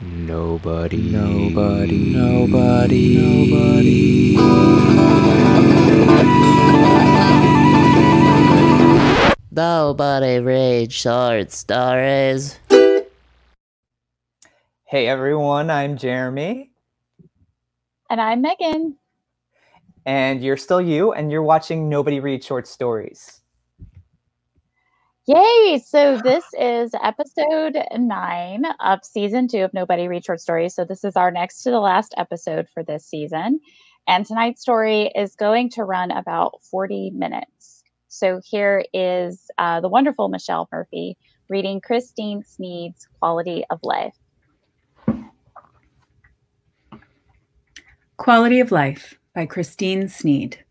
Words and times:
nobody. 0.00 0.96
Nobody. 1.10 1.98
Nobody. 2.12 3.16
Nobody. 3.16 4.36
Nobody 9.50 10.38
reads 10.40 10.94
short 10.94 11.52
stories. 11.52 12.58
Hey 14.86 15.06
everyone, 15.08 15.70
I'm 15.70 15.96
Jeremy, 15.98 16.70
And 18.10 18.20
I'm 18.20 18.42
Megan. 18.42 18.98
and 20.06 20.42
you're 20.42 20.56
still 20.56 20.80
you, 20.80 21.12
and 21.12 21.30
you're 21.32 21.42
watching 21.42 21.88
Nobody 21.88 22.20
Read 22.20 22.44
Short 22.44 22.66
Stories. 22.68 23.37
Yay! 25.28 25.78
So 25.86 26.16
this 26.24 26.42
is 26.58 26.90
episode 27.02 27.76
nine 27.98 28.64
of 28.80 29.04
season 29.04 29.46
two 29.46 29.58
of 29.58 29.74
Nobody 29.74 30.08
Read 30.08 30.24
Short 30.24 30.40
Stories. 30.40 30.74
So 30.74 30.86
this 30.86 31.04
is 31.04 31.16
our 31.16 31.30
next 31.30 31.64
to 31.64 31.70
the 31.70 31.80
last 31.80 32.14
episode 32.16 32.66
for 32.72 32.82
this 32.82 33.04
season. 33.04 33.60
And 34.06 34.24
tonight's 34.24 34.62
story 34.62 35.12
is 35.14 35.34
going 35.34 35.68
to 35.72 35.84
run 35.84 36.10
about 36.12 36.62
40 36.70 37.10
minutes. 37.10 37.84
So 38.08 38.40
here 38.42 38.86
is 38.94 39.50
uh, 39.58 39.82
the 39.82 39.88
wonderful 39.90 40.30
Michelle 40.30 40.66
Murphy 40.72 41.18
reading 41.50 41.82
Christine 41.82 42.42
Sneed's 42.42 43.06
Quality 43.18 43.64
of 43.68 43.80
Life. 43.82 44.16
Quality 48.16 48.60
of 48.60 48.72
Life 48.72 49.18
by 49.34 49.44
Christine 49.44 50.08
Sneed. 50.08 50.64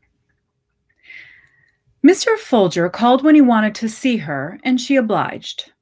Mr. 2.07 2.37
Folger 2.37 2.87
called 2.87 3.21
when 3.21 3.35
he 3.35 3.41
wanted 3.41 3.75
to 3.75 3.89
see 3.89 4.15
her, 4.15 4.57
and 4.63 4.79
she 4.79 4.95
obliged. 4.95 5.73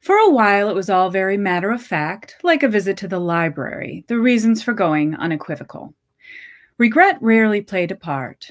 For 0.00 0.16
a 0.16 0.30
while, 0.30 0.70
it 0.70 0.74
was 0.74 0.88
all 0.88 1.10
very 1.10 1.36
matter 1.36 1.70
of 1.70 1.82
fact, 1.82 2.36
like 2.42 2.62
a 2.62 2.68
visit 2.68 2.96
to 2.96 3.08
the 3.08 3.18
library, 3.18 4.06
the 4.08 4.18
reasons 4.18 4.62
for 4.62 4.72
going 4.72 5.14
unequivocal. 5.16 5.92
Regret 6.78 7.18
rarely 7.20 7.60
played 7.60 7.90
a 7.90 7.94
part, 7.94 8.50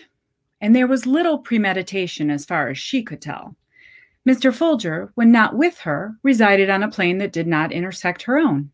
and 0.61 0.75
there 0.75 0.85
was 0.85 1.07
little 1.07 1.39
premeditation 1.39 2.29
as 2.29 2.45
far 2.45 2.69
as 2.69 2.77
she 2.77 3.01
could 3.01 3.23
tell. 3.23 3.55
Mr. 4.27 4.53
Folger, 4.53 5.11
when 5.15 5.31
not 5.31 5.55
with 5.55 5.79
her, 5.79 6.13
resided 6.21 6.69
on 6.69 6.83
a 6.83 6.91
plane 6.91 7.17
that 7.17 7.33
did 7.33 7.47
not 7.47 7.71
intersect 7.71 8.21
her 8.21 8.37
own 8.37 8.69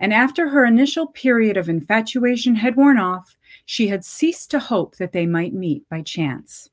and 0.00 0.14
after 0.14 0.48
her 0.48 0.64
initial 0.64 1.06
period 1.08 1.58
of 1.58 1.68
infatuation 1.68 2.54
had 2.54 2.74
worn 2.74 2.98
off, 2.98 3.36
she 3.66 3.86
had 3.88 4.04
ceased 4.04 4.50
to 4.50 4.58
hope 4.58 4.96
that 4.96 5.12
they 5.12 5.26
might 5.26 5.52
meet 5.52 5.86
by 5.90 6.00
chance. 6.00 6.69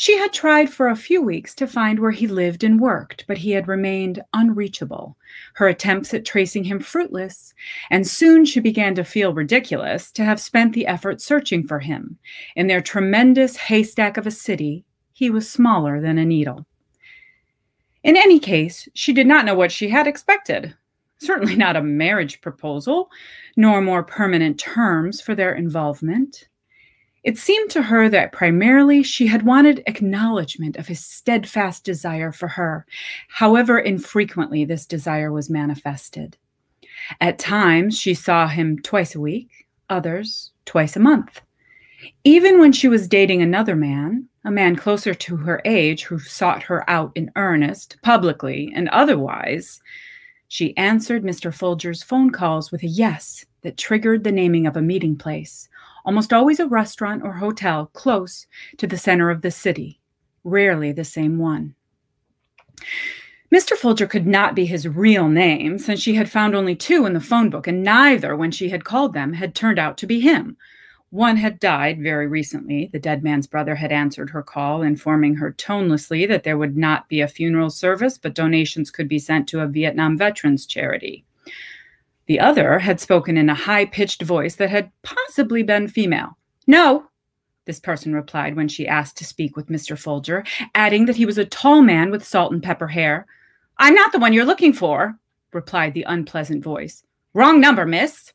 She 0.00 0.16
had 0.16 0.32
tried 0.32 0.70
for 0.70 0.86
a 0.86 0.94
few 0.94 1.20
weeks 1.20 1.56
to 1.56 1.66
find 1.66 1.98
where 1.98 2.12
he 2.12 2.28
lived 2.28 2.62
and 2.62 2.78
worked, 2.78 3.24
but 3.26 3.38
he 3.38 3.50
had 3.50 3.66
remained 3.66 4.22
unreachable, 4.32 5.16
her 5.54 5.66
attempts 5.66 6.14
at 6.14 6.24
tracing 6.24 6.62
him 6.62 6.78
fruitless, 6.78 7.52
and 7.90 8.06
soon 8.06 8.44
she 8.44 8.60
began 8.60 8.94
to 8.94 9.02
feel 9.02 9.34
ridiculous 9.34 10.12
to 10.12 10.22
have 10.22 10.40
spent 10.40 10.72
the 10.72 10.86
effort 10.86 11.20
searching 11.20 11.66
for 11.66 11.80
him. 11.80 12.16
In 12.54 12.68
their 12.68 12.80
tremendous 12.80 13.56
haystack 13.56 14.16
of 14.16 14.24
a 14.24 14.30
city, 14.30 14.84
he 15.14 15.30
was 15.30 15.50
smaller 15.50 16.00
than 16.00 16.16
a 16.16 16.24
needle. 16.24 16.64
In 18.04 18.16
any 18.16 18.38
case, 18.38 18.88
she 18.94 19.12
did 19.12 19.26
not 19.26 19.44
know 19.44 19.56
what 19.56 19.72
she 19.72 19.88
had 19.88 20.06
expected 20.06 20.76
certainly 21.20 21.56
not 21.56 21.74
a 21.74 21.82
marriage 21.82 22.40
proposal, 22.40 23.10
nor 23.56 23.80
more 23.80 24.04
permanent 24.04 24.60
terms 24.60 25.20
for 25.20 25.34
their 25.34 25.52
involvement. 25.52 26.46
It 27.24 27.36
seemed 27.36 27.70
to 27.70 27.82
her 27.82 28.08
that 28.08 28.32
primarily 28.32 29.02
she 29.02 29.26
had 29.26 29.42
wanted 29.42 29.82
acknowledgement 29.86 30.76
of 30.76 30.86
his 30.86 31.04
steadfast 31.04 31.84
desire 31.84 32.32
for 32.32 32.48
her, 32.48 32.86
however 33.28 33.78
infrequently 33.78 34.64
this 34.64 34.86
desire 34.86 35.32
was 35.32 35.50
manifested. 35.50 36.36
At 37.20 37.38
times, 37.38 37.98
she 37.98 38.14
saw 38.14 38.46
him 38.46 38.78
twice 38.80 39.14
a 39.14 39.20
week, 39.20 39.66
others, 39.90 40.52
twice 40.64 40.96
a 40.96 41.00
month. 41.00 41.40
Even 42.24 42.60
when 42.60 42.72
she 42.72 42.88
was 42.88 43.08
dating 43.08 43.42
another 43.42 43.74
man, 43.74 44.28
a 44.44 44.50
man 44.50 44.76
closer 44.76 45.14
to 45.14 45.36
her 45.36 45.60
age 45.64 46.04
who 46.04 46.18
sought 46.18 46.62
her 46.62 46.88
out 46.88 47.10
in 47.14 47.30
earnest, 47.36 47.96
publicly 48.02 48.72
and 48.74 48.88
otherwise, 48.90 49.82
she 50.46 50.76
answered 50.76 51.24
Mr. 51.24 51.52
Folger's 51.52 52.02
phone 52.02 52.30
calls 52.30 52.70
with 52.70 52.82
a 52.82 52.86
yes 52.86 53.44
that 53.62 53.76
triggered 53.76 54.24
the 54.24 54.32
naming 54.32 54.66
of 54.66 54.76
a 54.76 54.82
meeting 54.82 55.16
place, 55.16 55.68
almost 56.08 56.32
always 56.32 56.58
a 56.58 56.66
restaurant 56.66 57.22
or 57.22 57.34
hotel 57.34 57.90
close 57.92 58.46
to 58.78 58.86
the 58.86 58.96
center 58.96 59.28
of 59.28 59.42
the 59.42 59.50
city, 59.50 60.00
rarely 60.42 60.90
the 60.90 61.04
same 61.04 61.36
one. 61.36 61.74
Mr. 63.52 63.76
Folger 63.76 64.06
could 64.06 64.26
not 64.26 64.54
be 64.54 64.64
his 64.64 64.88
real 64.88 65.28
name, 65.28 65.78
since 65.78 66.00
she 66.00 66.14
had 66.14 66.30
found 66.30 66.54
only 66.54 66.74
two 66.74 67.04
in 67.04 67.12
the 67.12 67.20
phone 67.20 67.50
book, 67.50 67.66
and 67.66 67.82
neither, 67.82 68.34
when 68.34 68.50
she 68.50 68.70
had 68.70 68.86
called 68.86 69.12
them, 69.12 69.34
had 69.34 69.54
turned 69.54 69.78
out 69.78 69.98
to 69.98 70.06
be 70.06 70.18
him. 70.18 70.56
One 71.10 71.36
had 71.36 71.60
died 71.60 72.02
very 72.02 72.26
recently. 72.26 72.88
The 72.90 72.98
dead 72.98 73.22
man's 73.22 73.46
brother 73.46 73.74
had 73.74 73.92
answered 73.92 74.30
her 74.30 74.42
call, 74.42 74.80
informing 74.80 75.34
her 75.34 75.52
tonelessly 75.52 76.24
that 76.24 76.42
there 76.42 76.56
would 76.56 76.78
not 76.78 77.06
be 77.10 77.20
a 77.20 77.28
funeral 77.28 77.68
service, 77.68 78.16
but 78.16 78.34
donations 78.34 78.90
could 78.90 79.08
be 79.08 79.18
sent 79.18 79.46
to 79.48 79.60
a 79.60 79.66
Vietnam 79.66 80.16
veterans 80.16 80.64
charity. 80.64 81.26
The 82.28 82.40
other 82.40 82.78
had 82.78 83.00
spoken 83.00 83.38
in 83.38 83.48
a 83.48 83.54
high 83.54 83.86
pitched 83.86 84.22
voice 84.22 84.56
that 84.56 84.68
had 84.68 84.92
possibly 85.02 85.62
been 85.62 85.88
female. 85.88 86.36
No, 86.66 87.08
this 87.64 87.80
person 87.80 88.14
replied 88.14 88.54
when 88.54 88.68
she 88.68 88.86
asked 88.86 89.16
to 89.16 89.24
speak 89.24 89.56
with 89.56 89.68
Mr. 89.68 89.98
Folger, 89.98 90.44
adding 90.74 91.06
that 91.06 91.16
he 91.16 91.24
was 91.24 91.38
a 91.38 91.46
tall 91.46 91.80
man 91.80 92.10
with 92.10 92.26
salt 92.26 92.52
and 92.52 92.62
pepper 92.62 92.86
hair. 92.86 93.26
I'm 93.78 93.94
not 93.94 94.12
the 94.12 94.18
one 94.18 94.34
you're 94.34 94.44
looking 94.44 94.74
for, 94.74 95.18
replied 95.54 95.94
the 95.94 96.04
unpleasant 96.06 96.62
voice. 96.62 97.02
Wrong 97.32 97.60
number, 97.60 97.86
miss. 97.86 98.32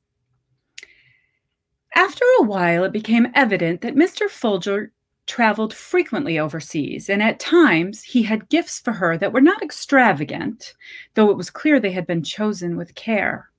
After 1.95 2.25
a 2.39 2.43
while, 2.43 2.83
it 2.83 2.93
became 2.93 3.27
evident 3.35 3.81
that 3.81 3.95
Mr. 3.95 4.27
Folger 4.27 4.91
traveled 5.27 5.73
frequently 5.73 6.39
overseas, 6.39 7.09
and 7.09 7.21
at 7.21 7.39
times 7.39 8.01
he 8.01 8.23
had 8.23 8.49
gifts 8.49 8.79
for 8.79 8.93
her 8.93 9.19
that 9.19 9.33
were 9.33 9.41
not 9.41 9.61
extravagant, 9.61 10.73
though 11.13 11.29
it 11.29 11.37
was 11.37 11.51
clear 11.51 11.79
they 11.79 11.91
had 11.91 12.07
been 12.07 12.23
chosen 12.23 12.75
with 12.75 12.95
care. 12.95 13.51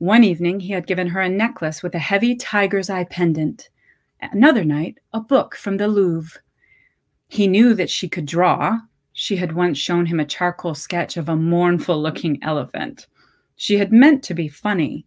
One 0.00 0.24
evening, 0.24 0.58
he 0.60 0.72
had 0.72 0.86
given 0.86 1.06
her 1.06 1.20
a 1.20 1.28
necklace 1.28 1.82
with 1.82 1.94
a 1.94 1.98
heavy 1.98 2.34
tiger's 2.34 2.90
eye 2.90 3.04
pendant. 3.04 3.70
Another 4.20 4.64
night, 4.64 4.98
a 5.12 5.20
book 5.20 5.54
from 5.54 5.76
the 5.76 5.86
Louvre. 5.86 6.40
He 7.28 7.46
knew 7.46 7.72
that 7.74 7.88
she 7.88 8.08
could 8.08 8.26
draw. 8.26 8.80
She 9.12 9.36
had 9.36 9.52
once 9.52 9.78
shown 9.78 10.06
him 10.06 10.18
a 10.18 10.24
charcoal 10.24 10.74
sketch 10.74 11.16
of 11.16 11.28
a 11.28 11.36
mournful 11.36 12.02
looking 12.02 12.42
elephant. 12.42 13.06
She 13.54 13.78
had 13.78 13.92
meant 13.92 14.24
to 14.24 14.34
be 14.34 14.48
funny 14.48 15.06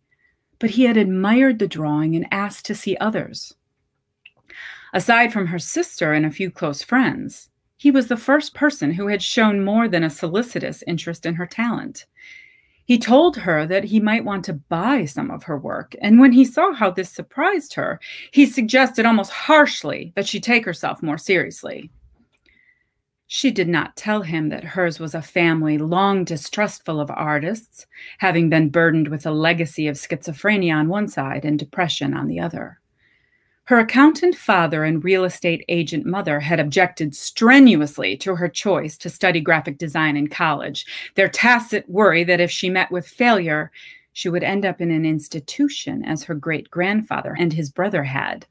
but 0.64 0.70
he 0.70 0.84
had 0.84 0.96
admired 0.96 1.60
the 1.60 1.68
drawing 1.68 2.16
and 2.16 2.26
asked 2.32 2.66
to 2.66 2.74
see 2.74 2.96
others. 2.96 3.54
Aside 4.94 5.34
from 5.34 5.48
her 5.48 5.60
sister 5.60 6.14
and 6.14 6.26
a 6.26 6.32
few 6.32 6.50
close 6.50 6.82
friends, 6.82 7.50
he 7.76 7.92
was 7.92 8.08
the 8.08 8.16
first 8.16 8.54
person 8.54 8.94
who 8.94 9.08
had 9.08 9.22
shown 9.22 9.66
more 9.66 9.90
than 9.90 10.04
a 10.04 10.10
solicitous 10.10 10.82
interest 10.88 11.26
in 11.26 11.36
her 11.36 11.46
talent. 11.46 12.06
He 12.86 12.98
told 12.98 13.38
her 13.38 13.66
that 13.66 13.86
he 13.86 14.00
might 14.00 14.26
want 14.26 14.44
to 14.46 14.54
buy 14.54 15.06
some 15.06 15.32
of 15.32 15.44
her 15.44 15.58
work, 15.58 15.96
and 16.02 16.20
when 16.20 16.34
he 16.34 16.44
saw 16.44 16.74
how 16.74 16.92
this 16.92 17.10
surprised 17.10 17.74
her, 17.76 18.00
he 18.32 18.46
suggested 18.46 19.06
almost 19.06 19.32
harshly 19.32 20.12
that 20.16 20.28
she 20.28 20.40
take 20.40 20.66
herself 20.66 21.02
more 21.02 21.18
seriously. 21.18 21.90
She 23.28 23.52
did 23.52 23.70
not 23.70 23.96
tell 23.96 24.22
him 24.22 24.50
that 24.50 24.64
hers 24.64 25.00
was 25.00 25.16
a 25.16 25.22
family 25.22 25.78
long 25.78 26.24
distrustful 26.24 27.00
of 27.00 27.10
artists, 27.10 27.88
having 28.20 28.50
been 28.50 28.70
burdened 28.70 29.08
with 29.08 29.26
a 29.26 29.32
legacy 29.32 29.88
of 29.88 29.96
schizophrenia 29.96 30.76
on 30.76 30.88
one 30.90 31.08
side 31.08 31.46
and 31.46 31.58
depression 31.58 32.14
on 32.14 32.28
the 32.28 32.40
other. 32.40 32.80
Her 33.66 33.80
accountant 33.80 34.36
father 34.36 34.84
and 34.84 35.04
real 35.04 35.24
estate 35.24 35.64
agent 35.70 36.06
mother 36.06 36.42
had 36.42 36.60
objected 36.60 37.16
strenuously 37.16 38.18
to 38.18 38.36
her 38.36 38.50
choice 38.50 38.98
to 38.98 39.10
study 39.10 39.40
graphic 39.40 39.78
design 39.78 40.18
in 40.18 40.28
college, 40.28 40.86
their 41.16 41.30
tacit 41.30 41.90
worry 41.90 42.26
that 42.26 42.42
if 42.42 42.52
she 42.52 42.70
met 42.70 42.92
with 42.92 43.08
failure, 43.08 43.72
she 44.12 44.28
would 44.28 44.44
end 44.44 44.66
up 44.66 44.82
in 44.82 44.92
an 44.92 45.06
institution 45.06 46.04
as 46.04 46.24
her 46.24 46.36
great 46.36 46.70
grandfather 46.70 47.36
and 47.40 47.54
his 47.54 47.72
brother 47.72 48.04
had, 48.04 48.46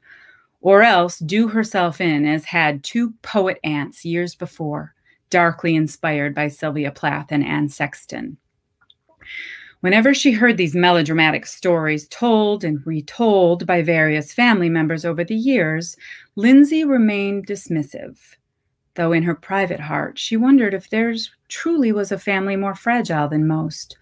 or 0.61 0.81
else 0.81 1.19
do 1.19 1.47
herself 1.47 2.01
in 2.01 2.25
as 2.25 2.45
had 2.45 2.83
two 2.83 3.11
poet 3.21 3.59
aunts 3.63 4.03
years 4.03 4.33
before, 4.33 4.95
darkly 5.29 5.75
inspired 5.75 6.33
by 6.33 6.47
Sylvia 6.47 6.91
Plath 6.91 7.27
and 7.29 7.45
Anne 7.45 7.69
Sexton. 7.69 8.37
Whenever 9.83 10.13
she 10.13 10.31
heard 10.31 10.55
these 10.55 10.73
melodramatic 10.73 11.45
stories 11.45 12.07
told 12.07 12.63
and 12.63 12.87
retold 12.87 13.67
by 13.67 13.81
various 13.81 14.31
family 14.31 14.69
members 14.69 15.03
over 15.03 15.25
the 15.25 15.35
years, 15.35 15.97
Lindsay 16.37 16.85
remained 16.85 17.45
dismissive, 17.45 18.37
though 18.95 19.11
in 19.11 19.23
her 19.23 19.35
private 19.35 19.81
heart 19.81 20.17
she 20.17 20.37
wondered 20.37 20.73
if 20.73 20.89
theirs 20.89 21.31
truly 21.49 21.91
was 21.91 22.13
a 22.13 22.17
family 22.17 22.55
more 22.55 22.75
fragile 22.75 23.27
than 23.27 23.45
most. 23.45 23.97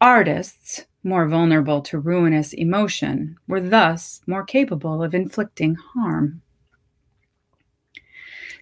Artists, 0.00 0.84
more 1.02 1.26
vulnerable 1.26 1.80
to 1.80 1.98
ruinous 1.98 2.52
emotion, 2.52 3.36
were 3.48 3.60
thus 3.60 4.20
more 4.28 4.44
capable 4.44 5.02
of 5.02 5.16
inflicting 5.16 5.74
harm. 5.74 6.42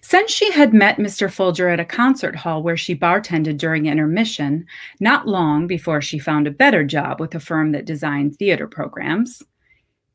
Since 0.01 0.31
she 0.31 0.51
had 0.51 0.73
met 0.73 0.97
Mr. 0.97 1.31
Folger 1.31 1.69
at 1.69 1.79
a 1.79 1.85
concert 1.85 2.35
hall 2.35 2.63
where 2.63 2.77
she 2.77 2.95
bartended 2.95 3.57
during 3.57 3.87
intermission, 3.87 4.65
not 4.99 5.27
long 5.27 5.67
before 5.67 6.01
she 6.01 6.19
found 6.19 6.47
a 6.47 6.51
better 6.51 6.83
job 6.83 7.19
with 7.19 7.33
a 7.35 7.39
firm 7.39 7.71
that 7.71 7.85
designed 7.85 8.35
theater 8.35 8.67
programs, 8.67 9.43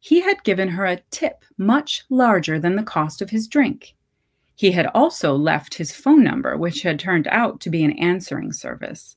he 0.00 0.20
had 0.20 0.42
given 0.44 0.68
her 0.68 0.84
a 0.84 1.00
tip 1.10 1.44
much 1.58 2.04
larger 2.10 2.58
than 2.58 2.76
the 2.76 2.82
cost 2.82 3.22
of 3.22 3.30
his 3.30 3.46
drink. 3.46 3.94
He 4.56 4.72
had 4.72 4.86
also 4.94 5.34
left 5.34 5.74
his 5.74 5.92
phone 5.92 6.22
number, 6.22 6.56
which 6.56 6.82
had 6.82 6.98
turned 6.98 7.26
out 7.28 7.60
to 7.60 7.70
be 7.70 7.84
an 7.84 7.92
answering 7.92 8.52
service. 8.52 9.16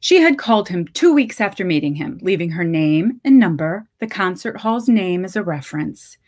She 0.00 0.20
had 0.20 0.36
called 0.36 0.68
him 0.68 0.86
two 0.88 1.14
weeks 1.14 1.40
after 1.40 1.64
meeting 1.64 1.94
him, 1.94 2.18
leaving 2.20 2.50
her 2.50 2.64
name 2.64 3.20
and 3.24 3.38
number, 3.38 3.88
the 4.00 4.06
concert 4.06 4.60
hall's 4.60 4.88
name 4.88 5.24
as 5.24 5.34
a 5.34 5.42
reference. 5.42 6.18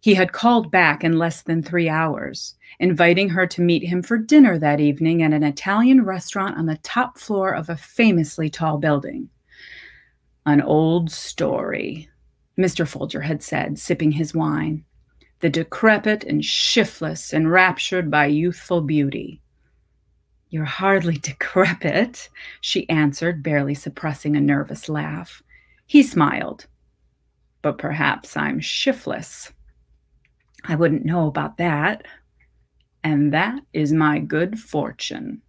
He 0.00 0.14
had 0.14 0.32
called 0.32 0.70
back 0.70 1.02
in 1.02 1.18
less 1.18 1.42
than 1.42 1.62
three 1.62 1.88
hours, 1.88 2.54
inviting 2.78 3.30
her 3.30 3.46
to 3.48 3.60
meet 3.60 3.82
him 3.82 4.02
for 4.02 4.16
dinner 4.16 4.56
that 4.58 4.80
evening 4.80 5.22
at 5.22 5.32
an 5.32 5.42
Italian 5.42 6.04
restaurant 6.04 6.56
on 6.56 6.66
the 6.66 6.78
top 6.78 7.18
floor 7.18 7.52
of 7.52 7.68
a 7.68 7.76
famously 7.76 8.48
tall 8.48 8.78
building. 8.78 9.28
An 10.46 10.62
old 10.62 11.10
story, 11.10 12.08
Mr. 12.56 12.86
Folger 12.86 13.22
had 13.22 13.42
said, 13.42 13.78
sipping 13.78 14.12
his 14.12 14.32
wine. 14.34 14.84
The 15.40 15.50
decrepit 15.50 16.24
and 16.24 16.44
shiftless, 16.44 17.32
enraptured 17.32 18.10
by 18.10 18.26
youthful 18.26 18.80
beauty. 18.80 19.40
You're 20.50 20.64
hardly 20.64 21.18
decrepit, 21.18 22.28
she 22.60 22.88
answered, 22.88 23.42
barely 23.42 23.74
suppressing 23.74 24.36
a 24.36 24.40
nervous 24.40 24.88
laugh. 24.88 25.42
He 25.86 26.02
smiled. 26.02 26.66
But 27.62 27.78
perhaps 27.78 28.36
I'm 28.36 28.60
shiftless. 28.60 29.52
I 30.64 30.74
wouldn't 30.74 31.04
know 31.04 31.26
about 31.26 31.56
that. 31.58 32.04
And 33.04 33.32
that 33.32 33.60
is 33.72 33.92
my 33.92 34.18
good 34.18 34.58
fortune. 34.58 35.42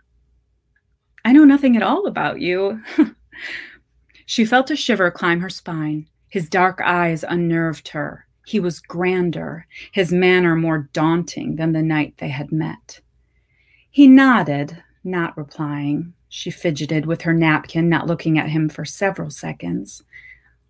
I 1.26 1.34
know 1.34 1.44
nothing 1.44 1.76
at 1.76 1.84
all 1.84 2.08
about 2.08 2.40
you. 2.40 2.82
she 4.26 4.46
felt 4.46 4.72
a 4.72 4.76
shiver 4.76 5.12
climb 5.12 5.42
her 5.42 5.50
spine. 5.50 6.08
His 6.30 6.48
dark 6.48 6.80
eyes 6.84 7.26
unnerved 7.28 7.90
her. 7.90 8.26
He 8.46 8.60
was 8.60 8.80
grander, 8.80 9.68
his 9.92 10.12
manner 10.12 10.56
more 10.56 10.90
daunting 10.94 11.56
than 11.56 11.74
the 11.74 11.84
night 11.84 12.16
they 12.18 12.30
had 12.30 12.52
met. 12.52 13.02
He 13.92 14.08
nodded, 14.08 14.82
not 15.04 15.38
replying. 15.38 16.14
She 16.30 16.52
fidgeted 16.52 17.06
with 17.06 17.22
her 17.24 17.34
napkin, 17.34 17.90
not 17.90 18.08
looking 18.08 18.38
at 18.38 18.50
him 18.50 18.70
for 18.70 18.86
several 18.86 19.30
seconds. 19.30 20.04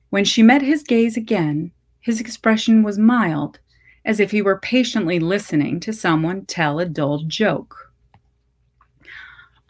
When 0.09 0.25
she 0.25 0.41
met 0.41 0.61
his 0.61 0.83
gaze 0.83 1.17
again, 1.17 1.71
his 1.99 2.19
expression 2.19 2.81
was 2.81 2.97
mild, 2.97 3.59
as 4.05 4.19
if 4.19 4.31
he 4.31 4.41
were 4.41 4.59
patiently 4.59 5.19
listening 5.19 5.79
to 5.81 5.93
someone 5.93 6.45
tell 6.45 6.79
a 6.79 6.85
dull 6.85 7.23
joke. 7.27 7.91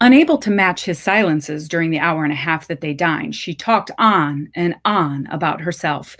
Unable 0.02 0.38
to 0.38 0.50
match 0.50 0.84
his 0.84 0.98
silences 0.98 1.68
during 1.68 1.90
the 1.90 1.98
hour 1.98 2.24
and 2.24 2.32
a 2.32 2.36
half 2.36 2.68
that 2.68 2.80
they 2.80 2.94
dined, 2.94 3.34
she 3.34 3.54
talked 3.54 3.90
on 3.98 4.50
and 4.54 4.74
on 4.84 5.26
about 5.30 5.60
herself. 5.60 6.16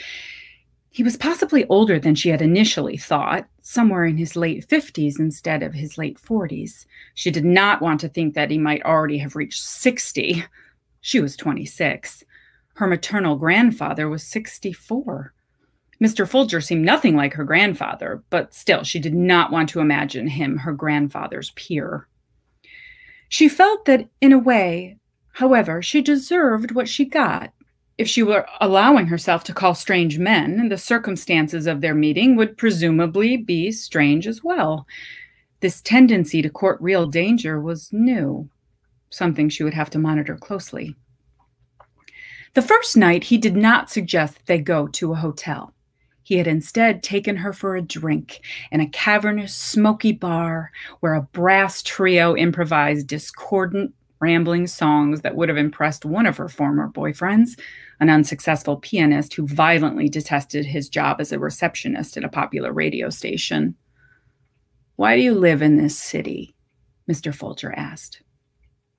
He 0.90 1.02
was 1.02 1.16
possibly 1.16 1.64
older 1.66 1.98
than 1.98 2.14
she 2.14 2.28
had 2.28 2.42
initially 2.42 2.98
thought, 2.98 3.46
somewhere 3.62 4.04
in 4.04 4.18
his 4.18 4.36
late 4.36 4.66
50s 4.68 5.18
instead 5.18 5.62
of 5.62 5.72
his 5.72 5.96
late 5.96 6.20
40s. 6.20 6.84
She 7.14 7.30
did 7.30 7.44
not 7.44 7.80
want 7.80 8.00
to 8.00 8.08
think 8.08 8.34
that 8.34 8.50
he 8.50 8.58
might 8.58 8.82
already 8.82 9.16
have 9.18 9.36
reached 9.36 9.62
60. 9.62 10.44
She 11.00 11.20
was 11.20 11.36
26. 11.36 12.24
Her 12.74 12.86
maternal 12.86 13.36
grandfather 13.36 14.08
was 14.08 14.22
64. 14.24 15.32
Mr. 16.02 16.26
Folger 16.26 16.60
seemed 16.60 16.84
nothing 16.84 17.14
like 17.14 17.34
her 17.34 17.44
grandfather, 17.44 18.22
but 18.30 18.54
still, 18.54 18.82
she 18.82 18.98
did 18.98 19.14
not 19.14 19.52
want 19.52 19.68
to 19.68 19.80
imagine 19.80 20.26
him 20.26 20.58
her 20.58 20.72
grandfather's 20.72 21.50
peer. 21.50 22.08
She 23.28 23.48
felt 23.48 23.84
that, 23.84 24.08
in 24.20 24.32
a 24.32 24.38
way, 24.38 24.96
however, 25.34 25.82
she 25.82 26.00
deserved 26.00 26.72
what 26.72 26.88
she 26.88 27.04
got. 27.04 27.52
If 27.98 28.08
she 28.08 28.22
were 28.22 28.46
allowing 28.62 29.08
herself 29.08 29.44
to 29.44 29.52
call 29.52 29.74
strange 29.74 30.18
men, 30.18 30.70
the 30.70 30.78
circumstances 30.78 31.66
of 31.66 31.82
their 31.82 31.94
meeting 31.94 32.34
would 32.34 32.56
presumably 32.56 33.36
be 33.36 33.70
strange 33.70 34.26
as 34.26 34.42
well. 34.42 34.86
This 35.60 35.82
tendency 35.82 36.40
to 36.40 36.48
court 36.48 36.80
real 36.80 37.06
danger 37.06 37.60
was 37.60 37.92
new, 37.92 38.48
something 39.10 39.50
she 39.50 39.64
would 39.64 39.74
have 39.74 39.90
to 39.90 39.98
monitor 39.98 40.38
closely. 40.38 40.96
The 42.54 42.62
first 42.62 42.96
night, 42.96 43.24
he 43.24 43.36
did 43.36 43.54
not 43.54 43.90
suggest 43.90 44.36
that 44.36 44.46
they 44.46 44.58
go 44.58 44.88
to 44.88 45.12
a 45.12 45.16
hotel. 45.16 45.74
He 46.30 46.36
had 46.36 46.46
instead 46.46 47.02
taken 47.02 47.38
her 47.38 47.52
for 47.52 47.74
a 47.74 47.82
drink 47.82 48.42
in 48.70 48.80
a 48.80 48.88
cavernous, 48.88 49.52
smoky 49.52 50.12
bar 50.12 50.70
where 51.00 51.14
a 51.14 51.22
brass 51.22 51.82
trio 51.82 52.36
improvised 52.36 53.08
discordant, 53.08 53.92
rambling 54.20 54.68
songs 54.68 55.22
that 55.22 55.34
would 55.34 55.48
have 55.48 55.58
impressed 55.58 56.04
one 56.04 56.26
of 56.26 56.36
her 56.36 56.48
former 56.48 56.88
boyfriends, 56.88 57.58
an 57.98 58.10
unsuccessful 58.10 58.76
pianist 58.76 59.34
who 59.34 59.44
violently 59.44 60.08
detested 60.08 60.64
his 60.64 60.88
job 60.88 61.20
as 61.20 61.32
a 61.32 61.38
receptionist 61.40 62.16
at 62.16 62.22
a 62.22 62.28
popular 62.28 62.72
radio 62.72 63.10
station. 63.10 63.74
Why 64.94 65.16
do 65.16 65.22
you 65.22 65.34
live 65.34 65.62
in 65.62 65.78
this 65.78 65.98
city? 65.98 66.54
Mr. 67.10 67.34
Folger 67.34 67.74
asked. 67.76 68.22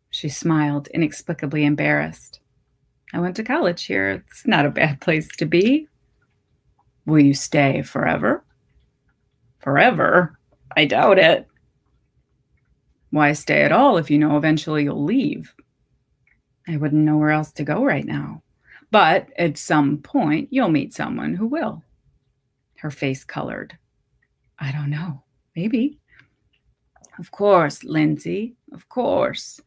She 0.10 0.28
smiled, 0.28 0.90
inexplicably 0.90 1.64
embarrassed. 1.64 2.42
I 3.14 3.22
went 3.22 3.38
to 3.38 3.44
college 3.46 3.86
here. 3.86 4.22
It's 4.28 4.46
not 4.46 4.66
a 4.66 4.70
bad 4.70 5.00
place 5.00 5.30
to 5.38 5.46
be. 5.46 5.88
Will 7.06 7.20
you 7.20 7.34
stay 7.34 7.82
forever? 7.82 8.44
Forever? 9.60 10.38
I 10.76 10.86
doubt 10.86 11.20
it. 11.20 11.48
Why 13.10 13.34
stay 13.34 13.64
at 13.64 13.72
all 13.72 13.98
if 13.98 14.10
you 14.10 14.18
know 14.18 14.38
eventually 14.38 14.84
you'll 14.84 15.04
leave? 15.04 15.54
I 16.68 16.78
wouldn't 16.78 17.04
know 17.04 17.18
where 17.18 17.32
else 17.32 17.52
to 17.54 17.64
go 17.64 17.84
right 17.84 18.06
now. 18.06 18.42
But 18.92 19.30
at 19.38 19.58
some 19.58 19.98
point, 19.98 20.50
you'll 20.52 20.70
meet 20.70 20.94
someone 20.94 21.34
who 21.34 21.48
will. 21.48 21.84
Her 22.78 22.92
face 22.92 23.24
colored. 23.24 23.78
I 24.60 24.72
don't 24.72 24.90
know. 24.90 25.24
Maybe. 25.56 25.98
Of 27.20 27.32
course, 27.32 27.84
Lindsay. 27.84 28.56
Of 28.74 28.88
course. 28.90 29.60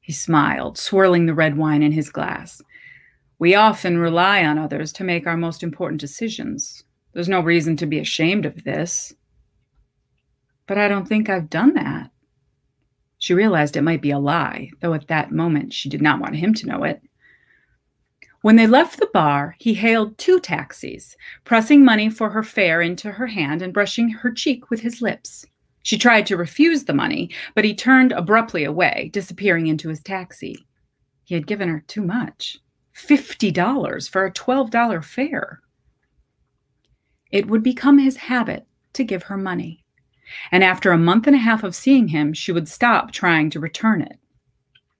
He 0.00 0.12
smiled, 0.12 0.78
swirling 0.78 1.26
the 1.26 1.34
red 1.34 1.56
wine 1.56 1.82
in 1.82 1.92
his 1.92 2.10
glass. 2.10 2.62
We 3.38 3.54
often 3.54 3.98
rely 3.98 4.44
on 4.44 4.58
others 4.58 4.92
to 4.94 5.04
make 5.04 5.26
our 5.26 5.36
most 5.36 5.62
important 5.62 6.00
decisions. 6.00 6.82
There's 7.12 7.28
no 7.28 7.40
reason 7.40 7.76
to 7.76 7.86
be 7.86 8.00
ashamed 8.00 8.46
of 8.46 8.64
this. 8.64 9.14
But 10.66 10.78
I 10.78 10.88
don't 10.88 11.06
think 11.06 11.28
I've 11.28 11.48
done 11.48 11.74
that. 11.74 12.10
She 13.18 13.34
realized 13.34 13.76
it 13.76 13.82
might 13.82 14.02
be 14.02 14.10
a 14.10 14.18
lie, 14.18 14.70
though 14.80 14.94
at 14.94 15.08
that 15.08 15.32
moment 15.32 15.72
she 15.72 15.88
did 15.88 16.02
not 16.02 16.20
want 16.20 16.36
him 16.36 16.52
to 16.54 16.66
know 16.66 16.84
it. 16.84 17.00
When 18.42 18.56
they 18.56 18.66
left 18.66 18.98
the 18.98 19.10
bar, 19.12 19.56
he 19.58 19.74
hailed 19.74 20.16
two 20.16 20.38
taxis, 20.38 21.16
pressing 21.44 21.84
money 21.84 22.08
for 22.10 22.30
her 22.30 22.44
fare 22.44 22.80
into 22.80 23.10
her 23.10 23.26
hand 23.26 23.62
and 23.62 23.74
brushing 23.74 24.10
her 24.10 24.30
cheek 24.30 24.70
with 24.70 24.80
his 24.80 25.02
lips. 25.02 25.44
She 25.82 25.98
tried 25.98 26.26
to 26.26 26.36
refuse 26.36 26.84
the 26.84 26.94
money, 26.94 27.30
but 27.54 27.64
he 27.64 27.74
turned 27.74 28.12
abruptly 28.12 28.64
away, 28.64 29.10
disappearing 29.12 29.66
into 29.66 29.88
his 29.88 30.02
taxi. 30.02 30.66
He 31.24 31.34
had 31.34 31.46
given 31.46 31.68
her 31.68 31.82
too 31.86 32.02
much. 32.02 32.58
$50 32.98 34.10
for 34.10 34.24
a 34.24 34.32
$12 34.32 35.04
fare. 35.04 35.60
It 37.30 37.46
would 37.46 37.62
become 37.62 37.98
his 37.98 38.16
habit 38.16 38.66
to 38.94 39.04
give 39.04 39.24
her 39.24 39.36
money. 39.36 39.84
And 40.50 40.64
after 40.64 40.92
a 40.92 40.98
month 40.98 41.26
and 41.26 41.36
a 41.36 41.38
half 41.38 41.62
of 41.62 41.74
seeing 41.74 42.08
him, 42.08 42.32
she 42.32 42.52
would 42.52 42.68
stop 42.68 43.12
trying 43.12 43.50
to 43.50 43.60
return 43.60 44.02
it. 44.02 44.18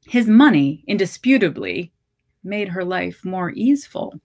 His 0.07 0.26
money, 0.26 0.85
indisputably, 0.87 1.93
made 2.45 2.69
her 2.69 2.85
life 2.85 3.25
more 3.25 3.50
easeful. 3.50 4.21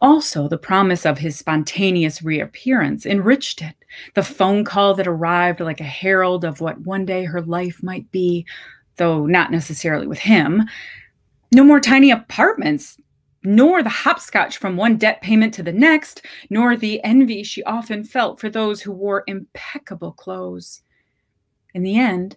Also, 0.00 0.48
the 0.48 0.58
promise 0.58 1.04
of 1.04 1.18
his 1.18 1.36
spontaneous 1.36 2.22
reappearance 2.22 3.04
enriched 3.04 3.62
it. 3.62 3.74
The 4.14 4.22
phone 4.22 4.64
call 4.64 4.94
that 4.94 5.08
arrived 5.08 5.60
like 5.60 5.80
a 5.80 5.84
herald 5.84 6.44
of 6.44 6.60
what 6.60 6.80
one 6.80 7.04
day 7.04 7.24
her 7.24 7.42
life 7.42 7.82
might 7.82 8.10
be, 8.12 8.46
though 8.96 9.26
not 9.26 9.50
necessarily 9.50 10.06
with 10.06 10.20
him, 10.20 10.64
no 11.52 11.64
more 11.64 11.80
tiny 11.80 12.10
apartments, 12.10 13.00
nor 13.42 13.82
the 13.82 13.88
hopscotch 13.88 14.58
from 14.58 14.76
one 14.76 14.96
debt 14.96 15.22
payment 15.22 15.54
to 15.54 15.62
the 15.62 15.72
next, 15.72 16.24
nor 16.50 16.76
the 16.76 17.02
envy 17.04 17.42
she 17.42 17.62
often 17.64 18.04
felt 18.04 18.40
for 18.40 18.50
those 18.50 18.82
who 18.82 18.92
wore 18.92 19.24
impeccable 19.26 20.12
clothes. 20.12 20.82
In 21.74 21.82
the 21.82 21.98
end, 21.98 22.36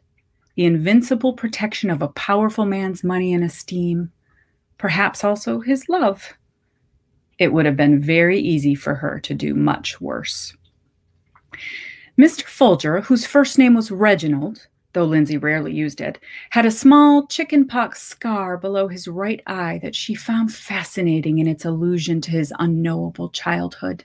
the 0.56 0.66
invincible 0.66 1.34
protection 1.34 1.90
of 1.90 2.02
a 2.02 2.10
powerful 2.10 2.66
man's 2.66 3.04
money 3.04 3.34
and 3.34 3.44
esteem, 3.44 4.12
perhaps 4.78 5.24
also 5.24 5.60
his 5.60 5.90
love. 5.90 6.34
It 7.40 7.52
would 7.54 7.66
have 7.66 7.78
been 7.78 8.00
very 8.00 8.40
easy 8.40 8.76
for 8.76 8.96
her 8.96 9.20
to 9.22 9.34
do 9.34 9.56
much 9.56 10.00
worse. 10.00 10.56
Mr. 12.18 12.44
Folger, 12.44 13.02
whose 13.02 13.26
first 13.26 13.58
name 13.58 13.74
was 13.74 13.90
Reginald, 13.90 14.68
though 14.94 15.06
Lindsay 15.06 15.38
rarely 15.38 15.74
used 15.74 16.02
it, 16.02 16.20
had 16.50 16.66
a 16.66 16.72
small 16.72 17.28
chickenpox 17.28 18.02
scar 18.02 18.58
below 18.58 18.88
his 18.88 19.08
right 19.08 19.42
eye 19.48 19.80
that 19.82 19.96
she 19.96 20.16
found 20.16 20.54
fascinating 20.54 21.40
in 21.40 21.48
its 21.48 21.66
allusion 21.66 22.22
to 22.22 22.32
his 22.32 22.54
unknowable 22.60 23.30
childhood. 23.30 24.04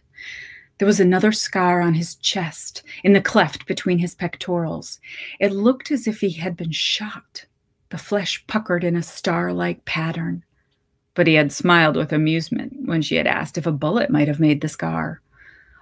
There 0.78 0.86
was 0.86 1.00
another 1.00 1.32
scar 1.32 1.80
on 1.80 1.94
his 1.94 2.16
chest, 2.16 2.82
in 3.02 3.14
the 3.14 3.20
cleft 3.20 3.66
between 3.66 3.98
his 3.98 4.14
pectorals. 4.14 5.00
It 5.40 5.52
looked 5.52 5.90
as 5.90 6.06
if 6.06 6.20
he 6.20 6.30
had 6.30 6.56
been 6.56 6.70
shot, 6.70 7.46
the 7.88 7.98
flesh 7.98 8.44
puckered 8.46 8.84
in 8.84 8.94
a 8.94 9.02
star 9.02 9.52
like 9.52 9.84
pattern. 9.86 10.44
But 11.14 11.26
he 11.26 11.34
had 11.34 11.50
smiled 11.50 11.96
with 11.96 12.12
amusement 12.12 12.74
when 12.84 13.00
she 13.00 13.16
had 13.16 13.26
asked 13.26 13.56
if 13.56 13.66
a 13.66 13.72
bullet 13.72 14.10
might 14.10 14.28
have 14.28 14.38
made 14.38 14.60
the 14.60 14.68
scar. 14.68 15.22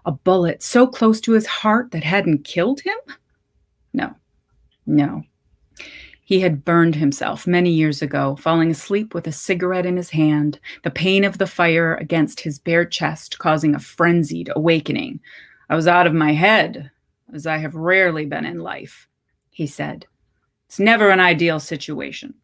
A 0.07 0.13
bullet 0.13 0.63
so 0.63 0.87
close 0.87 1.21
to 1.23 1.33
his 1.33 1.47
heart 1.47 1.91
that 1.91 2.05
hadn't 2.05 2.45
killed 2.45 2.81
him? 2.81 2.97
No, 3.93 4.15
no. 4.87 5.23
He 6.27 6.41
had 6.41 6.65
burned 6.65 6.95
himself 6.95 7.47
many 7.47 7.71
years 7.71 8.01
ago, 8.01 8.37
falling 8.37 8.71
asleep 8.71 9.13
with 9.13 9.27
a 9.27 9.33
cigarette 9.33 9.85
in 9.85 9.99
his 9.99 10.11
hand, 10.11 10.59
the 10.83 10.91
pain 10.91 11.23
of 11.23 11.37
the 11.37 11.47
fire 11.47 11.97
against 11.97 12.41
his 12.41 12.59
bare 12.59 12.87
chest 12.87 13.39
causing 13.39 13.75
a 13.75 13.79
frenzied 13.79 14.51
awakening. 14.57 15.21
I 15.69 15.77
was 15.77 15.87
out 15.87 16.07
of 16.07 16.15
my 16.15 16.33
head, 16.33 16.91
as 17.33 17.47
I 17.47 17.59
have 17.59 17.75
rarely 17.75 18.25
been 18.25 18.47
in 18.47 18.59
life, 18.59 19.07
he 19.51 19.67
said. 19.67 20.07
It's 20.67 20.79
never 20.79 21.11
an 21.11 21.21
ideal 21.21 21.61
situation. 21.61 22.35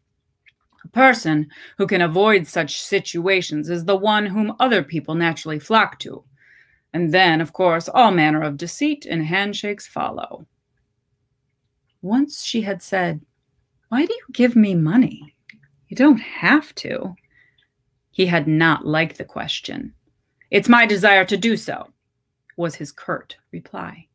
A 0.84 0.88
person 0.88 1.48
who 1.78 1.86
can 1.86 2.02
avoid 2.02 2.46
such 2.46 2.82
situations 2.82 3.70
is 3.70 3.86
the 3.86 3.96
one 3.96 4.26
whom 4.26 4.54
other 4.60 4.82
people 4.82 5.14
naturally 5.14 5.58
flock 5.58 5.98
to. 6.00 6.24
And 6.92 7.12
then, 7.14 7.40
of 7.40 7.52
course, 7.52 7.88
all 7.88 8.10
manner 8.10 8.42
of 8.42 8.56
deceit 8.56 9.06
and 9.06 9.24
handshakes 9.24 9.86
follow. 9.86 10.46
Once 12.02 12.44
she 12.44 12.62
had 12.62 12.82
said, 12.82 13.20
why 13.90 14.06
do 14.06 14.12
you 14.12 14.24
give 14.32 14.54
me 14.54 14.74
money? 14.74 15.34
You 15.88 15.96
don't 15.96 16.20
have 16.20 16.72
to. 16.76 17.14
He 18.12 18.26
had 18.26 18.46
not 18.46 18.86
liked 18.86 19.18
the 19.18 19.24
question. 19.24 19.94
It's 20.50 20.68
my 20.68 20.86
desire 20.86 21.24
to 21.24 21.36
do 21.36 21.56
so, 21.56 21.88
was 22.56 22.76
his 22.76 22.92
curt 22.92 23.36
reply. 23.52 24.06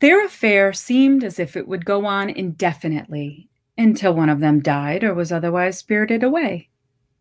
Their 0.00 0.24
affair 0.24 0.72
seemed 0.72 1.24
as 1.24 1.38
if 1.38 1.56
it 1.56 1.66
would 1.66 1.84
go 1.84 2.06
on 2.06 2.30
indefinitely 2.30 3.48
until 3.76 4.14
one 4.14 4.28
of 4.28 4.40
them 4.40 4.60
died 4.60 5.02
or 5.02 5.14
was 5.14 5.32
otherwise 5.32 5.78
spirited 5.78 6.22
away. 6.22 6.68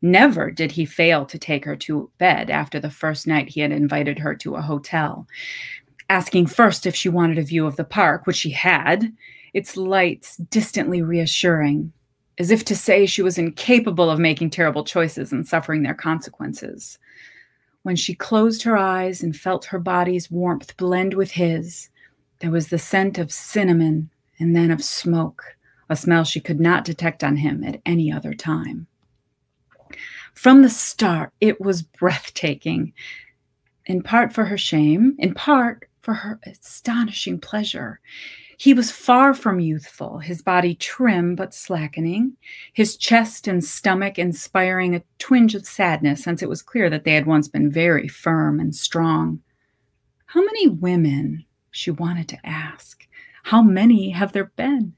Never 0.01 0.51
did 0.51 0.73
he 0.73 0.85
fail 0.85 1.25
to 1.25 1.39
take 1.39 1.65
her 1.65 1.75
to 1.77 2.11
bed 2.19 2.51
after 2.51 2.79
the 2.79 2.91
first 2.91 3.25
night 3.25 3.49
he 3.49 3.61
had 3.61 3.71
invited 3.71 4.19
her 4.19 4.35
to 4.35 4.55
a 4.55 4.61
hotel, 4.61 5.25
asking 6.09 6.47
first 6.47 6.85
if 6.85 6.95
she 6.95 7.09
wanted 7.09 7.37
a 7.37 7.43
view 7.43 7.65
of 7.65 7.75
the 7.75 7.83
park, 7.83 8.25
which 8.25 8.35
she 8.37 8.51
had, 8.51 9.11
its 9.53 9.77
lights 9.77 10.37
distantly 10.37 11.01
reassuring, 11.01 11.91
as 12.37 12.51
if 12.51 12.65
to 12.65 12.75
say 12.75 13.05
she 13.05 13.21
was 13.21 13.37
incapable 13.37 14.09
of 14.09 14.19
making 14.19 14.49
terrible 14.49 14.83
choices 14.83 15.31
and 15.31 15.47
suffering 15.47 15.83
their 15.83 15.93
consequences. 15.93 16.99
When 17.83 17.95
she 17.95 18.15
closed 18.15 18.63
her 18.63 18.77
eyes 18.77 19.23
and 19.23 19.35
felt 19.35 19.65
her 19.65 19.79
body's 19.79 20.29
warmth 20.29 20.75
blend 20.77 21.13
with 21.13 21.31
his, 21.31 21.89
there 22.39 22.51
was 22.51 22.67
the 22.67 22.79
scent 22.79 23.17
of 23.17 23.31
cinnamon 23.31 24.09
and 24.39 24.55
then 24.55 24.71
of 24.71 24.83
smoke, 24.83 25.55
a 25.89 25.95
smell 25.95 26.23
she 26.23 26.39
could 26.39 26.59
not 26.59 26.83
detect 26.83 27.23
on 27.23 27.37
him 27.37 27.63
at 27.63 27.81
any 27.85 28.11
other 28.11 28.33
time. 28.33 28.87
From 30.33 30.61
the 30.61 30.69
start, 30.69 31.31
it 31.39 31.61
was 31.61 31.81
breathtaking, 31.81 32.93
in 33.85 34.01
part 34.03 34.33
for 34.33 34.45
her 34.45 34.57
shame, 34.57 35.15
in 35.17 35.33
part 35.33 35.87
for 36.05 36.13
her 36.13 36.39
astonishing 36.45 37.39
pleasure. 37.39 37.99
He 38.57 38.75
was 38.75 38.91
far 38.91 39.33
from 39.33 39.59
youthful, 39.59 40.19
his 40.19 40.43
body 40.43 40.75
trim 40.75 41.35
but 41.35 41.53
slackening, 41.53 42.37
his 42.73 42.95
chest 42.95 43.47
and 43.47 43.65
stomach 43.65 44.19
inspiring 44.19 44.93
a 44.93 45.01
twinge 45.17 45.55
of 45.55 45.65
sadness, 45.65 46.23
since 46.23 46.43
it 46.43 46.47
was 46.47 46.61
clear 46.61 46.91
that 46.91 47.05
they 47.05 47.15
had 47.15 47.25
once 47.25 47.47
been 47.47 47.71
very 47.71 48.07
firm 48.07 48.59
and 48.59 48.75
strong. 48.75 49.41
How 50.27 50.41
many 50.41 50.67
women, 50.67 51.43
she 51.71 51.89
wanted 51.89 52.29
to 52.29 52.45
ask, 52.45 53.07
how 53.41 53.63
many 53.63 54.11
have 54.11 54.31
there 54.31 54.51
been? 54.55 54.93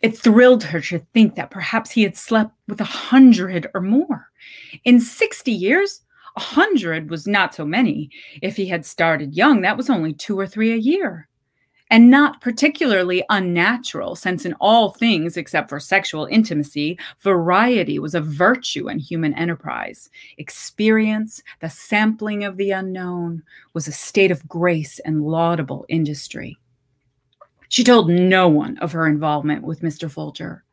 It 0.00 0.16
thrilled 0.16 0.62
her 0.62 0.80
to 0.80 1.00
think 1.12 1.34
that 1.34 1.50
perhaps 1.50 1.90
he 1.90 2.04
had 2.04 2.16
slept 2.16 2.52
with 2.68 2.80
a 2.80 2.84
hundred 2.84 3.68
or 3.74 3.80
more. 3.80 4.28
In 4.84 5.00
60 5.00 5.50
years, 5.50 6.02
a 6.36 6.40
hundred 6.40 7.10
was 7.10 7.26
not 7.26 7.54
so 7.54 7.64
many. 7.64 8.10
If 8.42 8.56
he 8.56 8.66
had 8.66 8.84
started 8.84 9.34
young, 9.34 9.62
that 9.62 9.76
was 9.76 9.90
only 9.90 10.12
two 10.12 10.38
or 10.38 10.46
three 10.46 10.72
a 10.72 10.76
year 10.76 11.28
and 11.90 12.10
not 12.10 12.40
particularly 12.40 13.22
unnatural, 13.30 14.16
since 14.16 14.44
in 14.44 14.54
all 14.54 14.90
things 14.90 15.36
except 15.36 15.68
for 15.68 15.78
sexual 15.78 16.26
intimacy, 16.26 16.98
variety 17.20 17.98
was 17.98 18.14
a 18.14 18.20
virtue 18.20 18.88
in 18.88 18.98
human 18.98 19.32
enterprise. 19.34 20.10
Experience, 20.38 21.42
the 21.60 21.70
sampling 21.70 22.44
of 22.44 22.56
the 22.56 22.72
unknown, 22.72 23.42
was 23.72 23.86
a 23.86 23.92
state 23.92 24.30
of 24.30 24.48
grace 24.48 24.98
and 25.00 25.22
laudable 25.22 25.86
industry. 25.88 26.58
She 27.68 27.84
told 27.84 28.10
no 28.10 28.48
one 28.48 28.78
of 28.78 28.92
her 28.92 29.06
involvement 29.06 29.62
with 29.62 29.82
Mr. 29.82 30.10
Folger. 30.10 30.64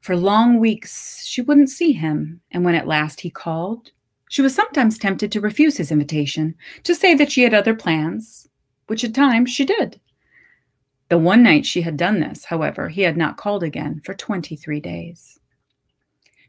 For 0.00 0.16
long 0.16 0.60
weeks, 0.60 1.26
she 1.26 1.42
wouldn't 1.42 1.70
see 1.70 1.92
him, 1.92 2.40
and 2.52 2.64
when 2.64 2.74
at 2.74 2.86
last 2.86 3.20
he 3.20 3.30
called, 3.30 3.90
she 4.28 4.42
was 4.42 4.54
sometimes 4.54 4.98
tempted 4.98 5.32
to 5.32 5.40
refuse 5.40 5.76
his 5.76 5.90
invitation, 5.90 6.54
to 6.84 6.94
say 6.94 7.14
that 7.14 7.32
she 7.32 7.42
had 7.42 7.54
other 7.54 7.74
plans, 7.74 8.48
which 8.86 9.04
at 9.04 9.14
times 9.14 9.50
she 9.50 9.64
did. 9.64 10.00
The 11.08 11.18
one 11.18 11.42
night 11.42 11.64
she 11.64 11.82
had 11.82 11.96
done 11.96 12.20
this, 12.20 12.44
however, 12.44 12.88
he 12.88 13.02
had 13.02 13.16
not 13.16 13.38
called 13.38 13.62
again 13.62 14.02
for 14.04 14.14
23 14.14 14.80
days. 14.80 15.38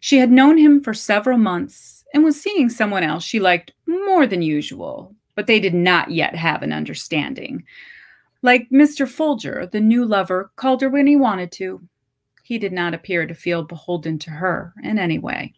She 0.02 0.18
had 0.18 0.32
known 0.32 0.58
him 0.58 0.82
for 0.82 0.94
several 0.94 1.38
months 1.38 2.04
and 2.14 2.24
was 2.24 2.42
seeing 2.42 2.70
someone 2.70 3.04
else 3.04 3.24
she 3.24 3.40
liked 3.40 3.74
more 3.86 4.28
than 4.28 4.42
usual, 4.42 5.16
but 5.36 5.48
they 5.48 5.60
did 5.60 5.74
not 5.74 6.12
yet 6.12 6.36
have 6.36 6.64
an 6.64 6.74
understanding. 6.74 7.64
Like 8.42 8.70
Mr. 8.70 9.08
Folger, 9.08 9.66
the 9.66 9.82
new 9.82 10.06
lover 10.06 10.52
called 10.56 10.82
her 10.82 10.90
when 10.90 11.08
he 11.08 11.16
wanted 11.16 11.52
to. 11.54 11.82
He 12.44 12.58
did 12.58 12.74
not 12.74 12.94
appear 12.94 13.28
to 13.28 13.34
feel 13.34 13.64
beholden 13.64 14.18
to 14.20 14.32
her 14.32 14.74
in 14.84 14.98
any 14.98 15.20
way. 15.20 15.54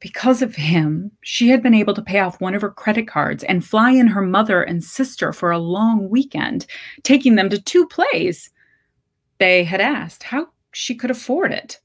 Because 0.00 0.42
of 0.42 0.56
him, 0.56 1.12
she 1.22 1.48
had 1.48 1.62
been 1.62 1.72
able 1.72 1.94
to 1.94 2.02
pay 2.02 2.18
off 2.18 2.38
one 2.40 2.54
of 2.54 2.60
her 2.62 2.70
credit 2.70 3.08
cards 3.08 3.44
and 3.44 3.64
fly 3.64 3.92
in 3.92 4.08
her 4.08 4.22
mother 4.22 4.62
and 4.62 4.84
sister 4.84 5.32
for 5.32 5.50
a 5.50 5.58
long 5.58 6.10
weekend, 6.10 6.66
taking 7.04 7.36
them 7.36 7.48
to 7.48 7.62
two 7.62 7.86
plays. 7.86 8.50
They 9.38 9.64
had 9.64 9.80
asked 9.80 10.24
how 10.24 10.48
she 10.72 10.94
could 10.94 11.10
afford 11.10 11.52
it. 11.52 11.80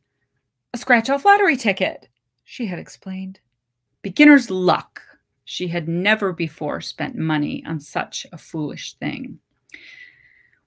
A 0.73 0.77
scratch 0.77 1.09
off 1.09 1.23
lottery 1.23 1.55
ticket, 1.55 2.09
she 2.43 2.65
had 2.65 2.79
explained. 2.79 3.39
Beginner's 4.01 4.49
luck. 4.49 5.01
She 5.45 5.67
had 5.67 5.87
never 5.87 6.33
before 6.33 6.81
spent 6.81 7.15
money 7.15 7.63
on 7.67 7.79
such 7.79 8.25
a 8.31 8.37
foolish 8.37 8.93
thing. 8.95 9.39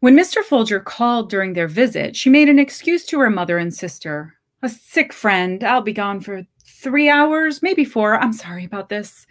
When 0.01 0.17
Mr. 0.17 0.43
Folger 0.43 0.81
called 0.81 1.31
during 1.31 1.55
their 1.55 1.69
visit, 1.69 2.15
she 2.15 2.29
made 2.29 2.49
an 2.49 2.59
excuse 2.59 3.07
to 3.07 3.19
her 3.21 3.31
mother 3.31 3.57
and 3.57 3.73
sister. 3.73 4.35
A 4.63 4.69
sick 4.69 5.13
friend. 5.13 5.65
I'll 5.65 5.81
be 5.81 5.95
gone 5.95 6.21
for 6.21 6.47
three 6.65 7.09
hours, 7.09 7.63
maybe 7.63 7.85
four. 7.85 8.19
I'm 8.19 8.33
sorry 8.33 8.65
about 8.65 8.89
this. 8.89 9.27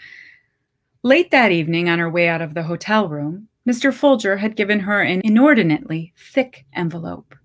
Late 1.03 1.31
that 1.31 1.51
evening, 1.51 1.89
on 1.89 1.99
her 1.99 2.09
way 2.09 2.27
out 2.27 2.41
of 2.41 2.53
the 2.55 2.63
hotel 2.63 3.07
room, 3.07 3.49
Mr. 3.67 3.93
Folger 3.93 4.37
had 4.37 4.55
given 4.55 4.79
her 4.79 5.01
an 5.01 5.21
inordinately 5.23 6.13
thick 6.17 6.65
envelope. 6.73 7.35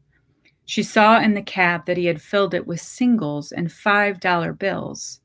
She 0.65 0.83
saw 0.83 1.21
in 1.21 1.35
the 1.35 1.43
cab 1.43 1.87
that 1.87 1.97
he 1.97 2.07
had 2.07 2.21
filled 2.21 2.55
it 2.55 2.67
with 2.67 2.81
singles 2.81 3.53
and 3.53 3.69
$5 3.69 4.59
bills. 4.59 5.21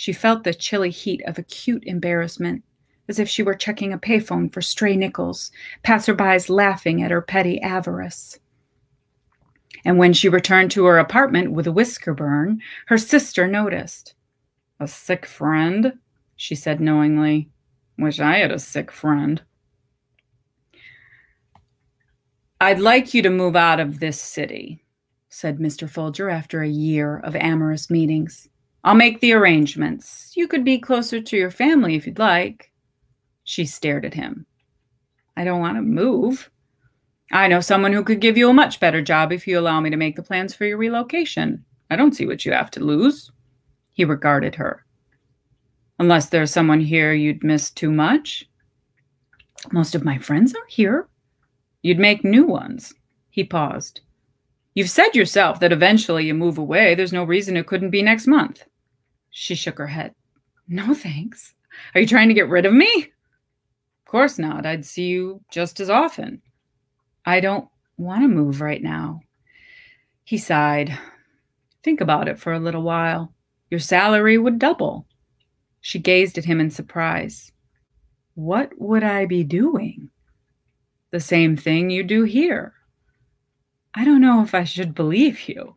She 0.00 0.14
felt 0.14 0.44
the 0.44 0.54
chilly 0.54 0.88
heat 0.88 1.20
of 1.26 1.36
acute 1.36 1.84
embarrassment, 1.84 2.64
as 3.06 3.18
if 3.18 3.28
she 3.28 3.42
were 3.42 3.52
checking 3.52 3.92
a 3.92 3.98
payphone 3.98 4.50
for 4.50 4.62
stray 4.62 4.96
nickels, 4.96 5.52
passerbys 5.84 6.48
laughing 6.48 7.02
at 7.02 7.10
her 7.10 7.20
petty 7.20 7.60
avarice. 7.60 8.38
And 9.84 9.98
when 9.98 10.14
she 10.14 10.30
returned 10.30 10.70
to 10.70 10.86
her 10.86 10.98
apartment 10.98 11.52
with 11.52 11.66
a 11.66 11.72
whisker 11.72 12.14
burn, 12.14 12.62
her 12.86 12.96
sister 12.96 13.46
noticed. 13.46 14.14
A 14.80 14.88
sick 14.88 15.26
friend? 15.26 15.98
she 16.34 16.54
said 16.54 16.80
knowingly. 16.80 17.50
Wish 17.98 18.20
I 18.20 18.38
had 18.38 18.52
a 18.52 18.58
sick 18.58 18.90
friend. 18.90 19.42
I'd 22.58 22.80
like 22.80 23.12
you 23.12 23.20
to 23.20 23.28
move 23.28 23.54
out 23.54 23.80
of 23.80 24.00
this 24.00 24.18
city, 24.18 24.82
said 25.28 25.58
Mr. 25.58 25.90
Folger 25.90 26.30
after 26.30 26.62
a 26.62 26.68
year 26.70 27.18
of 27.18 27.36
amorous 27.36 27.90
meetings. 27.90 28.48
I'll 28.82 28.94
make 28.94 29.20
the 29.20 29.32
arrangements. 29.32 30.32
You 30.34 30.48
could 30.48 30.64
be 30.64 30.78
closer 30.78 31.20
to 31.20 31.36
your 31.36 31.50
family 31.50 31.96
if 31.96 32.06
you'd 32.06 32.18
like. 32.18 32.70
She 33.44 33.66
stared 33.66 34.04
at 34.04 34.14
him. 34.14 34.46
I 35.36 35.44
don't 35.44 35.60
want 35.60 35.76
to 35.76 35.82
move. 35.82 36.50
I 37.32 37.46
know 37.46 37.60
someone 37.60 37.92
who 37.92 38.02
could 38.02 38.20
give 38.20 38.36
you 38.36 38.48
a 38.48 38.54
much 38.54 38.80
better 38.80 39.02
job 39.02 39.32
if 39.32 39.46
you 39.46 39.58
allow 39.58 39.80
me 39.80 39.90
to 39.90 39.96
make 39.96 40.16
the 40.16 40.22
plans 40.22 40.54
for 40.54 40.64
your 40.64 40.78
relocation. 40.78 41.64
I 41.90 41.96
don't 41.96 42.14
see 42.14 42.26
what 42.26 42.44
you 42.44 42.52
have 42.52 42.70
to 42.72 42.80
lose. 42.80 43.30
He 43.90 44.04
regarded 44.04 44.54
her. 44.56 44.84
Unless 45.98 46.30
there's 46.30 46.50
someone 46.50 46.80
here 46.80 47.12
you'd 47.12 47.44
miss 47.44 47.70
too 47.70 47.90
much? 47.90 48.48
Most 49.72 49.94
of 49.94 50.04
my 50.04 50.16
friends 50.16 50.54
are 50.54 50.66
here. 50.68 51.08
You'd 51.82 51.98
make 51.98 52.24
new 52.24 52.44
ones. 52.44 52.94
He 53.28 53.44
paused. 53.44 54.00
You've 54.74 54.90
said 54.90 55.14
yourself 55.14 55.60
that 55.60 55.72
eventually 55.72 56.26
you 56.26 56.34
move 56.34 56.56
away. 56.56 56.94
There's 56.94 57.12
no 57.12 57.24
reason 57.24 57.56
it 57.56 57.66
couldn't 57.66 57.90
be 57.90 58.02
next 58.02 58.26
month. 58.26 58.64
She 59.30 59.54
shook 59.54 59.78
her 59.78 59.86
head. 59.86 60.14
No 60.68 60.94
thanks. 60.94 61.54
Are 61.94 62.00
you 62.00 62.06
trying 62.06 62.28
to 62.28 62.34
get 62.34 62.48
rid 62.48 62.66
of 62.66 62.72
me? 62.72 62.86
Of 62.94 64.10
course 64.10 64.38
not. 64.38 64.66
I'd 64.66 64.84
see 64.84 65.06
you 65.06 65.40
just 65.50 65.80
as 65.80 65.90
often. 65.90 66.42
I 67.24 67.40
don't 67.40 67.68
want 67.96 68.22
to 68.22 68.28
move 68.28 68.60
right 68.60 68.82
now. 68.82 69.20
He 70.24 70.38
sighed. 70.38 70.96
Think 71.82 72.00
about 72.00 72.28
it 72.28 72.38
for 72.38 72.52
a 72.52 72.60
little 72.60 72.82
while. 72.82 73.32
Your 73.70 73.80
salary 73.80 74.36
would 74.36 74.58
double. 74.58 75.06
She 75.80 75.98
gazed 75.98 76.38
at 76.38 76.44
him 76.44 76.60
in 76.60 76.70
surprise. 76.70 77.52
What 78.34 78.72
would 78.78 79.02
I 79.02 79.26
be 79.26 79.44
doing? 79.44 80.10
The 81.10 81.20
same 81.20 81.56
thing 81.56 81.90
you 81.90 82.02
do 82.02 82.24
here. 82.24 82.74
I 83.94 84.04
don't 84.04 84.20
know 84.20 84.42
if 84.42 84.54
I 84.54 84.64
should 84.64 84.94
believe 84.94 85.48
you. 85.48 85.76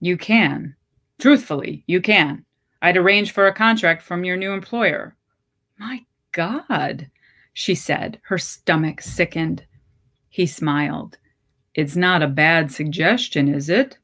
You 0.00 0.16
can. 0.16 0.76
Truthfully, 1.18 1.84
you 1.86 2.00
can. 2.00 2.44
I'd 2.82 2.96
arrange 2.96 3.32
for 3.32 3.46
a 3.46 3.54
contract 3.54 4.02
from 4.02 4.24
your 4.24 4.36
new 4.36 4.52
employer. 4.52 5.16
My 5.78 6.04
God, 6.32 7.10
she 7.52 7.74
said, 7.74 8.20
her 8.22 8.38
stomach 8.38 9.00
sickened. 9.00 9.64
He 10.28 10.46
smiled. 10.46 11.18
It's 11.74 11.96
not 11.96 12.22
a 12.22 12.28
bad 12.28 12.70
suggestion, 12.70 13.48
is 13.48 13.68
it? 13.68 13.98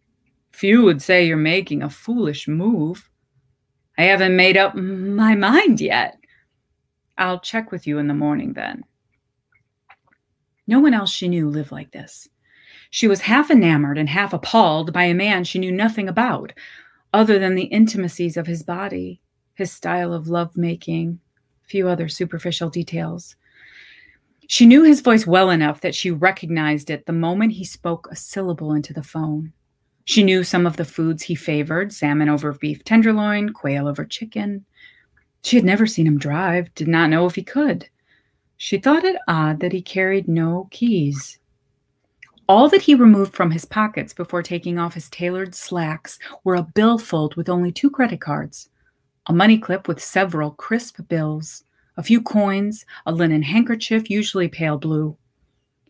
Few 0.51 0.83
would 0.83 1.03
say 1.03 1.27
you're 1.27 1.37
making 1.37 1.83
a 1.83 1.91
foolish 1.91 2.49
move. 2.49 3.11
I 3.99 4.05
haven't 4.05 4.37
made 4.37 4.57
up 4.57 4.75
my 4.75 5.35
mind 5.35 5.81
yet. 5.81 6.19
I'll 7.19 7.41
check 7.41 7.73
with 7.73 7.87
you 7.87 7.99
in 7.99 8.09
the 8.09 8.15
morning 8.15 8.53
then. 8.53 8.85
No 10.67 10.81
one 10.81 10.95
else 10.95 11.11
she 11.11 11.29
knew 11.29 11.49
lived 11.49 11.73
like 11.73 11.93
this. 11.93 12.29
She 12.91 13.09
was 13.09 13.21
half 13.21 13.51
enamored 13.51 13.99
and 13.99 14.09
half 14.09 14.33
appalled 14.33 14.93
by 14.93 15.05
a 15.05 15.15
man 15.15 15.45
she 15.45 15.59
knew 15.59 15.73
nothing 15.73 16.09
about, 16.09 16.53
other 17.17 17.39
than 17.39 17.55
the 17.55 17.65
intimacies 17.65 18.37
of 18.37 18.47
his 18.47 18.63
body, 18.63 19.23
his 19.55 19.73
style 19.73 20.13
of 20.13 20.29
lovemaking, 20.29 21.19
few 21.63 21.89
other 21.89 22.11
superficial 22.11 22.69
details. 22.69 23.37
She 24.49 24.67
knew 24.67 24.83
his 24.83 25.01
voice 25.01 25.27
well 25.27 25.49
enough 25.49 25.81
that 25.81 25.95
she 25.95 26.11
recognized 26.11 26.91
it 26.91 27.07
the 27.07 27.15
moment 27.15 27.55
he 27.55 27.65
spoke 27.65 28.07
a 28.11 28.17
syllable 28.17 28.75
into 28.75 28.93
the 28.93 29.03
phone. 29.03 29.55
She 30.05 30.23
knew 30.23 30.45
some 30.45 30.67
of 30.67 30.77
the 30.77 30.85
foods 30.85 31.23
he 31.23 31.35
favored 31.35 31.91
salmon 31.91 32.29
over 32.29 32.53
beef 32.53 32.85
tenderloin, 32.85 33.55
quail 33.55 33.89
over 33.89 34.05
chicken. 34.05 34.67
She 35.43 35.57
had 35.57 35.65
never 35.65 35.87
seen 35.87 36.07
him 36.07 36.19
drive, 36.19 36.73
did 36.75 36.87
not 36.87 37.09
know 37.09 37.25
if 37.25 37.35
he 37.35 37.43
could. 37.43 37.89
She 38.59 38.77
thought 38.77 39.05
it 39.05 39.17
odd 39.27 39.61
that 39.61 39.73
he 39.73 39.81
carried 39.81 40.29
no 40.29 40.69
keys. 40.71 41.39
All 42.49 42.69
that 42.69 42.83
he 42.83 42.95
removed 42.95 43.35
from 43.35 43.51
his 43.51 43.65
pockets 43.65 44.15
before 44.15 44.43
taking 44.43 44.79
off 44.79 44.95
his 44.95 45.11
tailored 45.11 45.53
slacks 45.53 46.17
were 46.45 46.55
a 46.55 46.63
billfold 46.63 47.35
with 47.35 47.49
only 47.49 47.73
two 47.73 47.91
credit 47.91 48.21
cards, 48.21 48.69
a 49.27 49.33
money 49.33 49.59
clip 49.59 49.89
with 49.89 50.03
several 50.03 50.53
crisp 50.53 51.01
bills, 51.09 51.65
a 51.97 52.05
few 52.05 52.21
coins, 52.23 52.85
a 53.05 53.13
linen 53.13 53.43
handkerchief, 53.43 54.09
usually 54.09 54.47
pale 54.47 54.79
blue. 54.79 55.17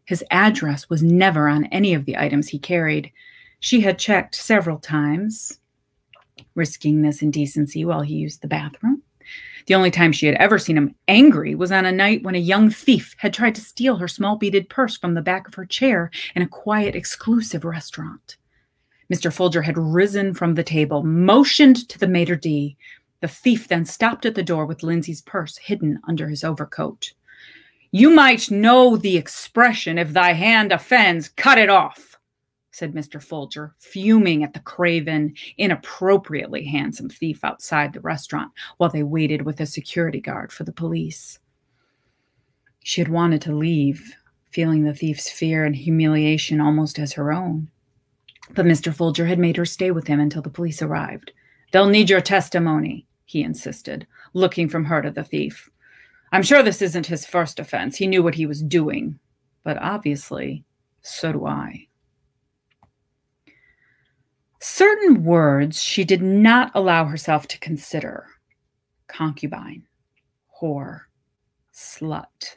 His 0.06 0.24
address 0.30 0.88
was 0.88 1.02
never 1.02 1.46
on 1.46 1.66
any 1.66 1.92
of 1.92 2.06
the 2.06 2.16
items 2.16 2.48
he 2.48 2.58
carried. 2.58 3.12
She 3.60 3.82
had 3.82 3.98
checked 3.98 4.34
several 4.34 4.78
times, 4.78 5.60
risking 6.54 7.02
this 7.02 7.20
indecency 7.20 7.84
while 7.84 8.00
he 8.00 8.14
used 8.14 8.40
the 8.40 8.48
bathroom. 8.48 8.95
The 9.66 9.74
only 9.74 9.90
time 9.90 10.12
she 10.12 10.26
had 10.26 10.36
ever 10.36 10.58
seen 10.58 10.76
him 10.76 10.94
angry 11.08 11.54
was 11.54 11.72
on 11.72 11.84
a 11.84 11.92
night 11.92 12.22
when 12.22 12.36
a 12.36 12.38
young 12.38 12.70
thief 12.70 13.14
had 13.18 13.34
tried 13.34 13.56
to 13.56 13.60
steal 13.60 13.96
her 13.96 14.06
small 14.06 14.36
beaded 14.36 14.68
purse 14.68 14.96
from 14.96 15.14
the 15.14 15.22
back 15.22 15.48
of 15.48 15.54
her 15.54 15.66
chair 15.66 16.10
in 16.34 16.42
a 16.42 16.48
quiet, 16.48 16.94
exclusive 16.94 17.64
restaurant. 17.64 18.36
Mr. 19.12 19.32
Folger 19.32 19.62
had 19.62 19.76
risen 19.76 20.34
from 20.34 20.54
the 20.54 20.62
table, 20.62 21.02
motioned 21.02 21.88
to 21.88 21.98
the 21.98 22.08
maitre 22.08 22.36
d'. 22.36 22.76
The 23.20 23.28
thief 23.28 23.66
then 23.66 23.84
stopped 23.84 24.24
at 24.24 24.34
the 24.34 24.42
door 24.42 24.66
with 24.66 24.82
Lindsay's 24.82 25.22
purse 25.22 25.56
hidden 25.58 26.00
under 26.06 26.28
his 26.28 26.44
overcoat. 26.44 27.12
You 27.90 28.10
might 28.10 28.50
know 28.50 28.96
the 28.96 29.16
expression, 29.16 29.98
if 29.98 30.12
thy 30.12 30.32
hand 30.32 30.72
offends, 30.72 31.28
cut 31.28 31.58
it 31.58 31.70
off 31.70 32.15
said 32.76 32.92
Mr. 32.92 33.22
Folger, 33.22 33.74
fuming 33.78 34.44
at 34.44 34.52
the 34.52 34.60
craven, 34.60 35.32
inappropriately 35.56 36.62
handsome 36.62 37.08
thief 37.08 37.42
outside 37.42 37.94
the 37.94 38.00
restaurant 38.00 38.52
while 38.76 38.90
they 38.90 39.02
waited 39.02 39.40
with 39.40 39.58
a 39.60 39.64
security 39.64 40.20
guard 40.20 40.52
for 40.52 40.64
the 40.64 40.72
police. 40.72 41.38
She 42.84 43.00
had 43.00 43.08
wanted 43.08 43.40
to 43.42 43.56
leave, 43.56 44.14
feeling 44.50 44.84
the 44.84 44.92
thief's 44.92 45.30
fear 45.30 45.64
and 45.64 45.74
humiliation 45.74 46.60
almost 46.60 46.98
as 46.98 47.14
her 47.14 47.32
own. 47.32 47.70
But 48.50 48.66
Mr. 48.66 48.92
Folger 48.92 49.24
had 49.24 49.38
made 49.38 49.56
her 49.56 49.64
stay 49.64 49.90
with 49.90 50.06
him 50.06 50.20
until 50.20 50.42
the 50.42 50.50
police 50.50 50.82
arrived. 50.82 51.32
They'll 51.72 51.88
need 51.88 52.10
your 52.10 52.20
testimony, 52.20 53.06
he 53.24 53.42
insisted, 53.42 54.06
looking 54.34 54.68
from 54.68 54.84
her 54.84 55.00
to 55.00 55.10
the 55.10 55.24
thief. 55.24 55.70
I'm 56.30 56.42
sure 56.42 56.62
this 56.62 56.82
isn't 56.82 57.06
his 57.06 57.24
first 57.24 57.58
offense. 57.58 57.96
He 57.96 58.06
knew 58.06 58.22
what 58.22 58.34
he 58.34 58.44
was 58.44 58.60
doing. 58.62 59.18
But 59.64 59.78
obviously, 59.78 60.62
so 61.00 61.32
do 61.32 61.46
I. 61.46 61.88
Certain 64.68 65.22
words 65.22 65.80
she 65.80 66.02
did 66.02 66.20
not 66.20 66.72
allow 66.74 67.04
herself 67.04 67.46
to 67.46 67.58
consider 67.60 68.26
concubine, 69.06 69.84
whore, 70.60 71.02
slut. 71.72 72.56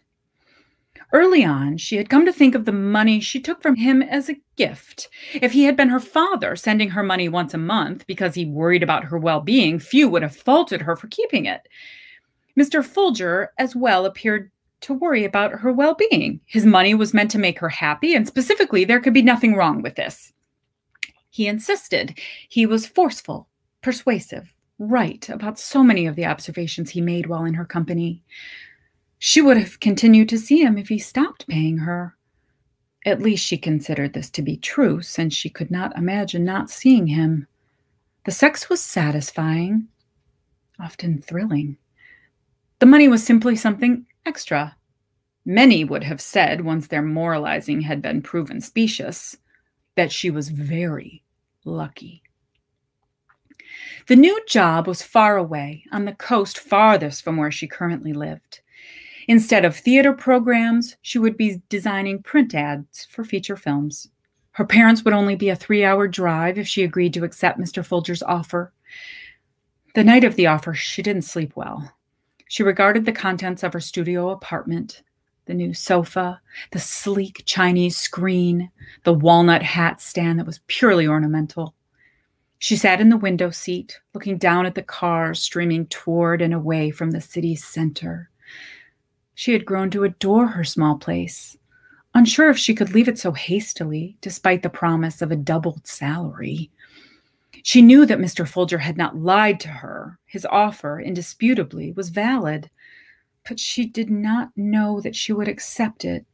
Early 1.13 1.45
on, 1.45 1.78
she 1.78 1.98
had 1.98 2.10
come 2.10 2.26
to 2.26 2.34
think 2.34 2.56
of 2.56 2.65
the 2.65 2.72
money 2.72 3.19
she 3.19 3.39
took 3.39 3.62
from 3.62 3.76
him 3.76 4.02
as 4.02 4.28
a 4.28 4.41
gift. 4.56 5.08
If 5.36 5.52
he 5.52 5.65
had 5.65 5.78
been 5.78 5.89
her 5.89 6.00
father, 6.00 6.56
sending 6.56 6.89
her 6.89 7.04
money 7.04 7.30
once 7.30 7.54
a 7.54 7.60
month 7.60 8.08
because 8.08 8.34
he 8.34 8.45
worried 8.48 8.82
about 8.82 9.06
her 9.06 9.19
well 9.19 9.39
being, 9.39 9.78
few 9.78 10.10
would 10.10 10.24
have 10.24 10.36
faulted 10.36 10.82
her 10.82 10.95
for 10.95 11.08
keeping 11.10 11.45
it. 11.45 11.62
Mr. 12.60 12.84
Folger, 12.84 13.54
as 13.60 13.76
well, 13.76 14.08
appeared 14.08 14.50
to 14.82 14.95
worry 14.95 15.26
about 15.26 15.52
her 15.52 15.72
well 15.72 15.93
being. 15.93 16.41
His 16.48 16.65
money 16.65 16.95
was 16.95 17.13
meant 17.13 17.30
to 17.32 17.38
make 17.38 17.60
her 17.60 17.69
happy, 17.69 18.15
and 18.15 18.28
specifically, 18.28 18.84
there 18.84 19.00
could 19.00 19.13
be 19.13 19.22
nothing 19.22 19.54
wrong 19.54 19.84
with 19.84 19.93
this. 19.93 20.34
He 21.29 21.47
insisted. 21.47 22.19
He 22.47 22.65
was 22.65 22.87
forceful, 22.87 23.47
persuasive, 23.81 24.53
right 24.79 25.27
about 25.29 25.59
so 25.59 25.83
many 25.83 26.05
of 26.05 26.15
the 26.15 26.25
observations 26.25 26.89
he 26.89 27.01
made 27.01 27.27
while 27.27 27.45
in 27.45 27.53
her 27.53 27.65
company. 27.65 28.23
She 29.19 29.41
would 29.41 29.57
have 29.57 29.79
continued 29.79 30.29
to 30.29 30.37
see 30.37 30.61
him 30.61 30.77
if 30.77 30.87
he 30.89 30.97
stopped 30.97 31.47
paying 31.47 31.79
her. 31.79 32.15
At 33.05 33.21
least 33.21 33.45
she 33.45 33.57
considered 33.57 34.13
this 34.13 34.29
to 34.31 34.41
be 34.41 34.57
true, 34.57 35.01
since 35.01 35.33
she 35.33 35.49
could 35.49 35.71
not 35.71 35.97
imagine 35.97 36.43
not 36.43 36.69
seeing 36.69 37.07
him. 37.07 37.47
The 38.25 38.31
sex 38.31 38.69
was 38.69 38.81
satisfying, 38.81 39.87
often 40.79 41.21
thrilling. 41.21 41.77
The 42.79 42.85
money 42.85 43.07
was 43.07 43.23
simply 43.23 43.55
something 43.55 44.05
extra. 44.25 44.75
Many 45.45 45.83
would 45.83 46.03
have 46.03 46.21
said, 46.21 46.61
once 46.61 46.87
their 46.87 47.01
moralizing 47.01 47.81
had 47.81 48.01
been 48.01 48.21
proven 48.21 48.61
specious, 48.61 49.37
that 49.99 50.13
she 50.13 50.31
was 50.31 50.47
very 50.47 51.21
lucky. 51.65 52.23
The 54.07 54.15
new 54.15 54.39
job 54.47 54.88
was 54.88 55.01
far 55.03 55.35
away, 55.35 55.83
on 55.91 56.05
the 56.05 56.13
coast 56.13 56.57
farthest 56.57 57.21
from 57.21 57.35
where 57.35 57.51
she 57.51 57.67
currently 57.67 58.13
lived. 58.13 58.62
Instead 59.27 59.65
of 59.65 59.75
theater 59.75 60.13
programs, 60.13 60.95
she 61.01 61.19
would 61.19 61.35
be 61.35 61.62
designing 61.67 62.23
print 62.23 62.55
ads 62.55 63.03
for 63.12 63.25
feature 63.25 63.57
films. 63.57 64.07
Her 64.51 64.65
parents 64.65 65.03
would 65.03 65.13
only 65.13 65.35
be 65.35 65.49
a 65.49 65.55
three 65.57 65.83
hour 65.83 66.07
drive 66.07 66.57
if 66.57 66.65
she 66.65 66.83
agreed 66.83 67.13
to 67.15 67.25
accept 67.25 67.59
Mr. 67.59 67.83
Folger's 67.83 68.23
offer. 68.23 68.71
The 69.95 70.05
night 70.05 70.23
of 70.23 70.38
the 70.38 70.47
offer, 70.47 70.73
she 70.73 71.01
didn't 71.01 71.23
sleep 71.23 71.57
well. 71.57 71.93
She 72.47 72.63
regarded 72.63 73.03
the 73.03 73.12
contents 73.12 73.63
of 73.63 73.73
her 73.73 73.81
studio 73.81 74.29
apartment 74.29 75.03
the 75.49 75.55
new 75.55 75.73
sofa, 75.73 76.39
the 76.71 76.79
sleek 76.79 77.41
Chinese 77.45 77.97
screen, 77.97 78.69
the 79.03 79.13
walnut 79.13 79.63
hat 79.63 79.99
stand 79.99 80.38
that 80.38 80.45
was 80.45 80.62
purely 80.67 81.07
ornamental. 81.07 81.73
She 82.59 82.75
sat 82.75 83.01
in 83.01 83.09
the 83.09 83.17
window 83.17 83.49
seat, 83.49 83.99
looking 84.13 84.38
down 84.38 84.67
at 84.67 84.75
the 84.75 84.83
cars 84.83 85.39
streaming 85.39 85.88
toward 85.88 86.43
and 86.43 86.53
away 86.53 86.91
from 86.91 87.09
the 87.09 87.19
city's 87.19 87.65
center. 87.65 88.29
She 89.33 89.51
had 89.51 89.65
grown 89.65 89.89
to 89.89 90.03
adore 90.03 90.45
her 90.45 90.63
small 90.63 90.97
place, 90.97 91.57
unsure 92.13 92.51
if 92.51 92.57
she 92.59 92.75
could 92.75 92.93
leave 92.93 93.07
it 93.07 93.17
so 93.17 93.31
hastily, 93.31 94.17
despite 94.21 94.62
the 94.62 94.69
promise 94.69 95.19
of 95.19 95.31
a 95.31 95.35
doubled 95.35 95.88
salary. 95.88 96.69
She 97.63 97.81
knew 97.81 98.05
that 98.05 98.19
Mr. 98.19 98.47
Folger 98.47 98.77
had 98.77 98.97
not 98.97 99.17
lied 99.17 99.59
to 99.62 99.69
her. 99.69 100.19
His 100.27 100.45
offer, 100.45 100.99
indisputably, 100.99 101.91
was 101.93 102.09
valid 102.09 102.69
but 103.47 103.60
she 103.60 103.86
did 103.86 104.10
not 104.10 104.52
know 104.56 105.02
that 105.02 105.15
she 105.15 105.34
would 105.34 105.47
accept 105.47 106.06
it 106.06 106.25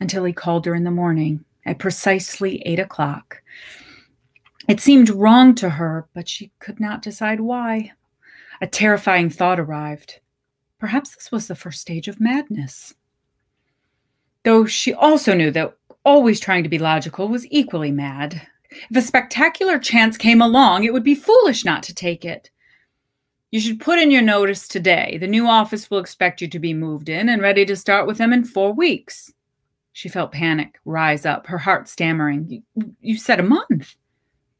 until 0.00 0.24
he 0.24 0.32
called 0.32 0.66
her 0.66 0.74
in 0.74 0.84
the 0.84 0.90
morning 0.90 1.44
at 1.66 1.78
precisely 1.78 2.62
eight 2.66 2.78
o'clock. 2.78 3.42
It 4.68 4.80
seemed 4.80 5.10
wrong 5.10 5.54
to 5.56 5.70
her, 5.70 6.08
but 6.14 6.28
she 6.28 6.50
could 6.58 6.80
not 6.80 7.02
decide 7.02 7.40
why. 7.40 7.92
A 8.60 8.66
terrifying 8.66 9.30
thought 9.30 9.60
arrived. 9.60 10.20
Perhaps 10.78 11.14
this 11.14 11.30
was 11.30 11.48
the 11.48 11.54
first 11.54 11.80
stage 11.80 12.08
of 12.08 12.20
madness. 12.20 12.94
Though 14.44 14.66
she 14.66 14.92
also 14.92 15.34
knew 15.34 15.50
that 15.50 15.76
always 16.04 16.40
trying 16.40 16.62
to 16.62 16.68
be 16.68 16.78
logical 16.78 17.28
was 17.28 17.46
equally 17.50 17.90
mad. 17.90 18.46
If 18.90 18.96
a 18.96 19.02
spectacular 19.02 19.78
chance 19.78 20.16
came 20.16 20.42
along, 20.42 20.84
it 20.84 20.92
would 20.92 21.04
be 21.04 21.14
foolish 21.14 21.64
not 21.64 21.82
to 21.84 21.94
take 21.94 22.24
it. 22.24 22.50
You 23.54 23.60
should 23.60 23.78
put 23.78 24.00
in 24.00 24.10
your 24.10 24.20
notice 24.20 24.66
today. 24.66 25.16
The 25.20 25.28
new 25.28 25.46
office 25.46 25.88
will 25.88 26.00
expect 26.00 26.42
you 26.42 26.48
to 26.48 26.58
be 26.58 26.74
moved 26.74 27.08
in 27.08 27.28
and 27.28 27.40
ready 27.40 27.64
to 27.66 27.76
start 27.76 28.04
with 28.04 28.18
them 28.18 28.32
in 28.32 28.42
four 28.42 28.72
weeks. 28.72 29.32
She 29.92 30.08
felt 30.08 30.32
panic 30.32 30.80
rise 30.84 31.24
up, 31.24 31.46
her 31.46 31.58
heart 31.58 31.88
stammering. 31.88 32.64
You, 33.00 33.16
said 33.16 33.38
a 33.38 33.44
month. 33.44 33.94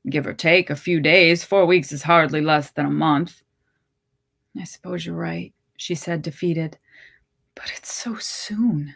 Give 0.08 0.28
or 0.28 0.32
take 0.32 0.70
a 0.70 0.76
few 0.76 1.00
days. 1.00 1.42
Four 1.42 1.66
weeks 1.66 1.90
is 1.90 2.04
hardly 2.04 2.40
less 2.40 2.70
than 2.70 2.86
a 2.86 2.90
month. 2.90 3.42
I 4.56 4.62
suppose 4.62 5.04
you're 5.04 5.16
right, 5.16 5.52
she 5.76 5.96
said, 5.96 6.22
defeated. 6.22 6.78
But 7.56 7.72
it's 7.76 7.92
so 7.92 8.14
soon. 8.18 8.94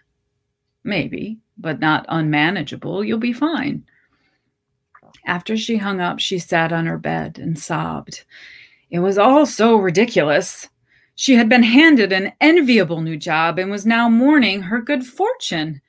Maybe, 0.85 1.41
but 1.57 1.81
not 1.81 2.07
unmanageable. 2.09 3.03
You'll 3.03 3.19
be 3.19 3.33
fine. 3.33 3.85
After 5.27 5.57
she 5.57 5.79
hung 5.79 6.01
up, 6.01 6.21
she 6.21 6.39
sat 6.39 6.73
on 6.73 6.87
her 6.87 6.99
bed 6.99 7.37
and 7.37 7.59
sobbed. 7.59 8.25
It 8.91 9.01
was 9.01 9.19
all 9.19 9.45
so 9.45 9.77
ridiculous. 9.77 10.69
She 11.15 11.35
had 11.35 11.49
been 11.49 11.63
handed 11.63 12.13
an 12.13 12.33
enviable 12.41 13.01
new 13.01 13.17
job 13.17 13.59
and 13.59 13.71
was 13.71 13.85
now 13.85 14.09
mourning 14.09 14.63
her 14.63 14.81
good 14.81 15.05
fortune. 15.05 15.83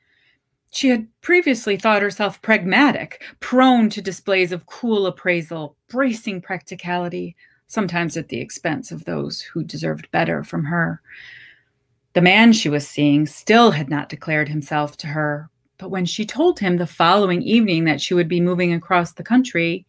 She 0.72 0.90
had 0.90 1.08
previously 1.22 1.78
thought 1.78 2.02
herself 2.02 2.42
pragmatic, 2.42 3.24
prone 3.40 3.90
to 3.92 4.02
displays 4.02 4.52
of 4.52 4.66
cool 4.66 5.08
appraisal, 5.08 5.76
bracing 5.88 6.42
practicality, 6.42 7.36
sometimes 7.68 8.18
at 8.18 8.28
the 8.28 8.42
expense 8.42 8.92
of 8.92 9.06
those 9.06 9.42
who 9.42 9.64
deserved 9.64 10.12
better 10.12 10.44
from 10.44 10.66
her. 10.66 11.02
The 12.14 12.22
man 12.22 12.52
she 12.54 12.70
was 12.70 12.88
seeing 12.88 13.26
still 13.26 13.72
had 13.72 13.90
not 13.90 14.10
declared 14.10 14.50
himself 14.50 14.98
to 14.98 15.08
her, 15.08 15.50
but 15.78 15.90
when 15.90 16.06
she 16.06 16.26
told 16.26 16.60
him 16.60 16.78
the 16.78 16.88
following 16.88 17.42
evening 17.44 17.86
that 17.86 18.02
she 18.02 18.14
would 18.14 18.28
be 18.28 18.42
moving 18.42 18.74
across 18.74 19.14
the 19.14 19.24
country, 19.24 19.86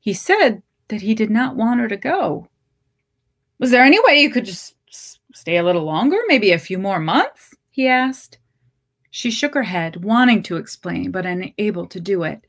he 0.00 0.12
said 0.12 0.62
that 0.88 1.00
he 1.00 1.14
did 1.14 1.30
not 1.30 1.56
want 1.56 1.80
her 1.80 1.88
to 1.88 1.96
go. 1.96 2.48
Was 3.60 3.70
there 3.70 3.84
any 3.84 4.00
way 4.04 4.20
you 4.20 4.30
could 4.30 4.46
just 4.46 4.74
stay 5.34 5.58
a 5.58 5.62
little 5.62 5.84
longer, 5.84 6.16
maybe 6.26 6.52
a 6.52 6.58
few 6.58 6.78
more 6.78 6.98
months? 6.98 7.54
he 7.70 7.86
asked. 7.86 8.38
She 9.10 9.30
shook 9.30 9.54
her 9.54 9.62
head, 9.62 10.02
wanting 10.02 10.42
to 10.44 10.56
explain, 10.56 11.10
but 11.10 11.26
unable 11.26 11.86
to 11.86 12.00
do 12.00 12.22
it. 12.22 12.40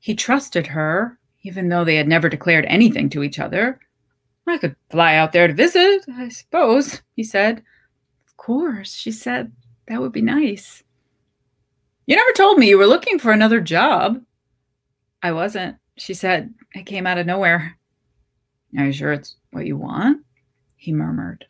He 0.00 0.14
trusted 0.14 0.66
her, 0.68 1.18
even 1.42 1.68
though 1.68 1.84
they 1.84 1.96
had 1.96 2.08
never 2.08 2.28
declared 2.28 2.64
anything 2.66 3.10
to 3.10 3.22
each 3.22 3.38
other. 3.38 3.78
I 4.46 4.58
could 4.58 4.74
fly 4.90 5.16
out 5.16 5.32
there 5.32 5.48
to 5.48 5.54
visit, 5.54 6.04
I 6.16 6.28
suppose, 6.30 7.02
he 7.14 7.22
said. 7.22 7.62
Of 8.26 8.36
course, 8.36 8.94
she 8.94 9.12
said. 9.12 9.52
That 9.86 10.00
would 10.00 10.12
be 10.12 10.22
nice. 10.22 10.82
You 12.06 12.16
never 12.16 12.32
told 12.32 12.58
me 12.58 12.68
you 12.68 12.78
were 12.78 12.86
looking 12.86 13.18
for 13.18 13.32
another 13.32 13.60
job. 13.60 14.20
I 15.22 15.32
wasn't, 15.32 15.76
she 15.98 16.14
said. 16.14 16.54
I 16.74 16.82
came 16.82 17.06
out 17.06 17.18
of 17.18 17.26
nowhere. 17.26 17.78
Are 18.78 18.86
you 18.86 18.92
sure 18.92 19.12
it's 19.12 19.36
what 19.50 19.66
you 19.66 19.76
want? 19.76 20.24
He 20.76 20.92
murmured. 20.92 21.46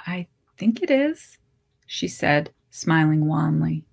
I 0.00 0.26
think 0.58 0.82
it 0.82 0.90
is, 0.90 1.38
she 1.86 2.08
said, 2.08 2.50
smiling 2.70 3.26
wanly. 3.26 3.84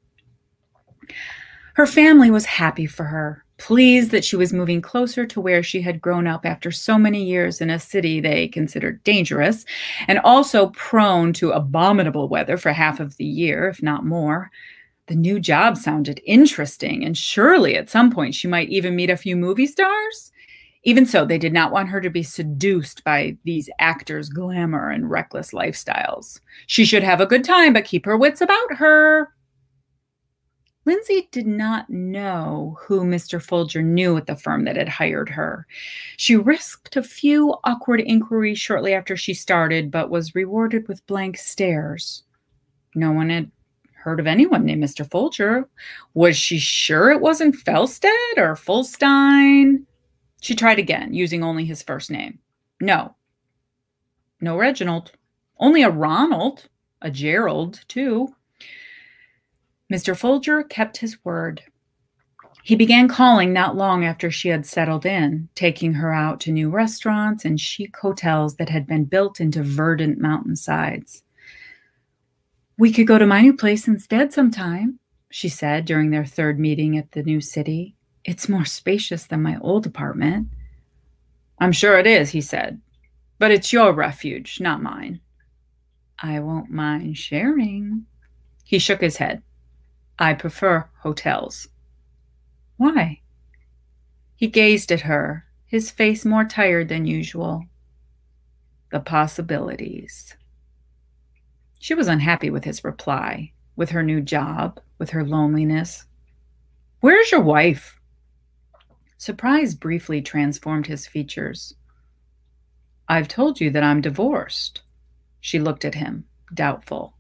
Her 1.75 1.88
family 1.88 2.29
was 2.29 2.45
happy 2.45 2.86
for 2.86 3.03
her, 3.05 3.43
pleased 3.57 4.12
that 4.12 4.23
she 4.23 4.36
was 4.36 4.53
moving 4.53 4.81
closer 4.81 5.25
to 5.25 5.41
where 5.41 5.63
she 5.63 5.81
had 5.81 6.01
grown 6.01 6.27
up 6.27 6.45
after 6.45 6.69
so 6.69 6.97
many 6.97 7.23
years 7.23 7.62
in 7.62 7.69
a 7.69 7.79
city 7.79 8.19
they 8.19 8.47
considered 8.47 9.03
dangerous, 9.03 9.65
and 10.07 10.19
also 10.19 10.67
prone 10.69 11.33
to 11.33 11.51
abominable 11.51 12.29
weather 12.29 12.57
for 12.57 12.71
half 12.71 12.99
of 12.99 13.17
the 13.17 13.25
year, 13.25 13.67
if 13.67 13.81
not 13.81 14.05
more. 14.05 14.51
The 15.07 15.15
new 15.15 15.39
job 15.39 15.77
sounded 15.77 16.21
interesting, 16.25 17.03
and 17.03 17.17
surely 17.17 17.75
at 17.75 17.89
some 17.89 18.12
point 18.12 18.36
she 18.36 18.47
might 18.47 18.69
even 18.69 18.95
meet 18.95 19.09
a 19.09 19.17
few 19.17 19.36
movie 19.36 19.67
stars. 19.67 20.31
Even 20.83 21.05
so, 21.05 21.25
they 21.25 21.37
did 21.37 21.53
not 21.53 21.71
want 21.71 21.89
her 21.89 22.01
to 22.01 22.09
be 22.09 22.23
seduced 22.23 23.03
by 23.03 23.37
these 23.45 23.69
actors' 23.79 24.29
glamour 24.29 24.89
and 24.89 25.09
reckless 25.09 25.51
lifestyles. 25.51 26.41
She 26.67 26.83
should 26.83 27.03
have 27.03 27.21
a 27.21 27.25
good 27.25 27.43
time, 27.43 27.73
but 27.73 27.85
keep 27.85 28.05
her 28.05 28.17
wits 28.17 28.41
about 28.41 28.75
her. 28.75 29.29
Lindsay 30.85 31.29
did 31.31 31.47
not 31.47 31.89
know 31.89 32.77
who 32.81 33.05
Mr. 33.05 33.41
Folger 33.41 33.81
knew 33.81 34.17
at 34.17 34.25
the 34.25 34.35
firm 34.35 34.65
that 34.65 34.75
had 34.75 34.89
hired 34.89 35.29
her. 35.29 35.65
She 36.17 36.35
risked 36.35 36.97
a 36.97 37.03
few 37.03 37.55
awkward 37.63 38.01
inquiries 38.01 38.59
shortly 38.59 38.93
after 38.93 39.15
she 39.15 39.33
started, 39.33 39.89
but 39.89 40.09
was 40.09 40.35
rewarded 40.35 40.89
with 40.89 41.05
blank 41.07 41.37
stares. 41.37 42.23
No 42.95 43.13
one 43.13 43.29
had 43.29 43.49
heard 43.95 44.19
of 44.19 44.27
anyone 44.27 44.65
named 44.65 44.83
Mr. 44.83 45.09
Folger. 45.09 45.69
Was 46.13 46.35
she 46.35 46.59
sure 46.59 47.11
it 47.11 47.21
wasn't 47.21 47.55
Felstead 47.55 48.37
or 48.37 48.55
Fulstein? 48.55 49.85
She 50.43 50.56
tried 50.56 50.77
again, 50.77 51.13
using 51.13 51.41
only 51.41 51.63
his 51.63 51.84
first 51.84 52.12
name. 52.12 52.39
No. 52.82 53.15
No 54.41 54.58
Reginald. 54.58 55.13
Only 55.58 55.84
a 55.84 55.89
Ronald. 55.89 56.67
A 57.01 57.10
Gerald, 57.10 57.79
too. 57.88 58.27
Mr. 59.91 60.17
Folger 60.17 60.62
kept 60.62 60.97
his 60.97 61.23
word. 61.23 61.62
He 62.62 62.75
began 62.75 63.08
calling 63.08 63.53
not 63.53 63.77
long 63.77 64.03
after 64.03 64.29
she 64.29 64.49
had 64.49 64.65
settled 64.65 65.06
in, 65.06 65.47
taking 65.56 65.93
her 65.93 66.13
out 66.13 66.41
to 66.41 66.51
new 66.51 66.69
restaurants 66.69 67.45
and 67.45 67.58
chic 67.58 67.95
hotels 67.95 68.58
that 68.58 68.67
had 68.67 68.86
been 68.86 69.06
built 69.06 69.39
into 69.39 69.63
verdant 69.63 70.19
mountainsides. 70.19 71.23
We 72.77 72.91
could 72.91 73.08
go 73.08 73.17
to 73.17 73.25
my 73.25 73.39
new 73.39 73.56
place 73.56 73.88
instead 73.88 74.34
sometime, 74.34 74.99
she 75.29 75.47
said 75.47 75.86
during 75.86 76.10
their 76.10 76.25
third 76.25 76.60
meeting 76.60 76.97
at 76.97 77.13
the 77.13 77.23
new 77.23 77.39
city. 77.39 77.95
It's 78.25 78.47
more 78.47 78.65
spacious 78.65 79.25
than 79.25 79.41
my 79.41 79.57
old 79.59 79.86
apartment. 79.86 80.47
I'm 81.59 81.71
sure 81.71 81.97
it 81.97 82.07
is, 82.07 82.29
he 82.29 82.41
said. 82.41 82.81
But 83.38 83.51
it's 83.51 83.73
your 83.73 83.93
refuge, 83.93 84.59
not 84.62 84.81
mine. 84.81 85.19
I 86.19 86.39
won't 86.39 86.69
mind 86.69 87.17
sharing. 87.17 88.05
He 88.63 88.79
shook 88.79 89.01
his 89.01 89.17
head. 89.17 89.43
I 90.17 90.33
prefer 90.33 90.88
hotels. 90.99 91.67
Why? 92.77 93.19
He 94.36 94.47
gazed 94.47 94.91
at 94.91 95.01
her, 95.01 95.45
his 95.65 95.91
face 95.91 96.23
more 96.23 96.45
tired 96.45 96.88
than 96.88 97.05
usual. 97.05 97.65
The 98.91 98.99
possibilities. 98.99 100.36
She 101.79 101.93
was 101.93 102.07
unhappy 102.07 102.49
with 102.49 102.63
his 102.63 102.83
reply, 102.83 103.51
with 103.75 103.89
her 103.89 104.03
new 104.03 104.21
job, 104.21 104.79
with 104.97 105.09
her 105.09 105.25
loneliness. 105.25 106.05
Where's 107.01 107.31
your 107.31 107.41
wife? 107.41 107.99
Surprise 109.23 109.73
briefly 109.73 110.21
transformed 110.21 110.86
his 110.86 111.07
features. 111.07 111.73
I've 113.07 113.29
told 113.29 113.62
you 113.62 113.69
that 113.69 113.81
I'm 113.81 114.01
divorced. 114.01 114.81
She 115.39 115.59
looked 115.59 115.86
at 115.86 115.95
him, 115.95 116.25
doubtful. 116.53 117.15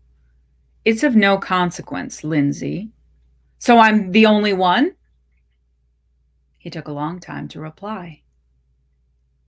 It's 0.83 1.03
of 1.03 1.15
no 1.15 1.37
consequence, 1.37 2.25
Lindsay. 2.25 2.89
So 3.59 3.79
I'm 3.79 4.11
the 4.11 4.25
only 4.25 4.51
one? 4.51 4.95
He 6.57 6.69
took 6.69 6.89
a 6.89 6.91
long 6.91 7.21
time 7.21 7.47
to 7.47 7.61
reply. 7.61 8.23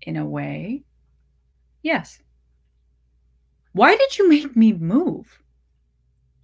In 0.03 0.15
a 0.15 0.25
way, 0.25 0.85
yes. 1.81 2.19
Why 3.73 3.97
did 3.97 4.17
you 4.17 4.29
make 4.29 4.55
me 4.55 4.71
move? 4.71 5.41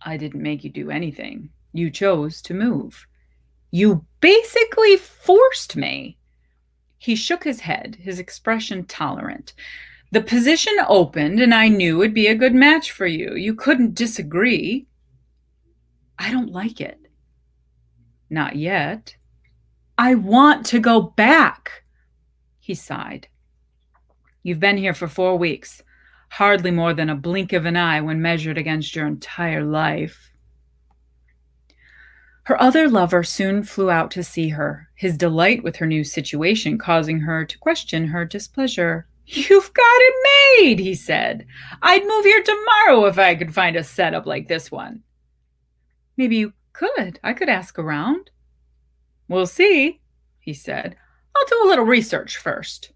I 0.01 0.17
didn't 0.17 0.43
make 0.43 0.65
you 0.65 0.71
do 0.71 0.91
anything. 0.91 1.51
You 1.71 1.89
chose 1.89 2.41
to 2.41 2.53
move. 2.53 3.07
You 3.71 4.05
basically 4.19 4.97
forced 4.97 5.75
me. 5.75 6.17
He 6.97 7.15
shook 7.15 7.43
his 7.43 7.61
head, 7.61 7.97
his 7.99 8.19
expression 8.19 8.85
tolerant. 8.85 9.53
The 10.11 10.21
position 10.21 10.73
opened, 10.87 11.39
and 11.39 11.53
I 11.53 11.69
knew 11.69 12.01
it'd 12.01 12.13
be 12.13 12.27
a 12.27 12.35
good 12.35 12.53
match 12.53 12.91
for 12.91 13.07
you. 13.07 13.33
You 13.35 13.55
couldn't 13.55 13.95
disagree. 13.95 14.87
I 16.19 16.31
don't 16.31 16.51
like 16.51 16.81
it. 16.81 16.99
Not 18.29 18.57
yet. 18.57 19.15
I 19.97 20.15
want 20.15 20.65
to 20.67 20.79
go 20.79 21.01
back. 21.01 21.83
He 22.59 22.75
sighed. 22.75 23.27
You've 24.43 24.59
been 24.59 24.77
here 24.77 24.93
for 24.93 25.07
four 25.07 25.37
weeks, 25.37 25.81
hardly 26.29 26.71
more 26.71 26.93
than 26.93 27.09
a 27.09 27.15
blink 27.15 27.53
of 27.53 27.65
an 27.65 27.77
eye 27.77 28.01
when 28.01 28.21
measured 28.21 28.57
against 28.57 28.95
your 28.95 29.07
entire 29.07 29.63
life. 29.63 30.30
Her 32.51 32.61
other 32.61 32.89
lover 32.89 33.23
soon 33.23 33.63
flew 33.63 33.89
out 33.89 34.11
to 34.11 34.23
see 34.25 34.49
her, 34.49 34.89
his 34.95 35.15
delight 35.15 35.63
with 35.63 35.77
her 35.77 35.87
new 35.87 36.03
situation 36.03 36.77
causing 36.77 37.21
her 37.21 37.45
to 37.45 37.57
question 37.57 38.07
her 38.07 38.25
displeasure. 38.25 39.07
You've 39.25 39.73
got 39.73 39.85
it 39.85 40.59
made, 40.59 40.79
he 40.79 40.93
said. 40.93 41.45
I'd 41.81 42.05
move 42.05 42.25
here 42.25 42.43
tomorrow 42.43 43.05
if 43.05 43.17
I 43.17 43.35
could 43.35 43.53
find 43.53 43.77
a 43.77 43.85
setup 43.85 44.25
like 44.25 44.49
this 44.49 44.69
one. 44.69 45.01
Maybe 46.17 46.35
you 46.35 46.51
could. 46.73 47.21
I 47.23 47.31
could 47.31 47.47
ask 47.47 47.79
around. 47.79 48.31
We'll 49.29 49.47
see, 49.47 50.01
he 50.41 50.53
said. 50.53 50.97
I'll 51.33 51.45
do 51.45 51.61
a 51.63 51.69
little 51.69 51.85
research 51.85 52.35
first. 52.35 52.91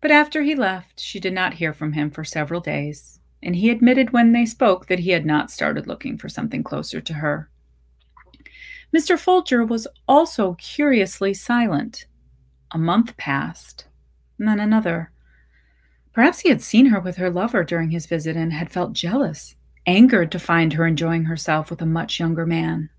But 0.00 0.10
after 0.10 0.42
he 0.42 0.56
left, 0.56 0.98
she 0.98 1.20
did 1.20 1.34
not 1.34 1.54
hear 1.54 1.72
from 1.72 1.92
him 1.92 2.10
for 2.10 2.24
several 2.24 2.60
days, 2.60 3.20
and 3.44 3.54
he 3.54 3.70
admitted 3.70 4.12
when 4.12 4.32
they 4.32 4.44
spoke 4.44 4.88
that 4.88 4.98
he 4.98 5.10
had 5.10 5.24
not 5.24 5.52
started 5.52 5.86
looking 5.86 6.18
for 6.18 6.28
something 6.28 6.64
closer 6.64 7.00
to 7.00 7.14
her. 7.14 7.49
Mr. 8.94 9.18
Folger 9.18 9.64
was 9.64 9.86
also 10.08 10.54
curiously 10.54 11.32
silent. 11.32 12.06
A 12.72 12.78
month 12.78 13.16
passed, 13.16 13.86
and 14.38 14.48
then 14.48 14.60
another. 14.60 15.12
Perhaps 16.12 16.40
he 16.40 16.48
had 16.48 16.62
seen 16.62 16.86
her 16.86 17.00
with 17.00 17.16
her 17.16 17.30
lover 17.30 17.62
during 17.62 17.90
his 17.90 18.06
visit 18.06 18.36
and 18.36 18.52
had 18.52 18.70
felt 18.70 18.92
jealous, 18.92 19.54
angered 19.86 20.32
to 20.32 20.38
find 20.38 20.72
her 20.72 20.86
enjoying 20.86 21.24
herself 21.24 21.70
with 21.70 21.80
a 21.82 21.86
much 21.86 22.18
younger 22.18 22.46
man. 22.46 22.90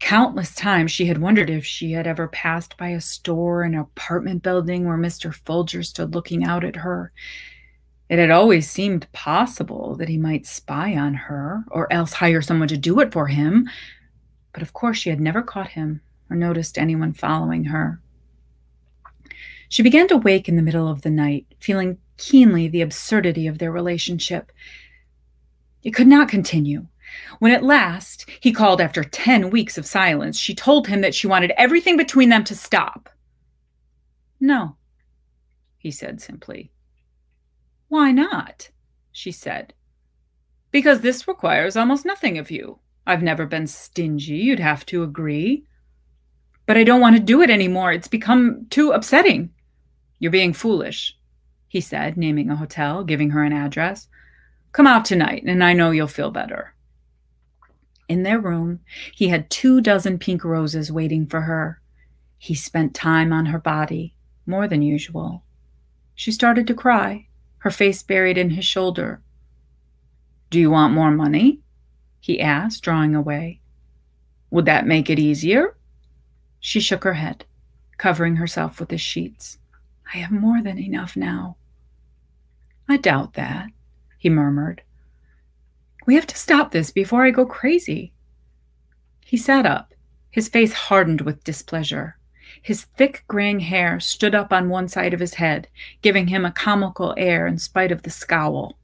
Countless 0.00 0.54
times 0.54 0.90
she 0.90 1.06
had 1.06 1.18
wondered 1.18 1.50
if 1.50 1.64
she 1.64 1.92
had 1.92 2.06
ever 2.06 2.26
passed 2.28 2.76
by 2.76 2.88
a 2.88 3.00
store 3.00 3.62
an 3.62 3.74
apartment 3.74 4.42
building 4.42 4.86
where 4.86 4.96
Mr. 4.96 5.32
Folger 5.32 5.82
stood 5.82 6.14
looking 6.14 6.42
out 6.44 6.64
at 6.64 6.76
her. 6.76 7.12
It 8.08 8.18
had 8.18 8.30
always 8.30 8.68
seemed 8.68 9.10
possible 9.12 9.94
that 9.96 10.08
he 10.08 10.18
might 10.18 10.46
spy 10.46 10.96
on 10.96 11.14
her 11.14 11.64
or 11.70 11.90
else 11.92 12.14
hire 12.14 12.42
someone 12.42 12.68
to 12.68 12.76
do 12.76 12.98
it 13.00 13.12
for 13.12 13.28
him. 13.28 13.68
But 14.52 14.62
of 14.62 14.72
course, 14.72 14.98
she 14.98 15.10
had 15.10 15.20
never 15.20 15.42
caught 15.42 15.70
him 15.70 16.00
or 16.28 16.36
noticed 16.36 16.78
anyone 16.78 17.12
following 17.12 17.64
her. 17.64 18.00
She 19.68 19.82
began 19.82 20.08
to 20.08 20.16
wake 20.16 20.48
in 20.48 20.56
the 20.56 20.62
middle 20.62 20.88
of 20.88 21.02
the 21.02 21.10
night, 21.10 21.46
feeling 21.60 21.98
keenly 22.16 22.68
the 22.68 22.82
absurdity 22.82 23.46
of 23.46 23.58
their 23.58 23.70
relationship. 23.70 24.50
It 25.82 25.92
could 25.92 26.08
not 26.08 26.28
continue. 26.28 26.86
When 27.38 27.52
at 27.52 27.64
last 27.64 28.28
he 28.40 28.52
called 28.52 28.80
after 28.80 29.02
10 29.02 29.50
weeks 29.50 29.78
of 29.78 29.86
silence, 29.86 30.38
she 30.38 30.54
told 30.54 30.86
him 30.86 31.00
that 31.00 31.14
she 31.14 31.26
wanted 31.26 31.52
everything 31.56 31.96
between 31.96 32.28
them 32.28 32.44
to 32.44 32.54
stop. 32.54 33.08
No, 34.40 34.76
he 35.78 35.90
said 35.90 36.20
simply. 36.20 36.70
Why 37.88 38.12
not? 38.12 38.70
she 39.12 39.32
said. 39.32 39.74
Because 40.70 41.00
this 41.00 41.26
requires 41.26 41.76
almost 41.76 42.04
nothing 42.04 42.38
of 42.38 42.50
you. 42.50 42.78
I've 43.06 43.22
never 43.22 43.46
been 43.46 43.66
stingy, 43.66 44.36
you'd 44.36 44.60
have 44.60 44.86
to 44.86 45.02
agree. 45.02 45.64
But 46.66 46.76
I 46.76 46.84
don't 46.84 47.00
want 47.00 47.16
to 47.16 47.22
do 47.22 47.42
it 47.42 47.50
anymore. 47.50 47.92
It's 47.92 48.08
become 48.08 48.66
too 48.70 48.92
upsetting. 48.92 49.50
You're 50.18 50.30
being 50.30 50.52
foolish, 50.52 51.16
he 51.66 51.80
said, 51.80 52.16
naming 52.16 52.50
a 52.50 52.56
hotel, 52.56 53.02
giving 53.04 53.30
her 53.30 53.42
an 53.42 53.52
address. 53.52 54.06
Come 54.72 54.86
out 54.86 55.04
tonight, 55.04 55.42
and 55.46 55.64
I 55.64 55.72
know 55.72 55.90
you'll 55.90 56.06
feel 56.06 56.30
better. 56.30 56.74
In 58.08 58.22
their 58.22 58.38
room, 58.38 58.80
he 59.14 59.28
had 59.28 59.50
two 59.50 59.80
dozen 59.80 60.18
pink 60.18 60.44
roses 60.44 60.92
waiting 60.92 61.26
for 61.26 61.40
her. 61.42 61.80
He 62.38 62.54
spent 62.54 62.94
time 62.94 63.32
on 63.32 63.46
her 63.46 63.58
body, 63.58 64.14
more 64.46 64.68
than 64.68 64.82
usual. 64.82 65.44
She 66.14 66.32
started 66.32 66.66
to 66.66 66.74
cry, 66.74 67.28
her 67.58 67.70
face 67.70 68.02
buried 68.02 68.36
in 68.36 68.50
his 68.50 68.64
shoulder. 68.64 69.22
Do 70.50 70.58
you 70.58 70.70
want 70.70 70.92
more 70.92 71.10
money? 71.10 71.60
He 72.20 72.40
asked, 72.40 72.82
drawing 72.82 73.14
away. 73.14 73.60
Would 74.50 74.66
that 74.66 74.86
make 74.86 75.08
it 75.08 75.18
easier? 75.18 75.76
She 76.60 76.80
shook 76.80 77.04
her 77.04 77.14
head, 77.14 77.46
covering 77.96 78.36
herself 78.36 78.78
with 78.78 78.90
the 78.90 78.98
sheets. 78.98 79.58
I 80.12 80.18
have 80.18 80.30
more 80.30 80.62
than 80.62 80.78
enough 80.78 81.16
now. 81.16 81.56
I 82.88 82.96
doubt 82.96 83.34
that, 83.34 83.70
he 84.18 84.28
murmured. 84.28 84.82
We 86.06 86.16
have 86.16 86.26
to 86.26 86.36
stop 86.36 86.72
this 86.72 86.90
before 86.90 87.24
I 87.24 87.30
go 87.30 87.46
crazy. 87.46 88.12
He 89.24 89.36
sat 89.36 89.64
up, 89.64 89.94
his 90.30 90.48
face 90.48 90.72
hardened 90.72 91.20
with 91.20 91.44
displeasure. 91.44 92.16
His 92.62 92.82
thick 92.82 93.24
graying 93.28 93.60
hair 93.60 94.00
stood 94.00 94.34
up 94.34 94.52
on 94.52 94.68
one 94.68 94.88
side 94.88 95.14
of 95.14 95.20
his 95.20 95.34
head, 95.34 95.68
giving 96.02 96.26
him 96.26 96.44
a 96.44 96.50
comical 96.50 97.14
air 97.16 97.46
in 97.46 97.58
spite 97.58 97.92
of 97.92 98.02
the 98.02 98.10
scowl. 98.10 98.76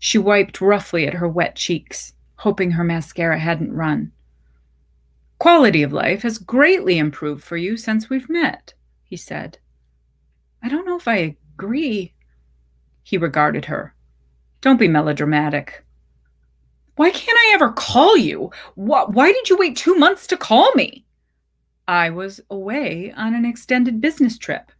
She 0.00 0.18
wiped 0.18 0.60
roughly 0.60 1.06
at 1.06 1.14
her 1.14 1.28
wet 1.28 1.54
cheeks, 1.54 2.13
hoping 2.36 2.72
her 2.72 2.84
mascara 2.84 3.38
hadn't 3.38 3.72
run. 3.72 4.12
Quality 5.38 5.82
of 5.82 5.92
life 5.92 6.22
has 6.22 6.38
greatly 6.38 6.98
improved 6.98 7.44
for 7.44 7.56
you 7.56 7.76
since 7.76 8.08
we've 8.08 8.28
met, 8.28 8.74
he 9.02 9.16
said. 9.16 9.58
I 10.62 10.68
don't 10.68 10.86
know 10.86 10.96
if 10.96 11.06
I 11.08 11.36
agree. 11.54 12.14
He 13.02 13.18
regarded 13.18 13.66
her. 13.66 13.94
Don't 14.60 14.78
be 14.78 14.88
melodramatic. 14.88 15.84
Why 16.96 17.10
can't 17.10 17.36
I 17.36 17.52
ever 17.54 17.72
call 17.72 18.16
you? 18.16 18.50
Why 18.74 19.32
did 19.32 19.50
you 19.50 19.58
wait 19.58 19.76
two 19.76 19.96
months 19.96 20.26
to 20.28 20.36
call 20.36 20.72
me? 20.74 21.04
I 21.86 22.08
was 22.10 22.40
away 22.48 23.12
on 23.14 23.34
an 23.34 23.44
extended 23.44 24.00
business 24.00 24.38
trip. 24.38 24.72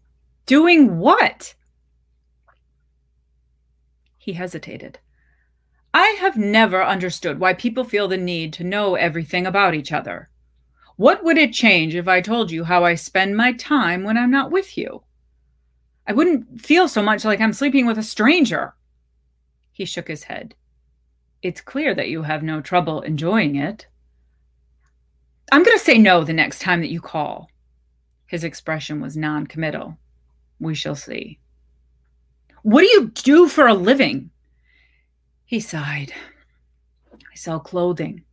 Doing 0.47 0.99
what? 0.99 1.55
He 4.17 4.33
hesitated. 4.33 4.99
I 6.15 6.19
have 6.19 6.37
never 6.37 6.81
understood 6.81 7.41
why 7.41 7.55
people 7.55 7.83
feel 7.83 8.07
the 8.07 8.17
need 8.17 8.53
to 8.53 8.63
know 8.63 8.95
everything 8.95 9.49
about 9.49 9.75
each 9.75 9.91
other. 9.91 10.31
What 10.95 11.25
would 11.25 11.37
it 11.37 11.53
change 11.53 11.97
if 11.97 12.07
I 12.07 12.21
told 12.21 12.53
you 12.53 12.63
how 12.63 12.85
I 12.85 12.95
spend 12.95 13.37
my 13.37 13.53
time 13.53 14.05
when 14.05 14.17
I'm 14.17 14.31
not 14.31 14.53
with 14.53 14.79
you? 14.79 15.03
I 16.07 16.13
wouldn't 16.13 16.61
feel 16.61 16.87
so 16.87 17.03
much 17.03 17.25
like 17.25 17.41
I'm 17.41 17.53
sleeping 17.53 17.85
with 17.85 17.99
a 17.99 18.05
stranger. 18.05 18.75
He 19.73 19.85
shook 19.85 20.07
his 20.07 20.23
head. 20.23 20.55
It's 21.43 21.61
clear 21.61 21.97
that 21.97 22.11
you 22.11 22.23
have 22.23 22.45
no 22.45 22.61
trouble 22.61 23.01
enjoying 23.01 23.57
it. 23.57 23.89
I'm 25.51 25.65
going 25.65 25.77
to 25.77 25.85
say 25.85 25.99
no 25.99 26.23
the 26.23 26.33
next 26.33 26.61
time 26.61 26.81
that 26.83 26.93
you 26.93 27.01
call. 27.01 27.51
His 28.27 28.45
expression 28.45 29.01
was 29.01 29.17
non-committal. 29.17 29.99
We 30.61 30.77
shall 30.77 30.95
see. 30.95 31.41
What 32.63 32.83
do 32.83 32.87
you 32.87 33.11
do 33.11 33.49
for 33.49 33.67
a 33.67 33.75
living? 33.75 34.31
He 35.45 35.61
sighed. 35.61 36.13
I 37.13 37.37
sell 37.37 37.61
clothing. 37.61 38.25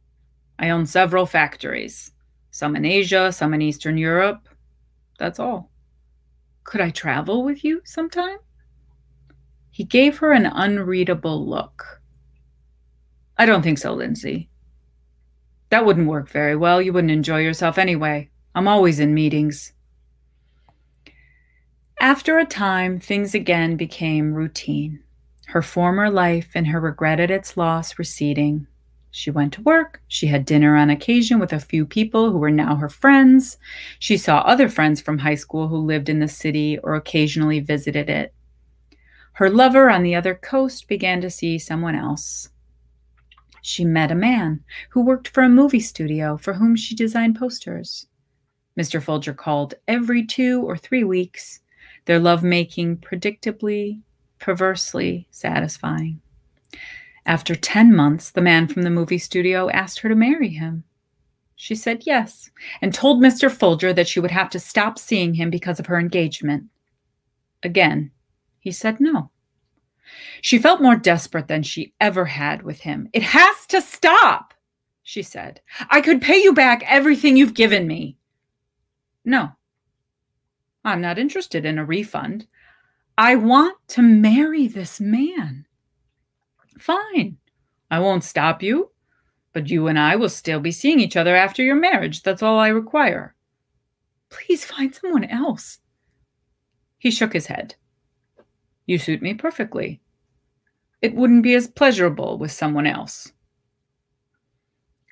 I 0.59 0.69
own 0.69 0.85
several 0.85 1.25
factories, 1.25 2.11
some 2.51 2.75
in 2.75 2.85
Asia, 2.85 3.31
some 3.31 3.53
in 3.53 3.61
Eastern 3.61 3.97
Europe. 3.97 4.47
That's 5.19 5.39
all. 5.39 5.71
Could 6.63 6.81
I 6.81 6.89
travel 6.89 7.43
with 7.43 7.63
you 7.63 7.81
sometime? 7.83 8.37
He 9.71 9.83
gave 9.83 10.17
her 10.19 10.31
an 10.31 10.45
unreadable 10.45 11.47
look. 11.47 12.01
I 13.37 13.45
don't 13.45 13.63
think 13.63 13.77
so, 13.77 13.93
Lindsay. 13.93 14.49
That 15.69 15.85
wouldn't 15.85 16.07
work 16.07 16.29
very 16.29 16.55
well. 16.55 16.81
You 16.81 16.93
wouldn't 16.93 17.11
enjoy 17.11 17.39
yourself 17.39 17.77
anyway. 17.77 18.29
I'm 18.53 18.67
always 18.67 18.99
in 18.99 19.13
meetings. 19.13 19.73
After 21.99 22.37
a 22.37 22.45
time, 22.45 22.99
things 22.99 23.33
again 23.33 23.77
became 23.77 24.33
routine. 24.33 25.03
Her 25.51 25.61
former 25.61 26.09
life 26.09 26.51
and 26.55 26.65
her 26.67 26.79
regret 26.79 27.19
at 27.19 27.29
its 27.29 27.57
loss 27.57 27.99
receding. 27.99 28.67
She 29.09 29.29
went 29.29 29.51
to 29.55 29.61
work. 29.61 30.01
She 30.07 30.27
had 30.27 30.45
dinner 30.45 30.77
on 30.77 30.89
occasion 30.89 31.39
with 31.39 31.51
a 31.51 31.59
few 31.59 31.85
people 31.85 32.31
who 32.31 32.37
were 32.37 32.49
now 32.49 32.77
her 32.77 32.87
friends. 32.87 33.57
She 33.99 34.15
saw 34.15 34.37
other 34.37 34.69
friends 34.69 35.01
from 35.01 35.17
high 35.17 35.35
school 35.35 35.67
who 35.67 35.75
lived 35.75 36.07
in 36.07 36.19
the 36.19 36.29
city 36.29 36.77
or 36.77 36.95
occasionally 36.95 37.59
visited 37.59 38.09
it. 38.09 38.33
Her 39.33 39.49
lover 39.49 39.89
on 39.89 40.03
the 40.03 40.15
other 40.15 40.35
coast 40.35 40.87
began 40.87 41.19
to 41.19 41.29
see 41.29 41.59
someone 41.59 41.95
else. 41.95 42.47
She 43.61 43.83
met 43.83 44.09
a 44.09 44.15
man 44.15 44.63
who 44.91 45.03
worked 45.03 45.27
for 45.27 45.43
a 45.43 45.49
movie 45.49 45.81
studio 45.81 46.37
for 46.37 46.53
whom 46.53 46.77
she 46.77 46.95
designed 46.95 47.35
posters. 47.35 48.07
Mr. 48.79 49.03
Folger 49.03 49.33
called 49.33 49.73
every 49.89 50.25
two 50.25 50.61
or 50.61 50.77
three 50.77 51.03
weeks, 51.03 51.59
their 52.05 52.19
lovemaking 52.19 52.95
predictably, 52.99 53.99
perversely 54.41 55.27
satisfying. 55.31 56.19
After 57.25 57.55
10 57.55 57.95
months, 57.95 58.31
the 58.31 58.41
man 58.41 58.67
from 58.67 58.81
the 58.81 58.89
movie 58.89 59.19
studio 59.19 59.69
asked 59.69 59.99
her 59.99 60.09
to 60.09 60.15
marry 60.15 60.49
him. 60.49 60.83
She 61.55 61.75
said 61.75 62.03
yes 62.07 62.49
and 62.81 62.91
told 62.91 63.21
Mr. 63.21 63.49
Folger 63.51 63.93
that 63.93 64.07
she 64.07 64.19
would 64.19 64.31
have 64.31 64.49
to 64.49 64.59
stop 64.59 64.97
seeing 64.97 65.35
him 65.35 65.51
because 65.51 65.79
of 65.79 65.85
her 65.85 65.99
engagement. 65.99 66.63
Again, 67.61 68.11
he 68.59 68.71
said 68.71 68.99
no. 68.99 69.29
She 70.41 70.57
felt 70.57 70.81
more 70.81 70.95
desperate 70.95 71.47
than 71.47 71.61
she 71.61 71.93
ever 72.01 72.25
had 72.25 72.63
with 72.63 72.79
him. 72.79 73.07
It 73.13 73.21
has 73.21 73.67
to 73.67 73.79
stop, 73.79 74.55
she 75.03 75.21
said. 75.21 75.61
I 75.91 76.01
could 76.01 76.21
pay 76.21 76.41
you 76.41 76.53
back 76.53 76.83
everything 76.87 77.37
you've 77.37 77.53
given 77.53 77.85
me. 77.85 78.17
No, 79.23 79.51
I'm 80.83 80.99
not 80.99 81.19
interested 81.19 81.63
in 81.63 81.77
a 81.77 81.85
refund. 81.85 82.47
I 83.17 83.35
want 83.35 83.77
to 83.89 84.01
marry 84.01 84.67
this 84.67 84.99
man. 84.99 85.65
Fine, 86.79 87.37
I 87.91 87.99
won't 87.99 88.23
stop 88.23 88.63
you, 88.63 88.91
but 89.53 89.69
you 89.69 89.87
and 89.87 89.99
I 89.99 90.15
will 90.15 90.29
still 90.29 90.59
be 90.59 90.71
seeing 90.71 90.99
each 90.99 91.17
other 91.17 91.35
after 91.35 91.61
your 91.63 91.75
marriage. 91.75 92.23
That's 92.23 92.41
all 92.41 92.57
I 92.57 92.69
require. 92.69 93.35
Please 94.29 94.65
find 94.65 94.95
someone 94.95 95.25
else. 95.25 95.79
He 96.97 97.11
shook 97.11 97.33
his 97.33 97.47
head. 97.47 97.75
You 98.85 98.97
suit 98.97 99.21
me 99.21 99.33
perfectly. 99.33 100.01
It 101.01 101.15
wouldn't 101.15 101.43
be 101.43 101.55
as 101.55 101.67
pleasurable 101.67 102.37
with 102.37 102.51
someone 102.51 102.87
else. 102.87 103.31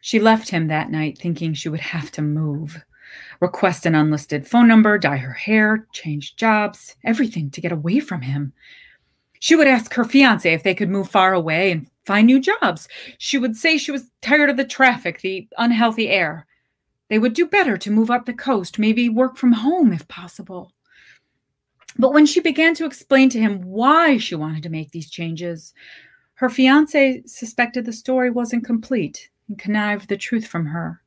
She 0.02 0.20
left 0.20 0.50
him 0.50 0.68
that 0.68 0.90
night 0.90 1.18
thinking 1.18 1.54
she 1.54 1.70
would 1.70 1.80
have 1.80 2.12
to 2.12 2.22
move, 2.22 2.84
request 3.40 3.86
an 3.86 3.96
unlisted 3.96 4.48
phone 4.48 4.68
number, 4.68 4.98
dye 4.98 5.18
her 5.18 5.34
hair, 5.34 5.88
change 5.94 6.36
jobs, 6.36 6.96
everything 7.04 7.50
to 7.52 7.62
get 7.62 7.72
away 7.72 8.00
from 8.00 8.22
him. 8.22 8.54
She 9.40 9.56
would 9.56 9.68
ask 9.68 9.94
her 9.94 10.04
fiance 10.04 10.52
if 10.52 10.64
they 10.64 10.76
could 10.76 10.90
move 10.90 11.10
far 11.10 11.34
away 11.34 11.72
and 11.72 11.88
find 12.06 12.28
new 12.28 12.40
jobs. 12.40 12.88
She 13.18 13.38
would 13.38 13.56
say 13.56 13.78
she 13.78 13.92
was 13.92 14.10
tired 14.22 14.50
of 14.50 14.58
the 14.58 14.66
traffic, 14.66 15.22
the 15.22 15.48
unhealthy 15.58 16.10
air. 16.10 16.46
They 17.10 17.20
would 17.20 17.34
do 17.34 17.48
better 17.48 17.78
to 17.78 17.92
move 17.92 18.12
up 18.12 18.26
the 18.26 18.34
coast, 18.34 18.78
maybe 18.78 19.10
work 19.10 19.38
from 19.38 19.54
home 19.54 19.94
if 19.94 20.08
possible. 20.08 20.72
But 21.98 22.14
when 22.14 22.26
she 22.26 22.40
began 22.40 22.76
to 22.76 22.86
explain 22.86 23.30
to 23.30 23.40
him 23.40 23.62
why 23.62 24.18
she 24.18 24.36
wanted 24.36 24.64
to 24.64 24.70
make 24.70 24.92
these 24.92 25.10
changes, 25.10 25.74
her 26.36 26.50
fiance 26.50 27.24
suspected 27.26 27.86
the 27.86 27.94
story 27.94 28.30
wasn't 28.30 28.66
complete 28.66 29.30
and 29.48 29.58
connived 29.58 30.08
the 30.08 30.18
truth 30.18 30.48
from 30.48 30.66
her. 30.68 31.02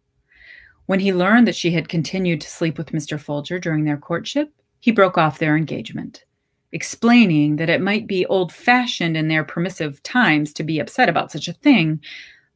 When 0.87 1.01
he 1.01 1.13
learned 1.13 1.47
that 1.47 1.55
she 1.55 1.71
had 1.71 1.89
continued 1.89 2.41
to 2.41 2.51
sleep 2.51 2.77
with 2.77 2.93
Mr. 2.93 3.19
Folger 3.19 3.59
during 3.59 3.85
their 3.85 3.97
courtship, 3.97 4.53
he 4.81 4.91
broke 4.91 5.17
off 5.17 5.39
their 5.39 5.57
engagement, 5.57 6.25
explaining 6.73 7.57
that 7.57 7.71
it 7.71 7.81
might 7.81 8.07
be 8.07 8.27
old 8.27 8.53
fashioned 8.53 9.17
in 9.17 9.29
their 9.29 9.45
permissive 9.45 10.03
times 10.03 10.53
to 10.55 10.65
be 10.65 10.81
upset 10.81 11.09
about 11.09 11.31
such 11.31 11.47
a 11.47 11.53
thing, 11.53 12.01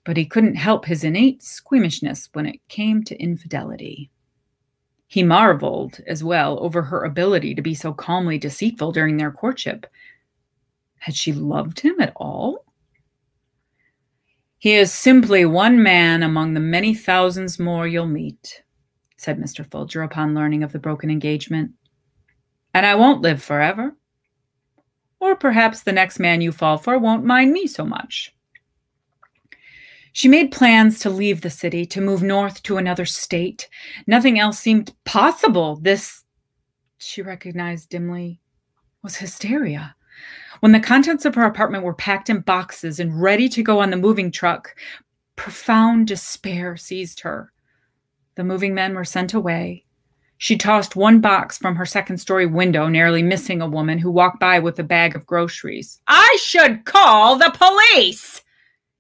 but 0.05 0.17
he 0.17 0.27
couldn't 0.27 0.57
help 0.57 0.85
his 0.85 1.05
innate 1.05 1.43
squeamishness 1.43 2.29
when 2.33 2.47
it 2.47 2.61
came 2.69 3.05
to 3.05 3.21
infidelity. 3.21 4.11
He 5.07 5.23
marveled 5.23 6.01
as 6.09 6.25
well 6.25 6.59
over 6.61 6.83
her 6.83 7.05
ability 7.05 7.55
to 7.55 7.63
be 7.63 7.75
so 7.75 7.93
calmly 7.93 8.39
deceitful 8.39 8.91
during 8.91 9.17
their 9.17 9.31
courtship. 9.31 9.87
Had 10.99 11.15
she 11.15 11.33
loved 11.33 11.79
him 11.79 12.01
at 12.01 12.13
all? 12.17 12.66
He 14.59 14.75
is 14.75 14.93
simply 14.93 15.45
one 15.45 15.83
man 15.83 16.23
among 16.23 16.55
the 16.55 16.61
many 16.61 16.95
thousands 16.95 17.59
more 17.59 17.87
you'll 17.87 18.07
meet, 18.07 18.63
said 19.17 19.39
Mr. 19.39 19.69
Folger 19.71 20.03
upon 20.03 20.35
learning 20.35 20.63
of 20.63 20.73
the 20.73 20.79
broken 20.79 21.11
engagement. 21.11 21.73
And 22.73 22.87
I 22.87 22.95
won't 22.95 23.23
live 23.23 23.43
forever. 23.43 23.97
Or 25.21 25.37
perhaps 25.37 25.83
the 25.83 25.93
next 25.93 26.19
man 26.19 26.41
you 26.41 26.53
fall 26.53 26.79
for 26.79 26.99
won't 26.99 27.25
mind 27.25 27.53
me 27.53 27.67
so 27.67 27.85
much. 27.85 28.35
She 30.13 30.29
made 30.29 30.53
plans 30.53 31.01
to 31.01 31.11
leave 31.11 31.43
the 31.43 31.51
city, 31.51 31.85
to 31.87 32.01
move 32.01 32.23
north 32.23 32.63
to 32.63 32.79
another 32.79 33.05
state. 33.05 33.69
Nothing 34.07 34.39
else 34.39 34.59
seemed 34.59 34.95
possible. 35.05 35.77
This, 35.77 36.23
she 36.97 37.21
recognized 37.21 37.91
dimly, 37.91 38.41
was 39.03 39.17
hysteria. 39.17 39.96
When 40.67 40.73
the 40.73 40.81
contents 40.81 41.25
of 41.25 41.37
her 41.37 41.45
apartment 41.45 41.85
were 41.85 41.95
packed 41.95 42.29
in 42.29 42.41
boxes 42.41 42.99
and 42.99 43.23
ready 43.23 43.49
to 43.51 43.63
go 43.63 43.79
on 43.79 43.91
the 43.91 43.97
moving 43.97 44.33
truck, 44.33 44.75
profound 45.37 46.09
despair 46.09 46.77
seized 46.77 47.21
her. 47.21 47.53
The 48.35 48.43
moving 48.43 48.75
men 48.75 48.97
were 48.97 49.05
sent 49.05 49.33
away. 49.33 49.85
She 50.39 50.59
tossed 50.59 50.97
one 50.97 51.21
box 51.21 51.57
from 51.57 51.77
her 51.77 51.87
second 51.87 52.19
story 52.19 52.47
window, 52.47 52.89
nearly 52.89 53.23
missing 53.23 53.63
a 53.63 53.69
woman 53.69 54.01
who 54.01 54.11
walked 54.11 54.41
by 54.41 54.59
with 54.59 54.77
a 54.81 54.83
bag 54.83 55.15
of 55.15 55.25
groceries. 55.25 56.01
I 56.09 56.37
should 56.43 56.85
call 56.85 57.37
the 57.37 57.55
police! 57.55 58.43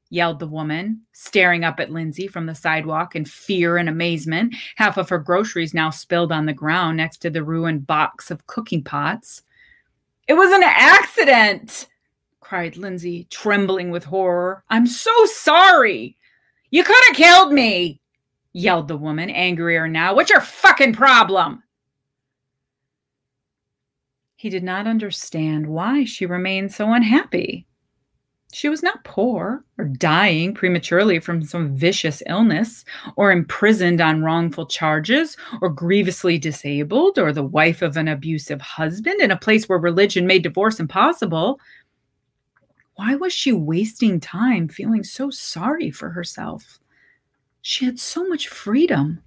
yelled 0.09 0.39
the 0.39 0.47
woman, 0.47 1.01
staring 1.11 1.65
up 1.65 1.81
at 1.81 1.91
Lindsay 1.91 2.29
from 2.29 2.47
the 2.47 2.55
sidewalk 2.55 3.17
in 3.17 3.25
fear 3.25 3.77
and 3.77 3.89
amazement, 3.89 4.55
half 4.77 4.99
of 4.99 5.09
her 5.09 5.19
groceries 5.19 5.75
now 5.75 5.91
spilled 5.91 6.31
on 6.31 6.47
the 6.47 6.53
ground 6.53 6.99
next 6.99 7.17
to 7.23 7.31
the 7.31 7.43
ruined 7.43 7.89
box 7.89 8.31
of 8.31 8.47
cooking 8.47 8.85
pots. 8.85 9.43
It 10.29 10.35
was 10.35 10.53
an 10.53 10.63
accident, 10.65 11.87
cried 12.41 12.77
Lindsay, 12.77 13.27
trembling 13.31 13.91
with 13.91 14.05
horror. 14.05 14.65
I'm 14.69 14.87
so 14.87 15.13
sorry. 15.27 16.17
You 16.71 16.83
could 16.83 16.97
have 17.07 17.17
killed 17.17 17.53
me, 17.53 18.01
yelled 18.53 18.89
the 18.89 18.97
woman, 18.97 19.31
angrier 19.31 19.87
now. 19.87 20.15
What's 20.15 20.31
your 20.31 20.41
fucking 20.41 20.95
problem? 20.95 21.63
He 24.35 24.51
did 24.51 24.65
not 24.65 24.87
understand 24.87 25.67
why 25.67 26.05
she 26.05 26.27
remained 26.27 26.73
so 26.73 26.93
unhappy. 26.93 27.67
She 28.57 28.71
was 28.71 28.83
not 28.83 29.05
poor 29.05 29.63
or 29.77 29.85
dying 29.85 30.55
prematurely 30.55 31.19
from 31.19 31.43
some 31.43 31.77
vicious 31.77 32.23
illness 32.27 32.87
or 33.15 33.31
imprisoned 33.31 34.01
on 34.01 34.23
wrongful 34.23 34.65
charges 34.65 35.37
or 35.61 35.69
grievously 35.69 36.39
disabled 36.39 37.19
or 37.19 37.35
the 37.35 37.43
wife 37.43 37.83
of 37.83 37.99
an 37.99 38.09
abusive 38.09 38.63
husband 38.63 39.21
in 39.21 39.31
a 39.31 39.37
place 39.37 39.69
where 39.69 39.79
religion 39.79 40.27
made 40.27 40.43
divorce 40.43 40.81
impossible. 40.81 41.61
Why 42.95 43.15
was 43.15 43.35
she 43.35 43.53
wasting 43.53 44.21
time 44.21 44.69
feeling 44.69 45.05
so 45.05 45.29
sorry 45.29 45.91
for 45.91 46.09
herself? 46.09 46.79
She 47.61 47.85
had 47.85 48.01
so 48.01 48.27
much 48.27 48.49
freedom, 48.49 49.23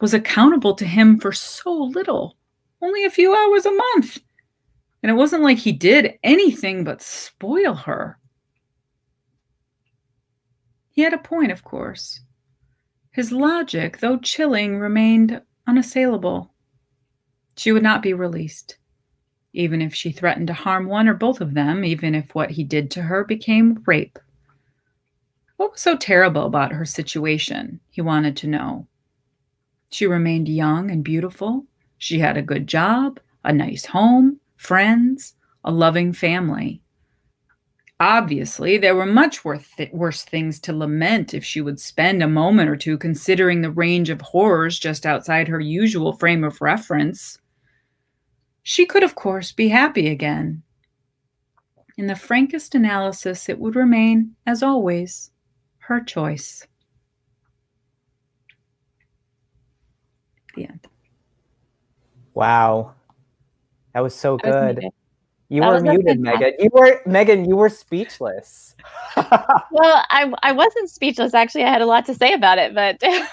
was 0.00 0.14
accountable 0.14 0.74
to 0.76 0.86
him 0.86 1.20
for 1.20 1.32
so 1.32 1.70
little, 1.70 2.38
only 2.80 3.04
a 3.04 3.10
few 3.10 3.34
hours 3.34 3.66
a 3.66 3.72
month. 3.72 4.20
And 5.02 5.10
it 5.10 5.16
wasn't 5.16 5.42
like 5.42 5.58
he 5.58 5.72
did 5.72 6.18
anything 6.22 6.82
but 6.82 7.02
spoil 7.02 7.74
her. 7.74 8.18
He 10.94 11.02
had 11.02 11.12
a 11.12 11.18
point, 11.18 11.50
of 11.50 11.64
course. 11.64 12.20
His 13.10 13.32
logic, 13.32 13.98
though 13.98 14.16
chilling, 14.16 14.78
remained 14.78 15.42
unassailable. 15.66 16.54
She 17.56 17.72
would 17.72 17.82
not 17.82 18.00
be 18.00 18.14
released, 18.14 18.76
even 19.52 19.82
if 19.82 19.92
she 19.92 20.12
threatened 20.12 20.46
to 20.46 20.52
harm 20.52 20.86
one 20.86 21.08
or 21.08 21.14
both 21.14 21.40
of 21.40 21.54
them, 21.54 21.84
even 21.84 22.14
if 22.14 22.32
what 22.36 22.52
he 22.52 22.62
did 22.62 22.92
to 22.92 23.02
her 23.02 23.24
became 23.24 23.82
rape. 23.86 24.20
What 25.56 25.72
was 25.72 25.80
so 25.80 25.96
terrible 25.96 26.46
about 26.46 26.70
her 26.70 26.84
situation? 26.84 27.80
He 27.90 28.00
wanted 28.00 28.36
to 28.38 28.46
know. 28.46 28.86
She 29.90 30.06
remained 30.06 30.48
young 30.48 30.92
and 30.92 31.02
beautiful. 31.02 31.66
She 31.98 32.20
had 32.20 32.36
a 32.36 32.42
good 32.42 32.68
job, 32.68 33.18
a 33.42 33.52
nice 33.52 33.84
home, 33.84 34.38
friends, 34.56 35.34
a 35.64 35.72
loving 35.72 36.12
family. 36.12 36.82
Obviously, 38.06 38.76
there 38.76 38.94
were 38.94 39.06
much 39.06 39.46
worse 39.46 40.24
things 40.24 40.60
to 40.60 40.76
lament 40.76 41.32
if 41.32 41.42
she 41.42 41.62
would 41.62 41.80
spend 41.80 42.22
a 42.22 42.28
moment 42.28 42.68
or 42.68 42.76
two 42.76 42.98
considering 42.98 43.62
the 43.62 43.70
range 43.70 44.10
of 44.10 44.20
horrors 44.20 44.78
just 44.78 45.06
outside 45.06 45.48
her 45.48 45.58
usual 45.58 46.12
frame 46.12 46.44
of 46.44 46.60
reference. 46.60 47.38
She 48.62 48.84
could, 48.84 49.02
of 49.02 49.14
course, 49.14 49.52
be 49.52 49.68
happy 49.68 50.08
again. 50.08 50.62
In 51.96 52.06
the 52.06 52.14
frankest 52.14 52.74
analysis, 52.74 53.48
it 53.48 53.58
would 53.58 53.74
remain, 53.74 54.36
as 54.44 54.62
always, 54.62 55.30
her 55.78 55.98
choice. 55.98 56.66
The 60.56 60.64
end. 60.64 60.86
Wow. 62.34 62.92
That 63.94 64.02
was 64.02 64.14
so 64.14 64.36
good. 64.36 64.84
You 65.48 65.60
That 65.60 65.68
were 65.68 65.80
muted, 65.82 66.06
good 66.06 66.20
Megan. 66.20 66.52
You 66.58 66.70
were 66.72 67.00
Megan. 67.06 67.44
You 67.44 67.56
were 67.56 67.68
speechless. 67.68 68.74
Well, 69.70 70.04
I 70.10 70.32
I 70.42 70.52
wasn't 70.52 70.90
speechless. 70.90 71.34
Actually, 71.34 71.64
I 71.64 71.70
had 71.70 71.82
a 71.82 71.86
lot 71.86 72.06
to 72.06 72.14
say 72.14 72.32
about 72.32 72.58
it, 72.58 72.74
but 72.74 73.00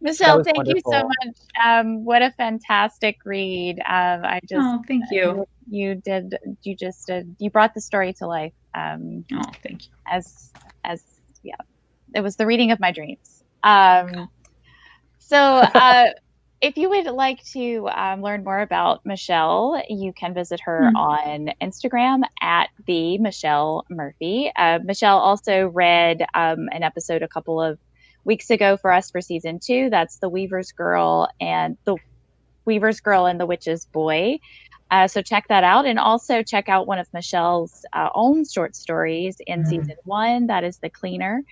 Michelle, 0.00 0.38
was 0.38 0.46
thank 0.46 0.66
you 0.68 0.80
so 0.88 1.02
much. 1.02 1.36
Um, 1.64 2.04
what 2.04 2.22
a 2.22 2.30
fantastic 2.32 3.18
read. 3.24 3.78
Um, 3.80 4.24
I 4.24 4.40
just 4.48 4.64
Oh, 4.64 4.82
thank 4.86 5.04
you. 5.10 5.46
you 5.68 5.96
did 5.96 6.36
you 6.62 6.76
just 6.76 7.06
did 7.06 7.34
you 7.38 7.50
brought 7.50 7.74
the 7.74 7.80
story 7.80 8.12
to 8.14 8.26
life. 8.26 8.52
Um, 8.74 9.24
Oh, 9.32 9.42
thank 9.62 9.86
you. 9.86 9.92
as 10.06 10.52
as 10.84 11.02
yeah, 11.42 11.56
it 12.14 12.20
was 12.20 12.36
the 12.36 12.46
reading 12.46 12.70
of 12.70 12.80
my 12.80 12.92
dreams. 12.92 13.42
Um, 13.62 14.28
so 15.18 15.36
uh, 15.38 16.10
if 16.64 16.76
you 16.78 16.88
would 16.88 17.06
like 17.06 17.44
to 17.52 17.88
um, 17.88 18.22
learn 18.22 18.42
more 18.44 18.60
about 18.60 19.04
Michelle, 19.04 19.82
you 19.88 20.12
can 20.14 20.32
visit 20.34 20.60
her 20.64 20.90
Hmm. 20.90 20.96
on 20.96 21.50
Instagram 21.62 22.22
at 22.40 22.70
the 22.86 23.18
Michelle 23.18 23.84
Murphy. 23.90 24.50
Uh, 24.56 24.78
Michelle 24.82 25.18
also 25.18 25.68
read 25.68 26.24
um, 26.34 26.68
an 26.72 26.82
episode 26.82 27.22
a 27.22 27.28
couple 27.28 27.60
of 27.60 27.78
weeks 28.24 28.48
ago 28.50 28.76
for 28.78 28.90
us 28.90 29.10
for 29.10 29.20
season 29.20 29.58
two. 29.62 29.90
That's 29.90 30.18
the 30.18 30.30
Weaver's 30.30 30.72
Girl 30.72 31.28
and 31.40 31.76
the 31.84 31.96
Weaver's 32.64 33.00
Girl 33.00 33.26
and 33.26 33.38
the 33.38 33.46
Witch's 33.46 33.84
Boy. 33.92 34.38
Uh, 34.90 35.06
so 35.08 35.20
check 35.22 35.44
that 35.48 35.64
out, 35.64 35.86
and 35.86 35.98
also 35.98 36.42
check 36.42 36.68
out 36.68 36.86
one 36.86 36.98
of 36.98 37.08
Michelle's 37.12 37.84
uh, 37.92 38.08
own 38.14 38.44
short 38.48 38.74
stories 38.76 39.36
in 39.46 39.62
Mhm. 39.62 39.66
season 39.66 39.96
one. 40.04 40.46
That 40.46 40.64
is 40.64 40.78
the 40.78 40.88
Cleaner, 40.90 41.42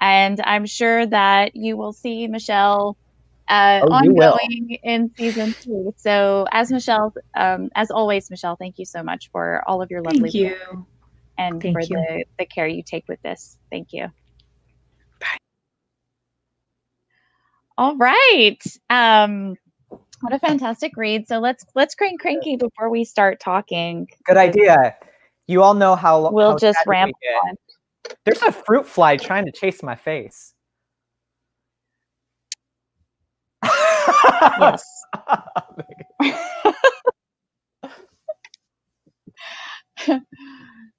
and 0.00 0.40
I'm 0.44 0.66
sure 0.66 1.04
that 1.06 1.56
you 1.56 1.76
will 1.76 1.92
see 1.92 2.26
Michelle 2.26 2.96
uh, 3.52 3.80
Oh, 3.84 3.92
ongoing 3.92 4.78
in 4.82 5.10
season 5.18 5.54
two. 5.60 5.92
So 5.98 6.46
as 6.50 6.72
Michelle, 6.72 7.12
um, 7.36 7.68
as 7.74 7.90
always, 7.90 8.30
Michelle, 8.30 8.56
thank 8.56 8.78
you 8.78 8.86
so 8.86 9.02
much 9.02 9.30
for 9.30 9.62
all 9.68 9.82
of 9.82 9.90
your 9.90 10.00
lovely 10.02 10.30
Thank 10.30 10.34
you. 10.34 10.86
and 11.36 11.60
Thank 11.60 11.74
for 11.74 11.80
you. 11.82 11.88
the 11.88 12.24
the 12.38 12.46
care 12.46 12.66
you 12.66 12.82
take 12.82 13.04
with 13.08 13.20
this. 13.22 13.58
Thank 13.70 13.92
you. 13.92 14.06
Bye. 15.20 15.36
All 17.76 17.96
right. 17.96 18.62
Um, 18.88 19.56
what 20.22 20.32
a 20.32 20.38
fantastic 20.38 20.92
read. 20.96 21.28
So 21.28 21.38
let's 21.38 21.64
let's 21.74 21.94
crank 21.94 22.20
cranky 22.20 22.56
before 22.56 22.88
we 22.88 23.04
start 23.04 23.38
talking. 23.38 24.08
Good 24.24 24.38
idea. 24.38 24.96
You 25.46 25.62
all 25.62 25.74
know 25.74 25.94
how 25.94 26.30
We'll 26.30 26.52
how 26.52 26.58
just 26.58 26.78
chatty 26.78 26.88
we 26.88 26.90
ramble 26.92 27.18
get. 27.22 27.48
on. 27.50 27.56
There's 28.24 28.42
a 28.42 28.52
fruit 28.52 28.86
fly 28.86 29.16
trying 29.18 29.44
to 29.44 29.52
chase 29.52 29.82
my 29.82 29.96
face. 29.96 30.54
Yes. 34.60 34.84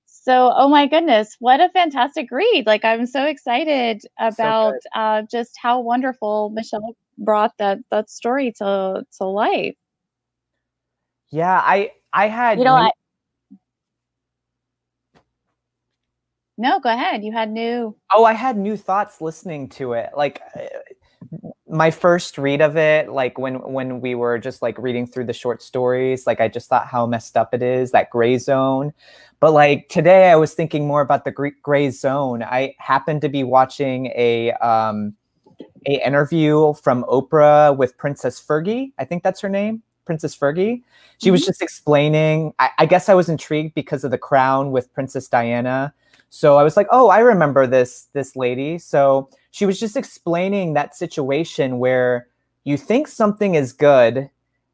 So, 0.05 0.53
oh 0.55 0.69
my 0.69 0.87
goodness, 0.87 1.35
what 1.39 1.59
a 1.59 1.67
fantastic 1.73 2.31
read. 2.31 2.63
Like, 2.65 2.85
I'm 2.85 3.05
so 3.05 3.25
excited 3.25 4.03
about 4.17 4.75
uh, 4.95 5.23
just 5.29 5.51
how 5.61 5.81
wonderful 5.81 6.49
Michelle 6.51 6.95
brought 7.17 7.51
that, 7.57 7.79
that 7.91 8.09
story 8.09 8.53
to, 8.59 9.03
to 9.17 9.25
life. 9.25 9.75
Yeah, 11.29 11.59
I 11.61 11.91
I 12.13 12.29
had 12.29 12.57
You 12.57 12.63
know, 12.63 12.77
new- 12.77 12.83
I, 12.83 12.91
no, 16.57 16.79
go 16.79 16.89
ahead. 16.89 17.25
You 17.25 17.33
had 17.33 17.51
new. 17.51 17.97
oh, 18.13 18.23
I 18.23 18.31
had 18.33 18.55
new 18.55 18.77
thoughts 18.77 19.19
listening 19.19 19.67
to 19.69 19.91
it. 19.93 20.11
Like 20.15 20.41
uh, 20.55 20.61
my 21.73 21.89
first 21.89 22.37
read 22.37 22.61
of 22.61 22.77
it, 22.77 23.09
like 23.09 23.37
when 23.39 23.55
when 23.55 23.99
we 23.99 24.13
were 24.13 24.37
just 24.37 24.61
like 24.61 24.77
reading 24.77 25.07
through 25.07 25.25
the 25.25 25.33
short 25.33 25.61
stories, 25.61 26.27
like 26.27 26.39
I 26.39 26.47
just 26.47 26.69
thought 26.69 26.87
how 26.87 27.07
messed 27.07 27.35
up 27.35 27.53
it 27.53 27.63
is 27.63 27.91
that 27.91 28.11
gray 28.11 28.37
zone. 28.37 28.93
But 29.39 29.53
like 29.53 29.89
today, 29.89 30.29
I 30.29 30.35
was 30.35 30.53
thinking 30.53 30.87
more 30.87 31.01
about 31.01 31.25
the 31.25 31.31
gray 31.31 31.89
zone. 31.89 32.43
I 32.43 32.75
happened 32.77 33.21
to 33.21 33.29
be 33.29 33.43
watching 33.43 34.07
a 34.15 34.51
um, 34.53 35.15
a 35.87 36.05
interview 36.05 36.73
from 36.75 37.03
Oprah 37.05 37.75
with 37.75 37.97
Princess 37.97 38.39
Fergie. 38.41 38.93
I 38.99 39.05
think 39.05 39.23
that's 39.23 39.41
her 39.41 39.49
name, 39.49 39.81
Princess 40.05 40.37
Fergie. 40.37 40.83
She 41.21 41.31
was 41.31 41.43
just 41.43 41.61
explaining. 41.61 42.53
I, 42.59 42.69
I 42.79 42.85
guess 42.85 43.09
I 43.09 43.15
was 43.15 43.29
intrigued 43.29 43.73
because 43.73 44.03
of 44.03 44.11
the 44.11 44.17
crown 44.17 44.71
with 44.71 44.93
Princess 44.93 45.27
Diana. 45.27 45.93
So 46.29 46.57
I 46.57 46.63
was 46.63 46.77
like, 46.77 46.87
oh, 46.91 47.09
I 47.09 47.19
remember 47.19 47.65
this 47.65 48.09
this 48.13 48.35
lady. 48.35 48.77
So 48.77 49.29
she 49.53 49.67
was 49.67 49.79
just 49.79 49.95
explaining 49.95 50.73
that 50.73 50.95
situation 50.95 51.77
where 51.77 52.25
you 52.63 52.75
think 52.75 53.07
something 53.07 53.53
is 53.53 53.71
good 53.71 54.27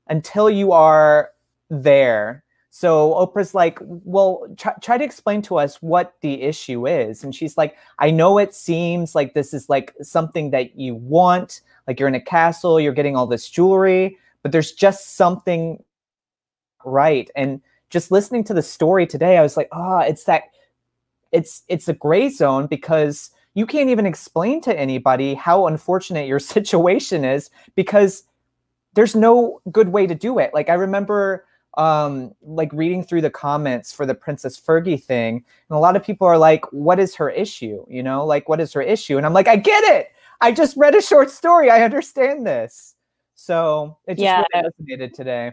until 0.07 0.49
you 0.49 0.71
are 0.71 1.31
there. 1.69 2.45
So 2.69 3.13
Oprah's 3.13 3.53
like, 3.53 3.77
well, 3.81 4.47
try, 4.55 4.71
try 4.79 4.97
to 4.97 5.03
explain 5.03 5.41
to 5.43 5.57
us 5.57 5.81
what 5.81 6.15
the 6.21 6.43
issue 6.43 6.87
is. 6.87 7.25
And 7.25 7.35
she's 7.35 7.57
like, 7.57 7.75
I 7.99 8.09
know 8.09 8.37
it 8.37 8.55
seems 8.55 9.15
like 9.15 9.33
this 9.33 9.53
is 9.53 9.67
like 9.67 9.93
something 10.01 10.51
that 10.51 10.77
you 10.79 10.95
want, 10.95 11.59
like 11.85 11.99
you're 11.99 12.07
in 12.07 12.15
a 12.15 12.21
castle, 12.21 12.79
you're 12.79 12.93
getting 12.93 13.17
all 13.17 13.27
this 13.27 13.49
jewelry, 13.49 14.17
but 14.43 14.53
there's 14.53 14.71
just 14.71 15.17
something 15.17 15.83
right. 16.85 17.29
And 17.35 17.59
just 17.89 18.11
listening 18.11 18.45
to 18.45 18.53
the 18.53 18.63
story 18.63 19.05
today, 19.05 19.37
I 19.37 19.41
was 19.41 19.57
like, 19.57 19.67
oh, 19.73 19.99
it's 19.99 20.23
that 20.23 20.43
it's 21.33 21.63
it's 21.67 21.89
a 21.89 21.93
gray 21.93 22.29
zone 22.29 22.65
because 22.67 23.31
you 23.55 23.65
can't 23.65 23.89
even 23.89 24.05
explain 24.05 24.61
to 24.61 24.77
anybody 24.79 25.33
how 25.33 25.67
unfortunate 25.67 26.27
your 26.27 26.39
situation 26.55 27.25
is 27.25 27.49
because 27.75 28.23
there's 28.93 29.15
no 29.15 29.61
good 29.71 29.89
way 29.89 30.07
to 30.07 30.15
do 30.15 30.39
it. 30.39 30.53
Like 30.53 30.69
I 30.69 30.73
remember 30.75 31.45
um 31.77 32.33
like 32.41 32.71
reading 32.73 33.03
through 33.03 33.21
the 33.21 33.29
comments 33.29 33.93
for 33.93 34.05
the 34.05 34.15
Princess 34.15 34.59
Fergie 34.59 35.01
thing 35.01 35.45
and 35.69 35.77
a 35.77 35.79
lot 35.79 35.95
of 35.95 36.03
people 36.03 36.25
are 36.25 36.37
like 36.37 36.65
what 36.73 36.99
is 36.99 37.13
her 37.15 37.29
issue? 37.29 37.85
You 37.87 38.01
know? 38.03 38.25
Like 38.25 38.49
what 38.49 38.59
is 38.59 38.73
her 38.73 38.81
issue? 38.81 39.17
And 39.17 39.25
I'm 39.25 39.33
like 39.33 39.47
I 39.47 39.55
get 39.55 39.83
it. 39.83 40.09
I 40.41 40.51
just 40.51 40.75
read 40.77 40.95
a 40.95 41.01
short 41.01 41.29
story. 41.29 41.69
I 41.69 41.83
understand 41.83 42.45
this. 42.47 42.95
So 43.35 43.97
it 44.07 44.13
just 44.13 44.23
Yeah. 44.23 44.43
really 44.53 44.69
resonated 44.97 45.13
today. 45.13 45.51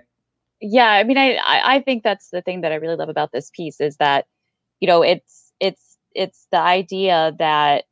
yeah 0.61 0.91
i 0.93 1.05
mean 1.05 1.19
I, 1.19 1.35
I 1.35 1.75
i 1.77 1.81
think 1.83 2.03
that's 2.03 2.31
the 2.31 2.41
thing 2.41 2.63
that 2.63 2.73
i 2.73 2.77
really 2.77 2.97
love 2.97 3.11
about 3.11 3.31
this 3.33 3.51
piece 3.51 3.79
is 3.81 3.97
that 3.99 4.27
you 4.81 4.89
know 4.89 5.03
it's 5.03 5.53
it's 5.61 5.86
it's 6.17 6.47
the 6.51 6.59
idea 6.61 7.35
that 7.39 7.85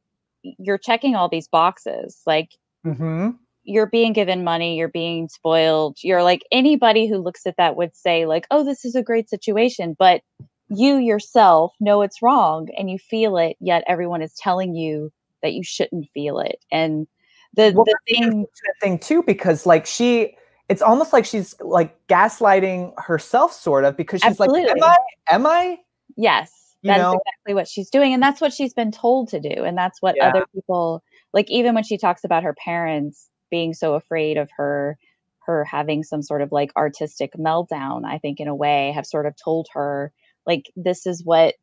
you're 0.43 0.79
checking 0.79 1.15
all 1.15 1.29
these 1.29 1.49
boxes 1.49 2.21
like 2.27 2.51
Mm-hmm. 2.87 3.31
you're 3.63 3.87
being 3.87 4.13
given 4.13 4.45
money 4.45 4.77
you're 4.77 4.89
being 4.89 5.27
spoiled. 5.29 5.97
You're 6.03 6.23
like 6.23 6.43
anybody 6.53 7.07
who 7.07 7.17
looks 7.17 7.47
at 7.47 7.57
that 7.57 7.77
would 7.77 7.97
say 7.97 8.27
like 8.27 8.47
oh 8.51 8.63
this 8.63 8.85
is 8.85 8.95
a 8.95 9.03
great 9.03 9.31
situation 9.31 9.97
but 9.99 10.21
you 10.69 10.97
yourself 10.97 11.73
know 11.81 12.03
it's 12.03 12.21
wrong 12.21 12.69
and 12.77 12.91
you 12.91 12.99
feel 12.99 13.39
it 13.39 13.57
yet 13.61 13.85
everyone 13.87 14.21
is 14.21 14.35
telling 14.35 14.75
you 14.75 15.11
that 15.43 15.53
you 15.53 15.63
shouldn't 15.63 16.09
feel 16.13 16.41
it. 16.41 16.65
And 16.73 17.07
the, 17.55 17.73
well, 17.75 17.85
the 17.85 17.97
thing 18.09 18.47
thing 18.83 18.99
too 18.99 19.23
because 19.23 19.65
like 19.65 19.87
she 19.87 20.37
it's 20.69 20.83
almost 20.83 21.13
like 21.13 21.25
she's 21.25 21.55
like 21.61 21.97
gaslighting 22.09 22.93
herself 22.99 23.53
sort 23.53 23.85
of 23.85 23.97
because 23.97 24.21
she's 24.23 24.41
like 24.41 24.51
am 24.51 24.83
i 24.83 24.97
am 25.31 25.47
i 25.47 25.79
Yes, 26.17 26.64
You 26.85 26.91
that's 26.93 27.01
know? 27.01 27.13
exactly 27.13 27.55
what 27.55 27.67
she's 27.67 27.89
doing. 27.89 28.13
And 28.13 28.23
that's 28.23 28.43
what 28.43 28.53
she's 28.53 28.75
been 28.75 28.93
told 28.93 29.29
to 29.31 29.41
do. 29.41 29.65
And 29.65 29.77
that's 29.77 30.03
what 30.03 30.17
Yeah. 30.17 30.29
other 30.29 30.45
people 30.55 31.03
like 31.33 31.51
even 31.51 31.75
when 31.75 31.83
she 31.83 31.97
talks 31.97 32.25
about 32.25 32.43
her 32.45 32.55
parents 32.63 33.31
being 33.51 33.73
so 33.73 33.95
afraid 33.95 34.37
of 34.37 34.51
her 34.57 34.99
her 35.47 35.65
having 35.65 36.03
some 36.03 36.23
sort 36.23 36.43
of 36.43 36.53
like 36.53 36.71
artistic 36.77 37.33
meltdown, 37.39 38.05
I 38.07 38.19
think 38.19 38.39
in 38.39 38.49
a 38.49 38.55
way 38.55 38.93
have 38.93 39.07
sort 39.07 39.25
of 39.27 39.35
told 39.43 39.67
her 39.73 40.13
like 40.47 40.65
this 40.77 41.07
is 41.07 41.25
what 41.25 41.55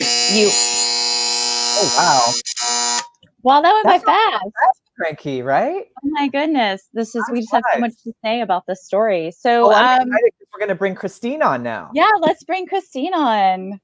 you 0.00 0.48
oh 0.48 1.90
wow 1.98 2.32
Wow, 3.44 3.60
that 3.62 3.72
went 3.74 3.88
That's 3.88 4.04
not 4.06 4.32
fast. 4.32 4.44
cranky 4.96 5.42
right 5.42 5.86
Oh 6.04 6.08
my 6.12 6.28
goodness. 6.28 6.88
This 6.92 7.16
is 7.16 7.24
we 7.32 7.40
just 7.40 7.52
have 7.52 7.64
so 7.74 7.80
much 7.80 7.92
to 8.04 8.12
say 8.24 8.40
about 8.42 8.64
this 8.68 8.84
story. 8.84 9.32
So 9.32 9.72
oh, 9.72 9.74
um 9.74 10.08
we're 10.52 10.60
gonna 10.60 10.74
bring 10.76 10.94
christine 10.94 11.42
on 11.42 11.64
now 11.64 11.90
yeah, 11.94 12.10
let's 12.20 12.44
bring 12.44 12.66
Christine 12.68 13.12
on. 13.14 13.80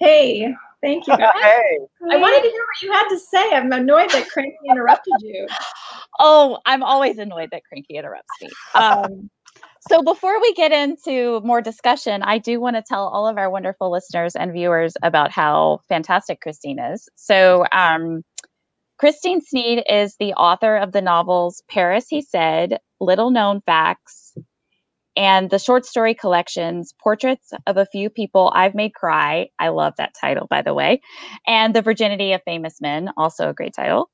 Hey, 0.00 0.54
thank 0.80 1.06
you 1.06 1.16
guys. 1.16 1.30
hey 1.42 1.78
I 2.10 2.16
wanted 2.16 2.42
to 2.42 2.50
hear 2.50 2.64
what 2.64 2.82
you 2.82 2.92
had 2.92 3.08
to 3.08 3.18
say. 3.18 3.54
I'm 3.54 3.72
annoyed 3.72 4.10
that 4.10 4.28
Cranky 4.28 4.56
interrupted 4.68 5.14
you. 5.20 5.46
Oh, 6.18 6.58
I'm 6.66 6.82
always 6.82 7.18
annoyed 7.18 7.50
that 7.52 7.62
Cranky 7.64 7.96
interrupts 7.96 8.30
me. 8.40 8.50
Um, 8.74 9.30
so 9.88 10.02
before 10.02 10.40
we 10.40 10.54
get 10.54 10.72
into 10.72 11.40
more 11.40 11.60
discussion, 11.60 12.22
I 12.22 12.38
do 12.38 12.60
want 12.60 12.76
to 12.76 12.82
tell 12.82 13.08
all 13.08 13.26
of 13.26 13.36
our 13.36 13.50
wonderful 13.50 13.90
listeners 13.90 14.36
and 14.36 14.52
viewers 14.52 14.94
about 15.02 15.30
how 15.30 15.80
fantastic 15.88 16.40
Christine 16.40 16.78
is. 16.78 17.08
So 17.16 17.66
um, 17.72 18.22
Christine 18.98 19.40
Sneed 19.40 19.82
is 19.88 20.16
the 20.16 20.34
author 20.34 20.76
of 20.76 20.92
the 20.92 21.02
novels 21.02 21.62
Paris, 21.68 22.06
He 22.08 22.22
Said, 22.22 22.78
Little 23.00 23.30
Known 23.30 23.60
Facts, 23.62 24.36
and 25.16 25.50
the 25.50 25.58
short 25.58 25.84
story 25.84 26.14
collections 26.14 26.94
Portraits 27.02 27.52
of 27.66 27.76
a 27.76 27.86
Few 27.86 28.10
People 28.10 28.52
I've 28.54 28.74
Made 28.74 28.94
Cry. 28.94 29.48
I 29.58 29.68
love 29.68 29.94
that 29.98 30.14
title, 30.18 30.46
by 30.48 30.62
the 30.62 30.74
way. 30.74 31.00
And 31.46 31.74
The 31.74 31.82
Virginity 31.82 32.32
of 32.32 32.42
Famous 32.44 32.80
Men, 32.80 33.10
also 33.16 33.48
a 33.48 33.54
great 33.54 33.74
title. 33.74 34.10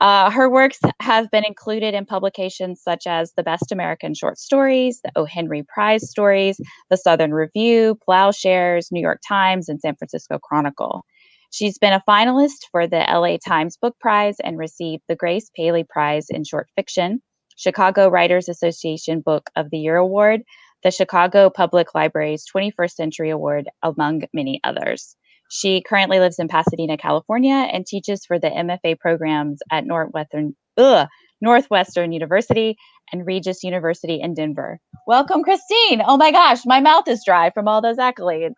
Uh, 0.00 0.30
her 0.30 0.48
works 0.48 0.78
have 1.00 1.30
been 1.30 1.44
included 1.44 1.92
in 1.92 2.06
publications 2.06 2.80
such 2.82 3.06
as 3.06 3.34
the 3.36 3.42
Best 3.42 3.70
American 3.70 4.14
Short 4.14 4.38
Stories, 4.38 5.00
the 5.04 5.12
O. 5.14 5.26
Henry 5.26 5.62
Prize 5.62 6.08
Stories, 6.08 6.58
the 6.88 6.96
Southern 6.96 7.34
Review, 7.34 7.98
Plowshares, 8.02 8.90
New 8.90 9.00
York 9.00 9.20
Times, 9.28 9.68
and 9.68 9.78
San 9.78 9.94
Francisco 9.96 10.38
Chronicle. 10.38 11.04
She's 11.50 11.78
been 11.78 11.92
a 11.92 12.02
finalist 12.08 12.66
for 12.70 12.86
the 12.86 13.00
LA 13.00 13.36
Times 13.46 13.76
Book 13.76 13.94
Prize 14.00 14.36
and 14.42 14.56
received 14.56 15.02
the 15.08 15.16
Grace 15.16 15.50
Paley 15.54 15.84
Prize 15.84 16.26
in 16.30 16.44
Short 16.44 16.68
Fiction, 16.76 17.20
Chicago 17.60 18.08
Writers 18.08 18.48
Association 18.48 19.20
Book 19.20 19.50
of 19.54 19.68
the 19.70 19.76
Year 19.76 19.96
Award, 19.96 20.40
the 20.82 20.90
Chicago 20.90 21.50
Public 21.50 21.94
Library's 21.94 22.46
21st 22.54 22.92
Century 22.92 23.28
Award, 23.28 23.68
among 23.82 24.22
many 24.32 24.62
others. 24.64 25.14
She 25.50 25.82
currently 25.82 26.20
lives 26.20 26.38
in 26.38 26.48
Pasadena, 26.48 26.96
California, 26.96 27.68
and 27.70 27.84
teaches 27.84 28.24
for 28.24 28.38
the 28.38 28.48
MFA 28.48 28.98
programs 28.98 29.60
at 29.70 29.84
Northwestern, 29.84 30.56
ugh, 30.78 31.06
Northwestern 31.42 32.12
University 32.12 32.78
and 33.12 33.26
Regis 33.26 33.62
University 33.62 34.22
in 34.22 34.32
Denver. 34.32 34.78
Welcome, 35.06 35.42
Christine. 35.42 36.00
Oh 36.06 36.16
my 36.16 36.30
gosh, 36.30 36.60
my 36.64 36.80
mouth 36.80 37.08
is 37.08 37.22
dry 37.26 37.50
from 37.50 37.68
all 37.68 37.82
those 37.82 37.98
accolades. 37.98 38.54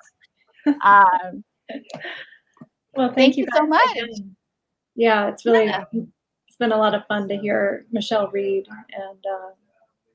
Um, 0.85 1.43
Well, 2.95 3.09
thank, 3.09 3.35
Thank 3.35 3.37
you 3.39 3.47
so 3.53 3.67
much. 3.67 3.99
Yeah, 4.95 5.29
it's 5.31 5.45
really 5.45 5.65
Yeah. 5.65 5.85
Been 6.63 6.73
a 6.73 6.79
lot 6.79 6.95
of 6.95 7.05
fun 7.07 7.29
to 7.29 7.37
hear 7.37 7.85
Michelle 7.91 8.31
read 8.31 8.67
and 8.93 9.19
uh, 9.27 9.51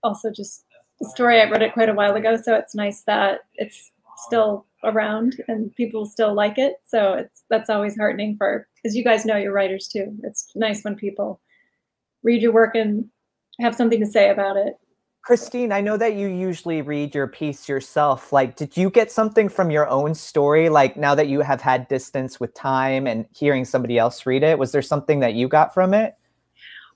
also 0.01 0.31
just 0.31 0.63
the 0.99 1.09
story. 1.09 1.41
I 1.41 1.49
read 1.49 1.61
it 1.61 1.73
quite 1.73 1.89
a 1.89 1.93
while 1.93 2.15
ago, 2.15 2.37
so 2.41 2.55
it's 2.55 2.73
nice 2.73 3.01
that 3.01 3.41
it's 3.55 3.91
still 4.15 4.65
around 4.85 5.43
and 5.49 5.75
people 5.75 6.05
still 6.05 6.33
like 6.33 6.57
it. 6.57 6.75
So 6.85 7.13
it's 7.15 7.43
that's 7.49 7.69
always 7.69 7.97
heartening 7.97 8.37
for 8.37 8.65
as 8.85 8.95
you 8.95 9.03
guys 9.03 9.25
know 9.25 9.35
you're 9.35 9.51
writers 9.51 9.89
too. 9.89 10.17
It's 10.23 10.49
nice 10.55 10.83
when 10.83 10.95
people 10.95 11.41
read 12.23 12.41
your 12.41 12.53
work 12.53 12.75
and 12.75 13.09
have 13.59 13.75
something 13.75 13.99
to 13.99 14.05
say 14.05 14.29
about 14.29 14.55
it. 14.55 14.77
Christine, 15.21 15.73
I 15.73 15.81
know 15.81 15.97
that 15.97 16.13
you 16.13 16.27
usually 16.27 16.81
read 16.81 17.13
your 17.13 17.27
piece 17.27 17.67
yourself. 17.67 18.31
Like, 18.31 18.55
did 18.55 18.77
you 18.77 18.89
get 18.89 19.11
something 19.11 19.49
from 19.49 19.69
your 19.69 19.85
own 19.89 20.15
story? 20.15 20.69
Like, 20.69 20.95
now 20.95 21.13
that 21.15 21.27
you 21.27 21.41
have 21.41 21.59
had 21.59 21.89
distance 21.89 22.39
with 22.39 22.53
time 22.53 23.05
and 23.05 23.25
hearing 23.35 23.65
somebody 23.65 23.97
else 23.97 24.25
read 24.25 24.41
it, 24.41 24.57
was 24.57 24.71
there 24.71 24.81
something 24.81 25.19
that 25.19 25.33
you 25.33 25.49
got 25.49 25.73
from 25.73 25.93
it? 25.93 26.15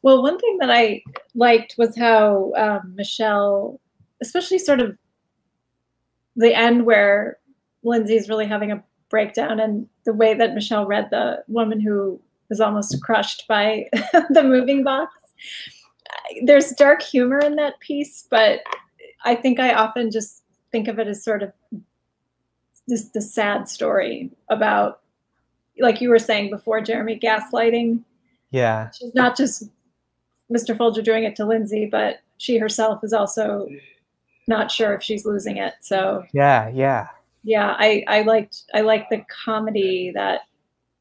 Well, 0.04 0.24
one 0.24 0.39
thing 0.39 0.58
that 0.60 0.72
I 0.72 1.04
liked 1.36 1.76
was 1.78 1.97
how 1.97 2.54
um, 2.56 2.93
Michelle, 2.95 3.80
especially 4.22 4.58
sort 4.58 4.80
of 4.80 4.97
the 6.36 6.56
end 6.56 6.86
where 6.86 7.38
Lindsay's 7.84 8.30
really 8.30 8.47
having 8.47 8.72
a 8.72 8.84
breakdown, 9.10 9.60
and 9.60 9.88
the 10.06 10.14
way 10.14 10.34
that 10.34 10.54
Michelle 10.54 10.86
read 10.86 11.10
the 11.12 11.43
woman 11.47 11.80
who 11.80 12.20
was 12.49 12.60
almost 12.60 13.02
crushed 13.02 13.47
by 13.47 13.88
the 14.30 14.43
moving 14.43 14.84
box. 14.84 15.14
There's 16.43 16.72
dark 16.72 17.02
humor 17.02 17.39
in 17.39 17.56
that 17.56 17.80
piece, 17.80 18.28
but 18.30 18.62
I 19.24 19.36
think 19.36 19.60
I 19.60 19.74
often 19.74 20.12
just 20.12 20.43
think 20.72 20.88
of 20.88 20.99
it 20.99 21.08
as 21.08 21.24
sort 21.24 21.43
of 21.43 21.52
this 22.88 23.06
the 23.10 23.22
sad 23.22 23.70
story 23.70 24.32
about 24.49 25.02
like 25.80 26.02
you 26.02 26.10
were 26.10 26.20
saying 26.20 26.49
before, 26.49 26.82
Jeremy, 26.82 27.20
gaslighting. 27.20 28.04
Yeah. 28.52 28.91
She's 28.91 29.16
not 29.16 29.38
just 29.38 29.70
Mr. 30.52 30.78
Folger 30.78 31.02
doing 31.02 31.24
it 31.24 31.36
to 31.38 31.45
Lindsay, 31.45 31.86
but 31.86 32.18
she 32.38 32.58
herself 32.58 33.04
is 33.04 33.14
also 33.14 33.68
not 34.47 34.72
sure 34.72 34.93
if 34.93 35.02
she's 35.02 35.26
losing 35.26 35.58
it. 35.58 35.76
So 35.82 36.24
Yeah, 36.34 36.70
yeah. 36.70 37.08
yeah, 37.43 37.76
I, 37.78 38.04
I 38.08 38.22
liked 38.24 38.64
I 38.74 38.82
liked 38.82 39.10
the 39.10 39.24
comedy 39.45 40.12
that 40.14 40.41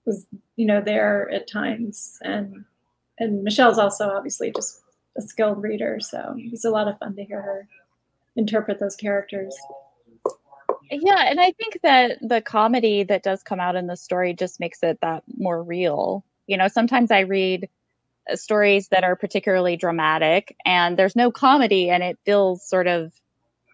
was, 0.04 0.26
you 0.56 0.66
know, 0.66 0.80
there 0.80 1.30
at 1.30 1.48
times. 1.48 2.18
And 2.22 2.64
and 3.18 3.42
Michelle's 3.42 3.78
also 3.78 4.10
obviously 4.10 4.52
just 4.52 4.82
a 5.16 5.22
skilled 5.22 5.62
reader, 5.62 5.98
so 6.00 6.34
it's 6.36 6.64
a 6.64 6.70
lot 6.70 6.88
of 6.88 6.98
fun 6.98 7.16
to 7.16 7.24
hear 7.24 7.42
her 7.42 7.68
interpret 8.36 8.78
those 8.78 8.96
characters. 8.96 9.56
Yeah, 10.90 11.26
and 11.28 11.40
I 11.40 11.52
think 11.52 11.80
that 11.82 12.18
the 12.20 12.40
comedy 12.40 13.04
that 13.04 13.22
does 13.22 13.42
come 13.42 13.60
out 13.60 13.76
in 13.76 13.86
the 13.86 13.96
story 13.96 14.34
just 14.34 14.60
makes 14.60 14.82
it 14.82 14.98
that 15.02 15.22
more 15.36 15.62
real. 15.62 16.24
You 16.46 16.56
know, 16.56 16.68
sometimes 16.68 17.10
I 17.10 17.20
read 17.20 17.68
stories 18.34 18.88
that 18.88 19.04
are 19.04 19.16
particularly 19.16 19.76
dramatic 19.76 20.56
and 20.64 20.98
there's 20.98 21.16
no 21.16 21.30
comedy 21.30 21.90
and 21.90 22.02
it 22.02 22.18
feels 22.24 22.68
sort 22.68 22.86
of 22.86 23.12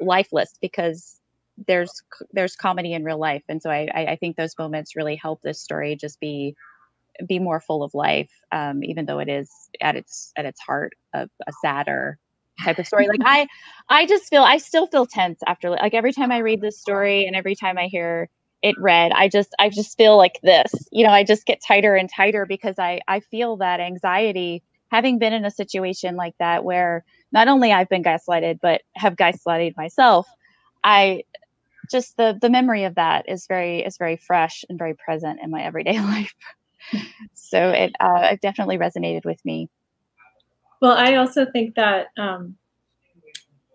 lifeless 0.01 0.55
because 0.61 1.21
there's 1.67 2.03
there's 2.33 2.57
comedy 2.57 2.93
in 2.93 3.05
real 3.05 3.19
life. 3.19 3.43
And 3.49 3.63
so 3.63 3.71
I, 3.71 3.89
I 3.95 4.17
think 4.17 4.37
those 4.37 4.55
moments 4.59 4.97
really 4.97 5.17
help 5.17 5.41
this 5.43 5.61
story 5.61 5.97
just 5.97 6.21
be 6.21 6.55
be 7.27 7.39
more 7.39 7.61
full 7.61 7.83
of 7.83 7.95
life 7.95 8.31
um, 8.53 8.85
even 8.85 9.07
though 9.07 9.19
it 9.19 9.29
is 9.29 9.51
at 9.81 9.97
its 9.97 10.33
at 10.37 10.45
its 10.45 10.61
heart 10.61 10.93
a, 11.15 11.29
a 11.47 11.53
sadder 11.63 12.19
type 12.63 12.79
of 12.79 12.87
story. 12.87 13.09
Like 13.09 13.21
i 13.25 13.47
i 13.89 14.07
just 14.07 14.29
feel 14.29 14.43
i 14.43 14.59
still 14.59 14.87
feel 14.87 15.07
tense 15.07 15.41
after 15.47 15.71
like 15.71 15.95
every 15.95 16.13
time 16.13 16.31
i 16.31 16.39
read 16.39 16.61
this 16.61 16.79
story 16.79 17.27
and 17.27 17.35
every 17.35 17.55
time 17.55 17.79
i 17.79 17.87
hear 17.87 18.29
it 18.67 18.75
read 18.79 19.13
i 19.13 19.29
just 19.29 19.55
i 19.59 19.69
just 19.69 19.97
feel 19.97 20.17
like 20.17 20.41
this 20.43 20.73
you 20.91 21.07
know 21.07 21.13
i 21.13 21.23
just 21.23 21.47
get 21.47 21.61
tighter 21.67 21.95
and 21.95 22.11
tighter 22.11 22.45
because 22.47 22.79
i 22.79 23.01
i 23.09 23.21
feel 23.21 23.57
that 23.57 23.81
anxiety. 23.81 24.63
Having 24.93 25.19
been 25.19 25.33
in 25.33 25.45
a 25.45 25.51
situation 25.51 26.15
like 26.15 26.35
that 26.39 26.65
where 26.65 27.05
not 27.33 27.49
only 27.49 27.73
i've 27.73 27.89
been 27.89 28.05
gaslighted 28.05 28.59
but 28.63 28.83
have 28.95 29.17
gaslighted 29.17 29.77
myself 29.77 30.27
i 30.85 31.23
just 31.91 32.17
the 32.17 32.39
the 32.41 32.51
memory 32.51 32.85
of 32.85 32.95
that 32.97 33.29
is 33.29 33.47
very 33.47 33.81
is 33.81 33.97
very 33.97 34.17
fresh 34.17 34.65
and 34.69 34.79
very 34.79 34.95
present 34.95 35.41
in 35.43 35.51
my 35.51 35.63
everyday 35.63 36.01
life. 36.15 36.35
So 37.35 37.71
it 37.71 37.93
uh, 38.01 38.31
it 38.33 38.41
definitely 38.41 38.79
resonated 38.79 39.25
with 39.25 39.45
me. 39.45 39.69
Well, 40.81 40.97
I 40.97 41.15
also 41.17 41.47
think 41.47 41.75
that 41.77 42.09
um, 42.19 42.57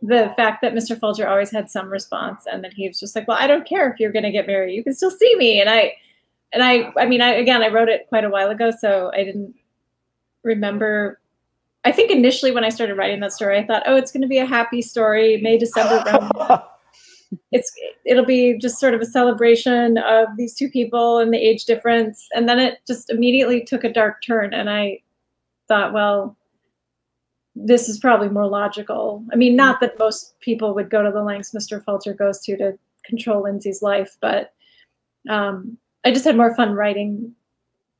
the 0.01 0.33
fact 0.35 0.61
that 0.61 0.73
Mr. 0.73 0.99
Folger 0.99 1.27
always 1.27 1.51
had 1.51 1.69
some 1.69 1.89
response, 1.89 2.45
and 2.51 2.63
that 2.63 2.73
he 2.73 2.87
was 2.87 2.99
just 2.99 3.15
like, 3.15 3.27
"Well, 3.27 3.37
I 3.39 3.47
don't 3.47 3.67
care 3.67 3.89
if 3.91 3.99
you're 3.99 4.11
going 4.11 4.23
to 4.23 4.31
get 4.31 4.47
married; 4.47 4.75
you 4.75 4.83
can 4.83 4.93
still 4.93 5.11
see 5.11 5.35
me." 5.35 5.61
And 5.61 5.69
I, 5.69 5.93
and 6.53 6.63
I, 6.63 6.91
I 6.97 7.05
mean, 7.05 7.21
I 7.21 7.31
again, 7.33 7.61
I 7.61 7.69
wrote 7.69 7.89
it 7.89 8.07
quite 8.09 8.23
a 8.23 8.29
while 8.29 8.49
ago, 8.49 8.71
so 8.71 9.11
I 9.13 9.23
didn't 9.23 9.53
remember. 10.43 11.19
I 11.83 11.91
think 11.91 12.11
initially 12.11 12.51
when 12.51 12.63
I 12.63 12.69
started 12.69 12.95
writing 12.95 13.19
that 13.21 13.33
story, 13.33 13.57
I 13.57 13.65
thought, 13.65 13.83
"Oh, 13.85 13.95
it's 13.95 14.11
going 14.11 14.21
to 14.21 14.27
be 14.27 14.39
a 14.39 14.45
happy 14.45 14.81
story, 14.81 15.37
May 15.41 15.57
December 15.57 16.03
romance." 16.05 16.63
it's 17.51 17.71
it'll 18.05 18.25
be 18.25 18.57
just 18.57 18.79
sort 18.79 18.93
of 18.93 19.01
a 19.01 19.05
celebration 19.05 19.97
of 19.99 20.27
these 20.37 20.53
two 20.53 20.69
people 20.69 21.19
and 21.19 21.33
the 21.33 21.37
age 21.37 21.65
difference 21.65 22.27
and 22.33 22.47
then 22.47 22.59
it 22.59 22.79
just 22.85 23.09
immediately 23.09 23.63
took 23.63 23.83
a 23.83 23.93
dark 23.93 24.21
turn 24.21 24.53
and 24.53 24.69
i 24.69 24.99
thought 25.67 25.93
well 25.93 26.35
this 27.55 27.89
is 27.89 27.99
probably 27.99 28.29
more 28.29 28.47
logical 28.47 29.23
i 29.31 29.35
mean 29.35 29.55
not 29.55 29.79
that 29.79 29.99
most 29.99 30.39
people 30.39 30.73
would 30.73 30.89
go 30.89 31.03
to 31.03 31.11
the 31.11 31.23
lengths 31.23 31.53
mr 31.53 31.83
Folger 31.83 32.13
goes 32.13 32.39
to 32.39 32.57
to 32.57 32.77
control 33.05 33.43
lindsay's 33.43 33.81
life 33.81 34.17
but 34.21 34.53
um, 35.29 35.77
i 36.05 36.11
just 36.11 36.25
had 36.25 36.37
more 36.37 36.55
fun 36.55 36.73
writing 36.73 37.33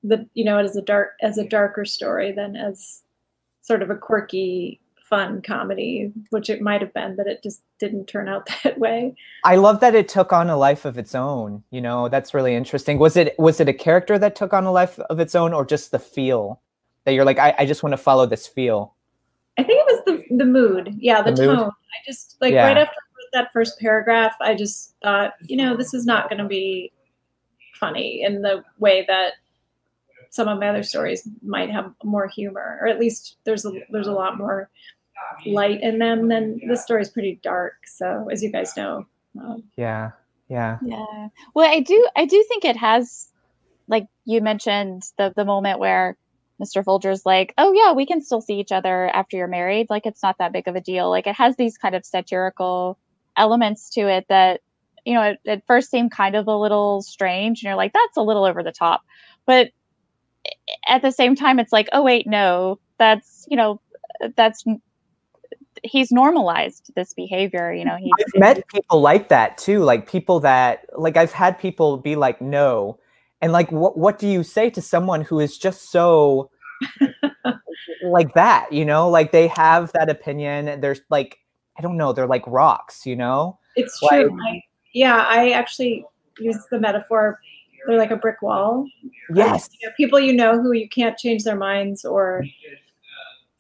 the 0.04 0.28
you 0.34 0.43
know 0.43 0.58
as 0.58 0.76
a 0.76 0.82
dark 0.82 1.14
as 1.22 1.38
a 1.38 1.47
darker 1.47 1.86
story 1.86 2.32
than 2.32 2.56
as 2.56 3.02
sort 3.62 3.82
of 3.82 3.89
a 3.89 3.95
quirky 3.95 4.82
fun 5.12 5.41
comedy, 5.41 6.10
which 6.30 6.49
it 6.49 6.62
might 6.62 6.80
have 6.80 6.93
been, 6.93 7.18
but 7.18 7.28
it 7.28 7.43
just 7.43 7.62
didn't 7.80 8.06
turn 8.08 8.30
out 8.30 8.47
that 8.64 8.80
way. 8.80 9.14
I 9.43 9.58
love 9.58 9.82
that 9.82 9.93
it 9.93 10.08
took 10.08 10.34
on 10.34 10.49
a 10.49 10.58
life 10.58 10.86
of 10.86 10.97
its 10.97 11.14
own. 11.14 11.64
You 11.70 11.82
know, 11.82 12.10
that's 12.10 12.34
really 12.34 12.56
interesting. 12.56 12.97
Was 12.97 13.16
it 13.18 13.38
was 13.38 13.60
it 13.60 13.70
a 13.70 13.74
character 13.74 14.18
that 14.18 14.36
took 14.36 14.54
on 14.54 14.64
a 14.64 14.72
life 14.72 14.97
of 14.97 15.20
its 15.20 15.36
own, 15.36 15.54
or 15.54 15.66
just 15.66 15.91
the 15.91 15.99
feel 15.99 16.62
that 17.04 17.12
you're 17.12 17.26
like, 17.26 17.38
I, 17.38 17.54
I 17.60 17.66
just 17.66 17.84
want 17.84 17.93
to 17.93 17.97
follow 17.97 18.26
this 18.26 18.47
feel? 18.47 18.95
I 19.58 19.64
think 19.64 19.80
it 19.80 19.86
was 19.86 20.04
the 20.30 20.36
the 20.38 20.45
mood. 20.45 20.95
Yeah, 20.99 21.22
the, 21.22 21.32
The 21.32 21.45
mood? 21.47 21.58
tone. 21.58 21.70
I 21.70 22.06
just 22.06 22.38
like 22.41 22.54
Yeah. 22.54 22.68
right 22.68 22.78
after 22.78 22.93
I 22.93 23.06
wrote 23.18 23.30
that 23.34 23.54
first 23.54 23.80
paragraph, 23.80 24.34
I 24.41 24.56
just 24.56 24.95
thought, 25.04 25.34
you 25.41 25.58
know, 25.58 25.76
this 25.76 25.93
is 25.93 26.06
not 26.06 26.30
going 26.30 26.41
to 26.41 26.47
be 26.47 26.91
funny 27.76 28.24
in 28.24 28.41
the 28.41 28.64
way 28.80 29.06
that 29.08 29.34
some 30.30 30.47
of 30.47 30.60
my 30.60 30.70
other 30.70 30.84
stories 30.84 31.28
might 31.41 31.70
have 31.70 31.91
more 32.04 32.28
humor, 32.28 32.80
or 32.82 32.88
at 32.88 32.99
least 32.99 33.38
there's 33.43 33.66
a 33.66 33.72
there's 33.89 34.08
a 34.08 34.14
lot 34.14 34.38
more 34.38 34.70
light 35.45 35.82
in 35.82 35.99
them. 35.99 36.30
Than 36.30 36.62
this 36.68 36.84
story 36.84 37.02
is 37.02 37.10
pretty 37.10 37.39
dark. 37.43 37.74
So 37.86 38.30
as 38.32 38.41
you 38.41 38.52
guys 38.52 38.76
know, 38.78 39.06
um, 39.39 39.64
Yeah, 39.76 40.12
yeah. 40.47 40.78
Yeah. 40.84 41.28
Well, 41.54 41.70
I 41.70 41.82
do 41.82 42.08
I 42.16 42.26
do 42.26 42.43
think 42.47 42.64
it 42.66 42.78
has 42.78 43.28
like 43.88 44.08
you 44.26 44.41
mentioned 44.41 45.04
the 45.18 45.34
the 45.36 45.45
moment 45.45 45.80
where 45.80 46.16
Mr. 46.62 46.84
Folger's 46.84 47.26
like, 47.26 47.53
"Oh 47.57 47.74
yeah, 47.74 47.93
we 47.93 48.05
can 48.05 48.22
still 48.22 48.41
see 48.41 48.59
each 48.59 48.72
other 48.72 49.07
after 49.07 49.38
you're 49.38 49.47
married. 49.47 49.88
Like 49.89 50.05
it's 50.05 50.24
not 50.24 50.38
that 50.39 50.53
big 50.53 50.68
of 50.68 50.76
a 50.76 50.82
deal." 50.82 51.09
Like 51.09 51.28
it 51.28 51.36
has 51.36 51.55
these 51.55 51.78
kind 51.78 51.95
of 51.95 52.05
satirical 52.05 52.97
elements 53.38 53.89
to 53.91 54.01
it 54.01 54.26
that 54.30 54.62
you 55.05 55.16
know, 55.16 55.22
at, 55.22 55.39
at 55.47 55.66
first 55.66 55.89
seem 55.89 56.09
kind 56.09 56.36
of 56.36 56.47
a 56.47 56.55
little 56.55 57.01
strange 57.01 57.59
and 57.59 57.64
you're 57.64 57.76
like, 57.76 57.93
"That's 57.93 58.18
a 58.18 58.22
little 58.22 58.45
over 58.45 58.64
the 58.64 58.72
top." 58.72 59.01
But 59.45 59.72
at 60.88 61.01
the 61.01 61.12
same 61.12 61.36
time 61.36 61.59
it's 61.59 61.72
like, 61.72 61.89
"Oh 61.91 62.03
wait, 62.03 62.28
no. 62.28 62.80
That's, 62.97 63.45
you 63.49 63.57
know, 63.57 63.82
that's 64.36 64.64
he's 65.84 66.12
normalized 66.12 66.91
this 66.95 67.14
behavior, 67.14 67.74
you 67.74 67.86
know, 67.86 67.95
he's 67.95 68.12
I've 68.20 68.39
met 68.39 68.68
people 68.68 69.01
like 69.01 69.30
that 69.30 69.57
too. 69.57 69.80
Like 69.80 70.09
people 70.09 70.39
that 70.41 70.86
like 70.97 71.18
I've 71.18 71.32
had 71.32 71.57
people 71.59 71.97
be 71.97 72.16
like, 72.16 72.41
no. 72.41 72.99
And 73.42 73.52
like 73.52 73.72
what 73.72 73.98
what 73.98 74.20
do 74.20 74.28
you 74.28 74.44
say 74.44 74.70
to 74.70 74.82
someone 74.82 75.22
who 75.22 75.39
is 75.39 75.58
just 75.58 75.92
so 75.92 76.50
like 78.04 78.34
that, 78.36 78.72
you 78.72 78.86
know? 78.86 79.10
Like 79.10 79.32
they 79.32 79.48
have 79.48 79.92
that 79.94 80.10
opinion. 80.10 80.80
There's 80.82 81.02
like 81.10 81.38
I 81.78 81.82
don't 81.82 81.98
know, 81.98 82.14
they're 82.14 82.28
like 82.28 82.44
rocks, 82.48 83.06
you 83.06 83.16
know? 83.16 83.58
it's 83.76 83.98
Like- 84.04 84.28
true. 84.28 84.38
I, 84.48 84.62
yeah, 84.94 85.26
I 85.28 85.52
actually 85.52 86.06
use 86.39 86.58
the 86.70 86.80
metaphor. 86.80 87.39
They're 87.88 87.98
like 87.98 88.12
a 88.12 88.18
brick 88.18 88.42
wall. 88.42 88.86
Yes. 89.34 89.70
you 89.80 89.88
know, 89.88 89.94
people 89.98 90.20
you 90.20 90.34
know 90.34 90.62
who 90.62 90.74
you 90.74 90.88
can't 90.89 91.18
change 91.18 91.44
their 91.44 91.56
minds 91.56 92.04
or 92.06 92.44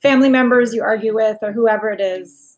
family 0.01 0.29
members 0.29 0.73
you 0.73 0.83
argue 0.83 1.13
with 1.15 1.37
or 1.41 1.51
whoever 1.51 1.89
it 1.89 2.01
is 2.01 2.57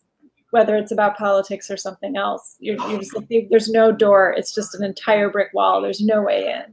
whether 0.50 0.76
it's 0.76 0.92
about 0.92 1.16
politics 1.16 1.68
or 1.70 1.76
something 1.76 2.16
else 2.16 2.56
you're, 2.60 2.76
you're 2.88 3.00
just 3.00 3.14
like, 3.14 3.28
there's 3.50 3.68
no 3.68 3.92
door 3.92 4.32
it's 4.36 4.54
just 4.54 4.74
an 4.74 4.82
entire 4.84 5.28
brick 5.28 5.48
wall 5.52 5.82
there's 5.82 6.00
no 6.00 6.22
way 6.22 6.48
in 6.48 6.72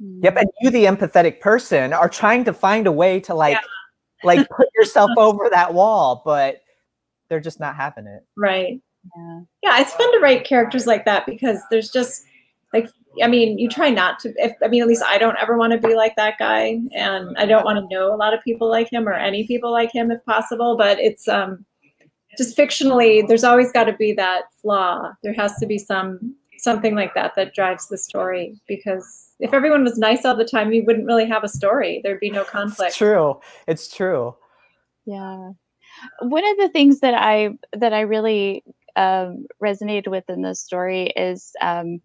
Yep. 0.00 0.36
And 0.36 0.48
you, 0.60 0.70
the 0.70 0.84
empathetic 0.84 1.40
person, 1.40 1.92
are 1.92 2.08
trying 2.08 2.44
to 2.44 2.52
find 2.52 2.86
a 2.86 2.92
way 2.92 3.20
to 3.20 3.34
like 3.34 3.58
like 4.24 4.48
put 4.48 4.68
yourself 4.74 5.10
over 5.18 5.48
that 5.50 5.74
wall, 5.74 6.22
but 6.24 6.62
they're 7.30 7.40
just 7.40 7.60
not 7.60 7.76
having 7.76 8.06
it. 8.06 8.22
right 8.36 8.80
yeah. 9.16 9.40
yeah 9.62 9.80
it's 9.80 9.94
fun 9.94 10.12
to 10.12 10.18
write 10.18 10.44
characters 10.44 10.86
like 10.86 11.04
that 11.06 11.24
because 11.24 11.60
there's 11.70 11.90
just 11.90 12.24
like 12.74 12.88
i 13.22 13.26
mean 13.26 13.58
you 13.58 13.68
try 13.68 13.88
not 13.88 14.18
to 14.18 14.34
if 14.36 14.54
i 14.62 14.68
mean 14.68 14.82
at 14.82 14.88
least 14.88 15.02
i 15.04 15.16
don't 15.16 15.38
ever 15.38 15.56
want 15.56 15.72
to 15.72 15.88
be 15.88 15.94
like 15.94 16.14
that 16.16 16.34
guy 16.38 16.78
and 16.94 17.36
i 17.38 17.46
don't 17.46 17.64
want 17.64 17.78
to 17.78 17.94
know 17.94 18.14
a 18.14 18.16
lot 18.16 18.34
of 18.34 18.42
people 18.42 18.68
like 18.68 18.92
him 18.92 19.08
or 19.08 19.14
any 19.14 19.46
people 19.46 19.72
like 19.72 19.92
him 19.92 20.10
if 20.10 20.22
possible 20.26 20.76
but 20.76 20.98
it's 20.98 21.26
um 21.28 21.64
just 22.36 22.56
fictionally 22.56 23.26
there's 23.26 23.44
always 23.44 23.72
got 23.72 23.84
to 23.84 23.94
be 23.94 24.12
that 24.12 24.42
flaw 24.60 25.10
there 25.22 25.32
has 25.32 25.56
to 25.56 25.66
be 25.66 25.78
some 25.78 26.34
something 26.58 26.94
like 26.94 27.14
that 27.14 27.34
that 27.34 27.54
drives 27.54 27.88
the 27.88 27.96
story 27.96 28.60
because 28.68 29.29
if 29.40 29.52
everyone 29.54 29.84
was 29.84 29.98
nice 29.98 30.24
all 30.24 30.36
the 30.36 30.44
time 30.44 30.72
you 30.72 30.84
wouldn't 30.84 31.06
really 31.06 31.26
have 31.26 31.44
a 31.44 31.48
story 31.48 32.00
there'd 32.04 32.20
be 32.20 32.30
no 32.30 32.44
conflict 32.44 32.90
It's 32.90 32.96
true. 32.96 33.40
It's 33.66 33.94
true. 33.94 34.36
Yeah. 35.06 35.50
One 36.20 36.46
of 36.46 36.56
the 36.58 36.68
things 36.68 37.00
that 37.00 37.14
I 37.14 37.50
that 37.72 37.92
I 37.92 38.00
really 38.02 38.62
um, 38.96 39.46
resonated 39.62 40.08
with 40.08 40.24
in 40.28 40.42
this 40.42 40.60
story 40.60 41.12
is 41.16 41.52
um, 41.60 42.00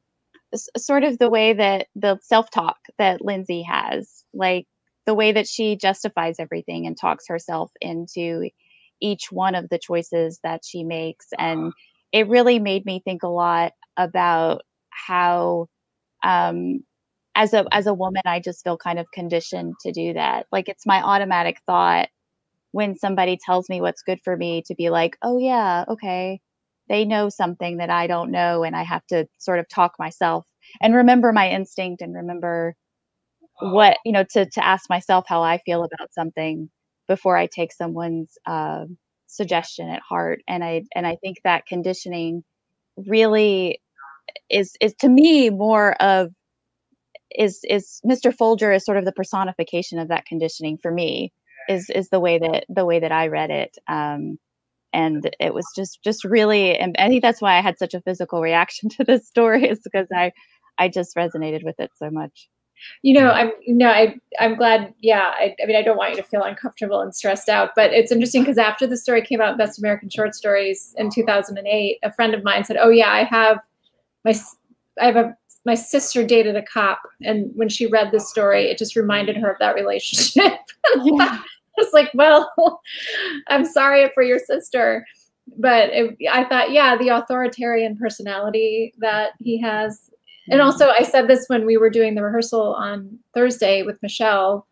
s- 0.53 0.69
sort 0.77 1.03
of 1.03 1.17
the 1.17 1.29
way 1.29 1.53
that 1.53 1.87
the 1.95 2.17
self 2.21 2.49
talk 2.51 2.77
that 2.97 3.23
Lindsay 3.23 3.61
has, 3.63 4.23
like 4.33 4.67
the 5.05 5.13
way 5.13 5.31
that 5.31 5.47
she 5.47 5.75
justifies 5.75 6.37
everything 6.39 6.87
and 6.87 6.97
talks 6.97 7.27
herself 7.27 7.71
into 7.81 8.49
each 9.01 9.31
one 9.31 9.55
of 9.55 9.69
the 9.69 9.77
choices 9.77 10.39
that 10.43 10.63
she 10.65 10.83
makes, 10.83 11.27
and 11.37 11.73
it 12.11 12.27
really 12.27 12.59
made 12.59 12.85
me 12.85 13.01
think 13.03 13.23
a 13.23 13.27
lot 13.27 13.73
about 13.97 14.61
how 14.89 15.67
um, 16.23 16.83
as 17.35 17.53
a 17.53 17.65
as 17.71 17.87
a 17.87 17.93
woman 17.93 18.21
i 18.25 18.39
just 18.39 18.63
feel 18.63 18.77
kind 18.77 18.99
of 18.99 19.05
conditioned 19.13 19.73
to 19.81 19.91
do 19.91 20.13
that 20.13 20.47
like 20.51 20.69
it's 20.69 20.85
my 20.85 21.01
automatic 21.01 21.57
thought 21.67 22.09
when 22.71 22.95
somebody 22.95 23.37
tells 23.43 23.69
me 23.69 23.81
what's 23.81 24.03
good 24.03 24.19
for 24.23 24.37
me 24.37 24.63
to 24.67 24.75
be 24.75 24.89
like 24.89 25.17
oh 25.23 25.37
yeah 25.39 25.85
okay 25.87 26.39
they 26.89 27.05
know 27.05 27.29
something 27.29 27.77
that 27.77 27.89
i 27.89 28.07
don't 28.07 28.31
know 28.31 28.63
and 28.63 28.75
i 28.75 28.83
have 28.83 29.05
to 29.07 29.27
sort 29.39 29.59
of 29.59 29.67
talk 29.69 29.93
myself 29.99 30.45
and 30.81 30.95
remember 30.95 31.31
my 31.33 31.49
instinct 31.49 32.01
and 32.01 32.15
remember 32.15 32.75
what 33.61 33.97
you 34.05 34.11
know 34.11 34.23
to 34.31 34.45
to 34.47 34.65
ask 34.65 34.89
myself 34.89 35.25
how 35.27 35.41
I 35.43 35.59
feel 35.59 35.83
about 35.83 36.13
something 36.13 36.69
before 37.07 37.37
I 37.37 37.47
take 37.47 37.71
someone's 37.73 38.37
uh, 38.45 38.85
suggestion 39.27 39.89
at 39.89 40.01
heart. 40.07 40.41
And 40.47 40.63
I 40.63 40.83
and 40.95 41.07
I 41.07 41.17
think 41.21 41.37
that 41.43 41.65
conditioning 41.67 42.43
really 42.97 43.81
is 44.49 44.73
is 44.81 44.93
to 45.01 45.09
me 45.09 45.49
more 45.49 45.93
of 46.01 46.31
is 47.37 47.59
is 47.63 48.01
Mr. 48.05 48.33
Folger 48.33 48.71
is 48.71 48.85
sort 48.85 48.97
of 48.97 49.05
the 49.05 49.11
personification 49.11 49.99
of 49.99 50.07
that 50.07 50.25
conditioning 50.25 50.77
for 50.77 50.91
me 50.91 51.31
is 51.69 51.89
is 51.89 52.09
the 52.09 52.19
way 52.19 52.37
that 52.37 52.65
the 52.69 52.85
way 52.85 52.99
that 52.99 53.11
I 53.11 53.27
read 53.27 53.51
it. 53.51 53.77
Um, 53.87 54.37
and 54.93 55.29
it 55.39 55.53
was 55.53 55.65
just 55.75 56.01
just 56.03 56.23
really 56.23 56.77
and 56.77 56.95
I 56.97 57.07
think 57.07 57.21
that's 57.21 57.41
why 57.41 57.57
I 57.57 57.61
had 57.61 57.77
such 57.77 57.93
a 57.93 58.01
physical 58.01 58.41
reaction 58.41 58.89
to 58.97 59.03
this 59.03 59.27
story 59.27 59.67
is 59.67 59.79
because 59.83 60.07
I 60.13 60.31
I 60.77 60.89
just 60.89 61.15
resonated 61.15 61.63
with 61.63 61.79
it 61.79 61.91
so 61.95 62.09
much. 62.09 62.49
You 63.03 63.19
know, 63.19 63.29
I'm 63.29 63.51
no, 63.67 63.87
I 63.87 64.15
I'm 64.39 64.55
glad. 64.55 64.93
Yeah, 64.99 65.31
I, 65.37 65.55
I 65.61 65.65
mean, 65.65 65.77
I 65.77 65.81
don't 65.81 65.97
want 65.97 66.11
you 66.11 66.17
to 66.17 66.27
feel 66.27 66.43
uncomfortable 66.43 66.99
and 66.99 67.15
stressed 67.15 67.47
out, 67.47 67.71
but 67.75 67.93
it's 67.93 68.11
interesting 68.11 68.41
because 68.41 68.57
after 68.57 68.85
the 68.85 68.97
story 68.97 69.21
came 69.21 69.39
out, 69.39 69.57
Best 69.57 69.79
American 69.79 70.09
Short 70.09 70.35
Stories 70.35 70.93
in 70.97 71.09
2008, 71.09 71.99
a 72.03 72.11
friend 72.11 72.33
of 72.33 72.43
mine 72.43 72.65
said, 72.65 72.77
"Oh 72.77 72.89
yeah, 72.89 73.09
I 73.09 73.23
have 73.23 73.59
my 74.25 74.33
I 75.01 75.05
have 75.05 75.15
a 75.15 75.37
my 75.65 75.75
sister 75.75 76.25
dated 76.25 76.55
a 76.55 76.63
cop, 76.63 77.01
and 77.23 77.51
when 77.55 77.69
she 77.69 77.87
read 77.87 78.11
this 78.11 78.29
story, 78.29 78.65
it 78.65 78.77
just 78.77 78.95
reminded 78.95 79.37
her 79.37 79.51
of 79.51 79.59
that 79.59 79.75
relationship." 79.75 80.59
Yeah. 81.03 81.39
was 81.77 81.93
like, 81.93 82.11
well, 82.13 82.81
I'm 83.47 83.65
sorry 83.65 84.09
for 84.13 84.23
your 84.23 84.39
sister. 84.39 85.05
But 85.57 85.89
it, 85.91 86.17
I 86.31 86.43
thought, 86.45 86.71
yeah, 86.71 86.95
the 86.97 87.09
authoritarian 87.09 87.97
personality 87.97 88.93
that 88.97 89.31
he 89.39 89.59
has. 89.61 90.09
And 90.49 90.59
mm-hmm. 90.59 90.65
also, 90.65 90.89
I 90.89 91.03
said 91.03 91.27
this 91.27 91.45
when 91.47 91.65
we 91.65 91.77
were 91.77 91.89
doing 91.89 92.15
the 92.15 92.23
rehearsal 92.23 92.73
on 92.75 93.19
Thursday 93.33 93.83
with 93.83 94.01
Michelle. 94.01 94.67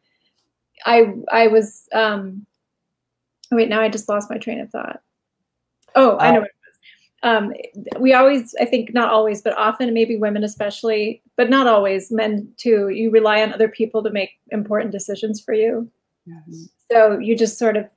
I 0.85 1.13
I 1.31 1.47
was 1.47 1.87
um, 1.93 2.45
wait 3.51 3.69
now 3.69 3.81
I 3.81 3.89
just 3.89 4.09
lost 4.09 4.29
my 4.29 4.37
train 4.37 4.59
of 4.59 4.69
thought. 4.71 5.01
Oh, 5.95 6.17
I 6.17 6.31
know 6.31 6.39
it 6.39 6.41
was. 6.41 6.49
Um, 7.23 7.53
we 7.99 8.13
always, 8.13 8.53
I 8.59 8.65
think, 8.65 8.93
not 8.93 9.09
always, 9.09 9.41
but 9.41 9.57
often, 9.57 9.93
maybe 9.93 10.17
women 10.17 10.43
especially, 10.43 11.21
but 11.37 11.49
not 11.49 11.67
always, 11.67 12.11
men 12.11 12.47
too. 12.57 12.89
You 12.89 13.09
rely 13.09 13.41
on 13.41 13.53
other 13.53 13.69
people 13.69 14.03
to 14.03 14.11
make 14.11 14.31
important 14.51 14.91
decisions 14.91 15.41
for 15.41 15.53
you. 15.53 15.89
Mm-hmm. 16.29 16.63
So 16.91 17.17
you 17.17 17.35
just 17.35 17.57
sort 17.57 17.77
of 17.77 17.89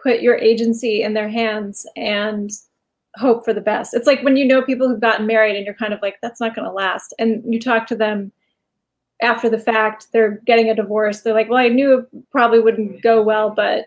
put 0.00 0.20
your 0.20 0.36
agency 0.36 1.02
in 1.02 1.14
their 1.14 1.28
hands 1.28 1.86
and 1.96 2.50
hope 3.16 3.44
for 3.44 3.54
the 3.54 3.60
best. 3.60 3.94
It's 3.94 4.06
like 4.06 4.22
when 4.22 4.36
you 4.36 4.44
know 4.44 4.60
people 4.60 4.88
who've 4.88 5.00
gotten 5.00 5.26
married 5.26 5.56
and 5.56 5.64
you're 5.64 5.74
kind 5.74 5.94
of 5.94 6.02
like, 6.02 6.16
that's 6.20 6.40
not 6.40 6.54
going 6.54 6.66
to 6.66 6.72
last. 6.72 7.14
And 7.18 7.42
you 7.52 7.58
talk 7.58 7.86
to 7.86 7.96
them 7.96 8.30
after 9.22 9.48
the 9.48 9.58
fact, 9.58 10.08
they're 10.12 10.42
getting 10.44 10.68
a 10.68 10.74
divorce. 10.74 11.20
They're 11.20 11.32
like, 11.32 11.48
well, 11.48 11.58
I 11.58 11.68
knew 11.68 11.98
it 12.00 12.30
probably 12.30 12.60
wouldn't 12.60 13.02
go 13.02 13.22
well, 13.22 13.50
but 13.50 13.86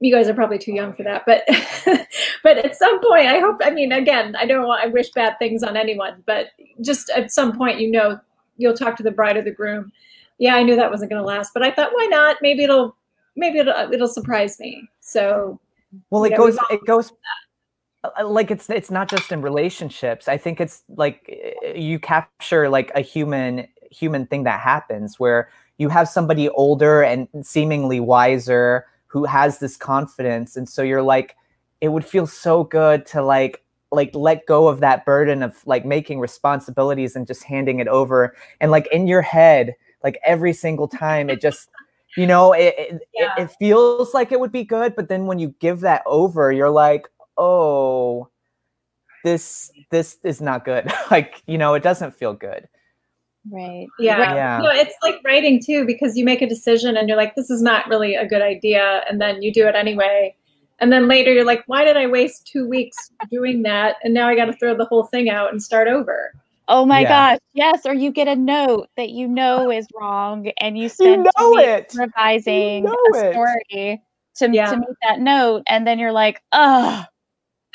you 0.00 0.14
guys 0.14 0.28
are 0.28 0.34
probably 0.34 0.58
too 0.58 0.72
young 0.72 0.92
for 0.92 1.02
that. 1.02 1.24
But, 1.26 1.42
but 2.42 2.58
at 2.58 2.76
some 2.76 3.00
point, 3.00 3.26
I 3.26 3.38
hope, 3.38 3.60
I 3.64 3.70
mean, 3.70 3.92
again, 3.92 4.36
I 4.36 4.46
don't 4.46 4.66
want, 4.66 4.82
I 4.82 4.88
wish 4.88 5.10
bad 5.10 5.38
things 5.38 5.62
on 5.62 5.76
anyone, 5.76 6.22
but 6.26 6.48
just 6.82 7.10
at 7.10 7.32
some 7.32 7.56
point, 7.56 7.80
you 7.80 7.90
know, 7.90 8.20
you'll 8.58 8.74
talk 8.74 8.96
to 8.96 9.02
the 9.02 9.10
bride 9.10 9.36
or 9.36 9.42
the 9.42 9.50
groom 9.50 9.92
yeah, 10.38 10.54
I 10.54 10.62
knew 10.62 10.76
that 10.76 10.90
wasn't 10.90 11.10
going 11.10 11.22
to 11.22 11.26
last, 11.26 11.52
but 11.54 11.62
I 11.62 11.70
thought, 11.70 11.90
why 11.92 12.06
not? 12.06 12.36
Maybe 12.42 12.64
it'll, 12.64 12.96
maybe 13.36 13.58
it'll, 13.58 13.92
it'll 13.92 14.08
surprise 14.08 14.60
me. 14.60 14.88
So, 15.00 15.58
well, 16.10 16.24
it 16.24 16.36
goes, 16.36 16.58
it 16.70 16.84
goes 16.86 17.12
uh, 18.04 18.26
like 18.26 18.50
it's 18.50 18.68
it's 18.68 18.90
not 18.90 19.08
just 19.08 19.32
in 19.32 19.40
relationships 19.40 20.28
i 20.28 20.36
think 20.36 20.60
it's 20.60 20.82
like 20.96 21.28
uh, 21.64 21.72
you 21.72 21.98
capture 21.98 22.68
like 22.68 22.92
a 22.94 23.00
human 23.00 23.66
human 23.90 24.26
thing 24.26 24.44
that 24.44 24.60
happens 24.60 25.18
where 25.18 25.48
you 25.78 25.88
have 25.88 26.08
somebody 26.08 26.48
older 26.50 27.02
and 27.02 27.26
seemingly 27.42 27.98
wiser 27.98 28.86
who 29.06 29.24
has 29.24 29.58
this 29.58 29.76
confidence. 29.76 30.56
And 30.56 30.68
so 30.68 30.82
you're 30.82 31.02
like 31.02 31.36
it 31.80 31.88
would 31.88 32.04
feel 32.04 32.26
so 32.26 32.64
good 32.64 33.04
to 33.06 33.22
like 33.22 33.62
like 33.92 34.14
let 34.14 34.46
go 34.46 34.66
of 34.68 34.80
that 34.80 35.04
burden 35.04 35.42
of 35.42 35.64
like 35.66 35.84
making 35.84 36.18
responsibilities 36.18 37.14
and 37.14 37.26
just 37.26 37.44
handing 37.44 37.78
it 37.78 37.88
over. 37.88 38.34
And 38.60 38.70
like 38.70 38.88
in 38.92 39.06
your 39.06 39.22
head 39.22 39.74
like 40.02 40.18
every 40.24 40.52
single 40.52 40.88
time 40.88 41.30
it 41.30 41.40
just 41.40 41.68
you 42.16 42.26
know 42.26 42.52
it 42.52 42.74
it, 42.78 43.08
yeah. 43.14 43.32
it, 43.38 43.44
it 43.44 43.50
feels 43.58 44.14
like 44.14 44.30
it 44.30 44.38
would 44.38 44.52
be 44.52 44.62
good 44.62 44.94
but 44.94 45.08
then 45.08 45.26
when 45.26 45.38
you 45.38 45.54
give 45.58 45.80
that 45.80 46.02
over 46.06 46.52
you're 46.52 46.70
like 46.70 47.08
oh 47.38 48.28
this 49.26 49.72
this 49.90 50.18
is 50.22 50.40
not 50.40 50.64
good. 50.64 50.90
Like 51.10 51.42
you 51.46 51.58
know 51.58 51.74
it 51.74 51.82
doesn't 51.82 52.14
feel 52.14 52.32
good 52.32 52.68
right 53.50 53.86
yeah 53.98 54.34
yeah 54.34 54.58
no, 54.62 54.70
it's 54.70 54.94
like 55.02 55.20
writing 55.24 55.62
too 55.62 55.84
because 55.86 56.16
you 56.16 56.24
make 56.24 56.42
a 56.42 56.48
decision 56.48 56.96
and 56.96 57.08
you're 57.08 57.16
like 57.16 57.34
this 57.34 57.50
is 57.50 57.62
not 57.62 57.86
really 57.88 58.14
a 58.14 58.26
good 58.26 58.42
idea 58.42 59.04
and 59.08 59.20
then 59.20 59.42
you 59.42 59.52
do 59.52 59.66
it 59.66 59.74
anyway 59.74 60.34
and 60.80 60.92
then 60.92 61.06
later 61.06 61.32
you're 61.32 61.44
like 61.44 61.62
why 61.66 61.84
did 61.84 61.96
i 61.96 62.06
waste 62.06 62.46
two 62.46 62.68
weeks 62.68 62.96
doing 63.30 63.62
that 63.62 63.96
and 64.02 64.12
now 64.12 64.28
i 64.28 64.34
got 64.34 64.46
to 64.46 64.52
throw 64.54 64.76
the 64.76 64.84
whole 64.86 65.04
thing 65.04 65.28
out 65.28 65.52
and 65.52 65.62
start 65.62 65.88
over 65.88 66.32
Oh 66.68 66.84
my 66.84 67.02
yeah. 67.02 67.34
gosh, 67.34 67.38
yes. 67.54 67.86
Or 67.86 67.94
you 67.94 68.10
get 68.10 68.26
a 68.26 68.34
note 68.34 68.88
that 68.96 69.10
you 69.10 69.28
know 69.28 69.70
is 69.70 69.86
wrong 69.94 70.50
and 70.60 70.76
you 70.76 70.88
spend 70.88 71.24
you 71.24 71.30
know 71.38 71.58
it. 71.58 71.94
revising 71.94 72.82
you 72.84 72.90
know 72.90 72.96
a 73.14 73.32
story 73.32 74.02
to, 74.36 74.50
yeah. 74.52 74.70
to 74.70 74.76
meet 74.76 74.96
that 75.02 75.20
note. 75.20 75.62
And 75.68 75.86
then 75.86 75.98
you're 75.98 76.12
like, 76.12 76.42
oh, 76.52 77.04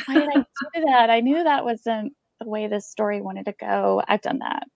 why 0.05 0.13
did 0.13 0.29
I 0.29 0.45
do 0.73 0.85
that? 0.87 1.09
I 1.09 1.21
knew 1.21 1.43
that 1.43 1.63
wasn't 1.63 2.13
the 2.39 2.49
way 2.49 2.67
this 2.67 2.89
story 2.89 3.21
wanted 3.21 3.45
to 3.45 3.53
go. 3.53 4.01
I've 4.07 4.21
done 4.21 4.39
that. 4.39 4.67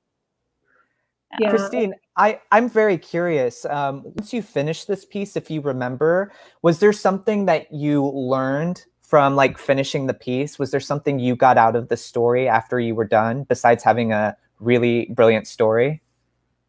Yeah. 1.39 1.49
Christine, 1.49 1.93
I, 2.17 2.39
I'm 2.51 2.69
very 2.69 2.97
curious. 2.97 3.65
Um, 3.65 4.03
once 4.03 4.33
you 4.33 4.41
finished 4.41 4.87
this 4.87 5.05
piece, 5.05 5.35
if 5.35 5.49
you 5.51 5.61
remember, 5.61 6.31
was 6.61 6.79
there 6.79 6.93
something 6.93 7.45
that 7.45 7.71
you 7.73 8.05
learned 8.07 8.85
from 9.07 9.35
like 9.35 9.57
finishing 9.57 10.07
the 10.07 10.13
piece 10.13 10.57
was 10.57 10.71
there 10.71 10.79
something 10.79 11.19
you 11.19 11.35
got 11.35 11.57
out 11.57 11.75
of 11.75 11.89
the 11.89 11.97
story 11.97 12.47
after 12.47 12.79
you 12.79 12.95
were 12.95 13.05
done 13.05 13.43
besides 13.43 13.83
having 13.83 14.11
a 14.11 14.35
really 14.59 15.05
brilliant 15.13 15.47
story 15.47 16.01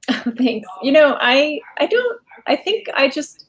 thanks 0.36 0.68
you 0.82 0.92
know 0.92 1.16
i 1.20 1.58
i 1.78 1.86
don't 1.86 2.20
i 2.46 2.54
think 2.54 2.86
i 2.94 3.08
just 3.08 3.46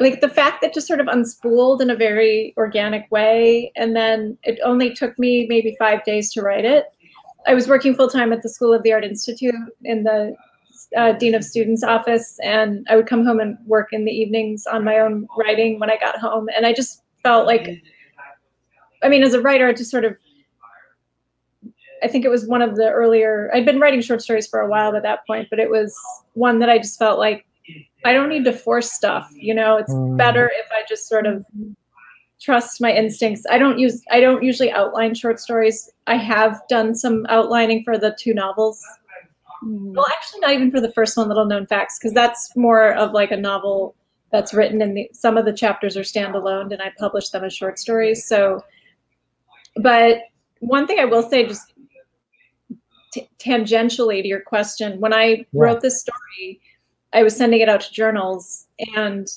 like 0.00 0.20
the 0.20 0.28
fact 0.28 0.60
that 0.60 0.74
just 0.74 0.88
sort 0.88 1.00
of 1.00 1.06
unspooled 1.06 1.80
in 1.80 1.90
a 1.90 1.94
very 1.94 2.52
organic 2.56 3.08
way 3.12 3.70
and 3.76 3.94
then 3.94 4.36
it 4.42 4.58
only 4.64 4.92
took 4.92 5.16
me 5.18 5.46
maybe 5.48 5.76
five 5.78 6.04
days 6.04 6.32
to 6.32 6.42
write 6.42 6.64
it 6.64 6.86
i 7.46 7.54
was 7.54 7.68
working 7.68 7.94
full-time 7.94 8.32
at 8.32 8.42
the 8.42 8.48
school 8.48 8.72
of 8.72 8.82
the 8.82 8.92
art 8.92 9.04
institute 9.04 9.54
in 9.84 10.04
the 10.04 10.34
uh, 10.96 11.12
dean 11.12 11.34
of 11.34 11.44
students 11.44 11.82
office 11.82 12.38
and 12.42 12.86
i 12.90 12.96
would 12.96 13.06
come 13.06 13.24
home 13.24 13.40
and 13.40 13.56
work 13.66 13.88
in 13.92 14.04
the 14.04 14.12
evenings 14.12 14.66
on 14.66 14.84
my 14.84 14.98
own 14.98 15.26
writing 15.38 15.78
when 15.78 15.90
i 15.90 15.96
got 15.96 16.18
home 16.18 16.48
and 16.56 16.66
i 16.66 16.72
just 16.72 17.02
felt 17.22 17.46
like 17.46 17.82
I 19.02 19.08
mean, 19.08 19.22
as 19.22 19.34
a 19.34 19.40
writer, 19.40 19.66
I 19.66 19.72
just 19.72 19.90
sort 19.90 20.04
of 20.04 20.16
I 22.02 22.08
think 22.08 22.24
it 22.24 22.30
was 22.30 22.46
one 22.48 22.62
of 22.62 22.74
the 22.74 22.88
earlier 22.88 23.48
I'd 23.54 23.64
been 23.64 23.78
writing 23.78 24.00
short 24.00 24.22
stories 24.22 24.48
for 24.48 24.60
a 24.60 24.68
while 24.68 24.96
at 24.96 25.04
that 25.04 25.24
point, 25.26 25.48
but 25.50 25.60
it 25.60 25.70
was 25.70 25.96
one 26.34 26.58
that 26.58 26.68
I 26.68 26.78
just 26.78 26.98
felt 26.98 27.18
like 27.18 27.46
I 28.04 28.12
don't 28.12 28.28
need 28.28 28.44
to 28.44 28.52
force 28.52 28.90
stuff, 28.90 29.30
you 29.34 29.54
know, 29.54 29.76
it's 29.76 29.92
mm. 29.92 30.16
better 30.16 30.50
if 30.52 30.66
I 30.72 30.82
just 30.88 31.08
sort 31.08 31.26
of 31.26 31.46
trust 32.42 32.80
my 32.80 32.92
instincts. 32.92 33.44
I 33.50 33.58
don't 33.58 33.78
use 33.78 34.02
I 34.10 34.20
don't 34.20 34.42
usually 34.42 34.70
outline 34.70 35.14
short 35.14 35.40
stories. 35.40 35.90
I 36.06 36.16
have 36.16 36.60
done 36.68 36.94
some 36.94 37.24
outlining 37.28 37.84
for 37.84 37.96
the 37.96 38.16
two 38.18 38.34
novels. 38.34 38.84
Mm. 39.64 39.94
Well, 39.94 40.06
actually 40.10 40.40
not 40.40 40.52
even 40.52 40.70
for 40.70 40.80
the 40.80 40.92
first 40.92 41.16
one, 41.16 41.28
Little 41.28 41.46
Known 41.46 41.66
Facts, 41.66 41.98
because 41.98 42.12
that's 42.12 42.54
more 42.56 42.94
of 42.94 43.12
like 43.12 43.30
a 43.30 43.36
novel 43.36 43.94
that's 44.32 44.54
written 44.54 44.82
and 44.82 44.98
some 45.12 45.36
of 45.36 45.44
the 45.44 45.52
chapters 45.52 45.96
are 45.96 46.00
standalone 46.00 46.72
and 46.72 46.82
I 46.82 46.90
publish 46.98 47.28
them 47.28 47.44
as 47.44 47.54
short 47.54 47.78
stories. 47.78 48.26
So, 48.26 48.64
but 49.76 50.22
one 50.60 50.86
thing 50.86 50.98
I 50.98 51.04
will 51.04 51.22
say, 51.22 51.46
just 51.46 51.74
t- 53.12 53.28
tangentially 53.38 54.22
to 54.22 54.28
your 54.28 54.40
question, 54.40 54.98
when 55.00 55.12
I 55.12 55.26
yeah. 55.26 55.44
wrote 55.52 55.82
this 55.82 56.00
story, 56.00 56.60
I 57.12 57.22
was 57.22 57.36
sending 57.36 57.60
it 57.60 57.68
out 57.68 57.82
to 57.82 57.92
journals 57.92 58.66
and 58.96 59.28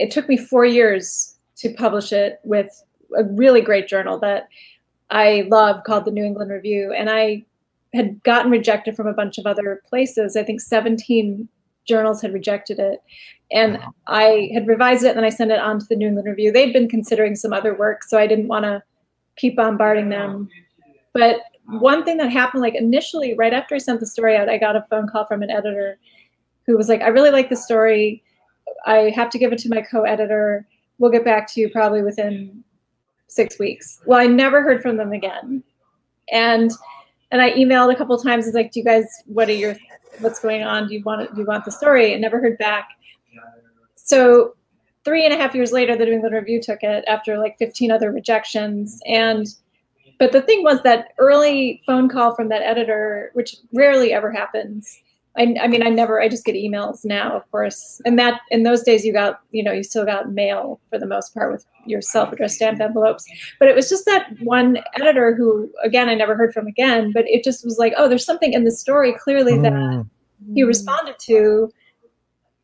it 0.00 0.10
took 0.10 0.28
me 0.28 0.36
four 0.36 0.64
years 0.64 1.37
to 1.58 1.72
publish 1.74 2.12
it 2.12 2.40
with 2.44 2.84
a 3.16 3.24
really 3.24 3.60
great 3.60 3.88
journal 3.88 4.18
that 4.20 4.48
I 5.10 5.46
love 5.50 5.84
called 5.84 6.04
the 6.04 6.10
New 6.10 6.24
England 6.24 6.50
Review. 6.50 6.92
And 6.92 7.08
I 7.08 7.44
had 7.94 8.22
gotten 8.22 8.50
rejected 8.50 8.96
from 8.96 9.06
a 9.06 9.14
bunch 9.14 9.38
of 9.38 9.46
other 9.46 9.82
places. 9.88 10.36
I 10.36 10.44
think 10.44 10.60
17 10.60 11.48
journals 11.86 12.20
had 12.20 12.34
rejected 12.34 12.78
it. 12.78 13.02
And 13.50 13.78
I 14.06 14.50
had 14.52 14.66
revised 14.68 15.04
it 15.04 15.08
and 15.08 15.16
then 15.16 15.24
I 15.24 15.30
sent 15.30 15.50
it 15.50 15.58
on 15.58 15.78
to 15.78 15.86
the 15.88 15.96
New 15.96 16.08
England 16.08 16.28
Review. 16.28 16.52
They'd 16.52 16.72
been 16.72 16.88
considering 16.88 17.34
some 17.34 17.52
other 17.52 17.74
work, 17.74 18.04
so 18.04 18.18
I 18.18 18.26
didn't 18.26 18.48
want 18.48 18.64
to 18.64 18.82
keep 19.36 19.56
bombarding 19.56 20.10
them. 20.10 20.50
But 21.14 21.40
one 21.64 22.04
thing 22.04 22.18
that 22.18 22.30
happened, 22.30 22.62
like 22.62 22.74
initially, 22.74 23.34
right 23.34 23.54
after 23.54 23.74
I 23.74 23.78
sent 23.78 24.00
the 24.00 24.06
story 24.06 24.36
out, 24.36 24.50
I 24.50 24.58
got 24.58 24.76
a 24.76 24.86
phone 24.90 25.08
call 25.08 25.24
from 25.24 25.42
an 25.42 25.50
editor 25.50 25.98
who 26.66 26.76
was 26.76 26.88
like, 26.88 27.00
I 27.00 27.08
really 27.08 27.30
like 27.30 27.48
the 27.48 27.56
story. 27.56 28.22
I 28.84 29.10
have 29.14 29.30
to 29.30 29.38
give 29.38 29.52
it 29.52 29.58
to 29.60 29.70
my 29.70 29.80
co 29.80 30.02
editor. 30.02 30.66
We'll 30.98 31.10
get 31.10 31.24
back 31.24 31.52
to 31.52 31.60
you 31.60 31.70
probably 31.70 32.02
within 32.02 32.64
six 33.28 33.58
weeks. 33.58 34.00
Well, 34.06 34.18
I 34.18 34.26
never 34.26 34.62
heard 34.62 34.82
from 34.82 34.96
them 34.96 35.12
again. 35.12 35.62
And 36.32 36.72
and 37.30 37.42
I 37.42 37.52
emailed 37.52 37.92
a 37.92 37.96
couple 37.96 38.16
times. 38.18 38.46
It's 38.46 38.54
like, 38.54 38.72
do 38.72 38.80
you 38.80 38.84
guys, 38.84 39.06
what 39.26 39.48
are 39.48 39.54
your, 39.54 39.76
what's 40.20 40.40
going 40.40 40.62
on? 40.62 40.88
Do 40.88 40.94
you 40.94 41.02
want, 41.02 41.34
do 41.34 41.40
you 41.40 41.46
want 41.46 41.64
the 41.64 41.70
story? 41.70 42.12
And 42.12 42.22
never 42.22 42.40
heard 42.40 42.56
back. 42.58 42.88
So 43.94 44.56
three 45.04 45.24
and 45.24 45.34
a 45.34 45.36
half 45.36 45.54
years 45.54 45.72
later, 45.72 45.96
the 45.96 46.06
New 46.06 46.12
England 46.12 46.34
Review 46.34 46.62
took 46.62 46.82
it 46.82 47.04
after 47.06 47.38
like 47.38 47.58
15 47.58 47.90
other 47.90 48.10
rejections. 48.10 49.00
And, 49.06 49.46
but 50.18 50.32
the 50.32 50.40
thing 50.40 50.62
was 50.62 50.82
that 50.82 51.08
early 51.18 51.82
phone 51.84 52.08
call 52.08 52.34
from 52.34 52.48
that 52.48 52.62
editor, 52.62 53.30
which 53.34 53.56
rarely 53.74 54.14
ever 54.14 54.32
happens. 54.32 55.02
I, 55.38 55.54
I 55.62 55.68
mean, 55.68 55.86
I 55.86 55.88
never, 55.88 56.20
I 56.20 56.28
just 56.28 56.44
get 56.44 56.56
emails 56.56 57.04
now, 57.04 57.36
of 57.36 57.48
course. 57.52 58.00
And 58.04 58.18
that, 58.18 58.40
in 58.50 58.64
those 58.64 58.82
days, 58.82 59.04
you 59.04 59.12
got, 59.12 59.40
you 59.52 59.62
know, 59.62 59.72
you 59.72 59.84
still 59.84 60.04
got 60.04 60.32
mail 60.32 60.80
for 60.90 60.98
the 60.98 61.06
most 61.06 61.32
part 61.32 61.52
with 61.52 61.64
your 61.86 62.02
self 62.02 62.32
addressed 62.32 62.56
stamp 62.56 62.80
envelopes. 62.80 63.24
But 63.60 63.68
it 63.68 63.76
was 63.76 63.88
just 63.88 64.04
that 64.06 64.28
one 64.40 64.78
editor 64.96 65.34
who, 65.34 65.70
again, 65.82 66.08
I 66.08 66.14
never 66.14 66.34
heard 66.34 66.52
from 66.52 66.66
again, 66.66 67.12
but 67.12 67.24
it 67.28 67.44
just 67.44 67.64
was 67.64 67.78
like, 67.78 67.94
oh, 67.96 68.08
there's 68.08 68.24
something 68.24 68.52
in 68.52 68.64
the 68.64 68.72
story 68.72 69.14
clearly 69.22 69.58
that 69.60 69.72
Mm. 69.72 70.08
he 70.54 70.62
responded 70.62 71.16
to. 71.20 71.72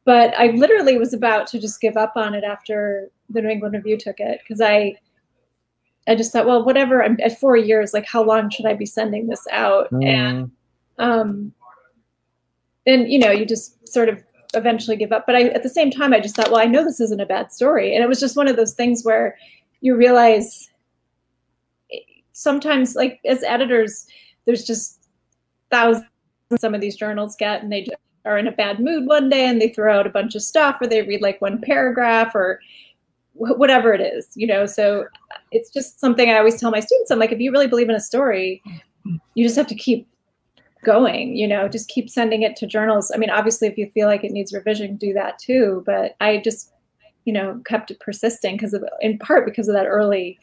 But 0.05 0.35
I 0.39 0.49
literally 0.49 0.99
was 0.99 1.15
about 1.15 1.47
to 1.49 1.61
just 1.61 1.81
give 1.81 1.97
up 1.97 2.13
on 2.17 2.35
it 2.35 2.45
after 2.45 3.11
the 3.31 3.41
New 3.41 3.49
England 3.49 3.75
Review 3.75 3.97
took 3.97 4.21
it 4.21 4.41
because 4.43 4.61
I, 4.61 4.97
I 6.07 6.15
just 6.15 6.31
thought, 6.33 6.47
well, 6.47 6.65
whatever. 6.65 7.03
I'm 7.03 7.17
at 7.25 7.39
four 7.41 7.57
years. 7.57 7.95
Like, 7.95 8.05
how 8.07 8.23
long 8.23 8.51
should 8.51 8.67
I 8.67 8.75
be 8.75 8.85
sending 8.87 9.29
this 9.29 9.47
out? 9.51 9.91
And 9.93 10.51
Mm. 10.51 10.51
um, 10.99 11.53
and 12.87 13.11
you 13.11 13.19
know, 13.19 13.31
you 13.31 13.45
just 13.45 13.87
sort 13.89 14.09
of 14.09 14.23
eventually 14.55 14.97
give 14.97 15.13
up. 15.13 15.25
But 15.27 15.37
I, 15.37 15.43
at 15.49 15.63
the 15.63 15.69
same 15.69 15.91
time, 15.91 16.13
I 16.13 16.21
just 16.21 16.37
thought, 16.37 16.51
well, 16.51 16.61
I 16.61 16.67
know 16.67 16.85
this 16.85 17.01
isn't 17.01 17.21
a 17.21 17.27
bad 17.27 17.53
story, 17.53 17.95
and 17.95 18.05
it 18.05 18.09
was 18.09 18.21
just 18.21 18.37
one 18.37 18.49
of 18.49 18.57
those 18.57 18.75
things 18.75 19.05
where 19.05 19.37
you 19.81 19.97
realize 19.97 20.71
sometimes, 22.33 22.95
like 22.97 23.21
as 23.25 23.43
editors, 23.43 24.07
there's 24.45 24.65
just 24.65 25.09
thousands 25.71 26.07
some 26.59 26.75
of 26.75 26.81
these 26.81 26.97
journals 26.97 27.37
get, 27.37 27.63
and 27.63 27.73
they 27.73 27.87
are 28.25 28.39
in 28.39 28.47
a 28.47 28.53
bad 28.53 28.79
mood 28.79 29.07
one 29.07 29.29
day 29.29 29.47
and 29.47 29.61
they 29.61 29.69
throw 29.69 29.99
out 29.99 30.07
a 30.07 30.11
bunch 30.11 30.35
of 30.35 30.43
stuff, 30.43 30.77
or 30.81 30.87
they 30.87 31.03
read 31.03 31.21
like 31.23 31.41
one 31.41 31.61
paragraph, 31.61 32.35
or 32.35 32.61
whatever 33.33 33.93
it 33.93 34.01
is, 34.01 34.29
you 34.37 34.47
know. 34.47 34.65
So 34.67 35.07
it's 35.51 35.71
just 35.71 35.99
something 35.99 36.31
I 36.31 36.39
always 36.39 36.61
tell 36.61 36.71
my 36.71 36.81
students. 36.81 37.11
I'm 37.11 37.19
like, 37.19 37.33
if 37.33 37.41
you 37.41 37.51
really 37.51 37.67
believe 37.67 37.89
in 37.89 37.97
a 37.97 38.01
story, 38.01 38.63
you 39.35 39.45
just 39.45 39.57
have 39.57 39.67
to 39.67 39.75
keep 39.75 40.07
going 40.85 41.37
you 41.37 41.49
know 41.49 41.69
just 41.69 41.89
keep 41.89 42.09
sending 42.09 42.43
it 42.43 42.57
to 42.57 42.67
journals 42.67 43.11
i 43.15 43.19
mean 43.19 43.31
obviously 43.31 43.69
if 43.69 43.79
you 43.79 43.91
feel 43.91 44.07
like 44.07 44.25
it 44.25 44.33
needs 44.33 44.53
revision 44.53 44.97
do 44.97 45.13
that 45.13 45.39
too 45.39 45.83
but 45.87 46.17
i 46.21 46.39
just 46.39 46.73
you 47.25 47.33
know 47.33 47.61
kept 47.65 47.93
persisting 48.01 48.57
because 48.57 48.75
of 48.75 48.85
in 49.01 49.19
part 49.19 49.45
because 49.45 49.69
of 49.69 49.75
that 49.75 49.87
early 49.87 50.39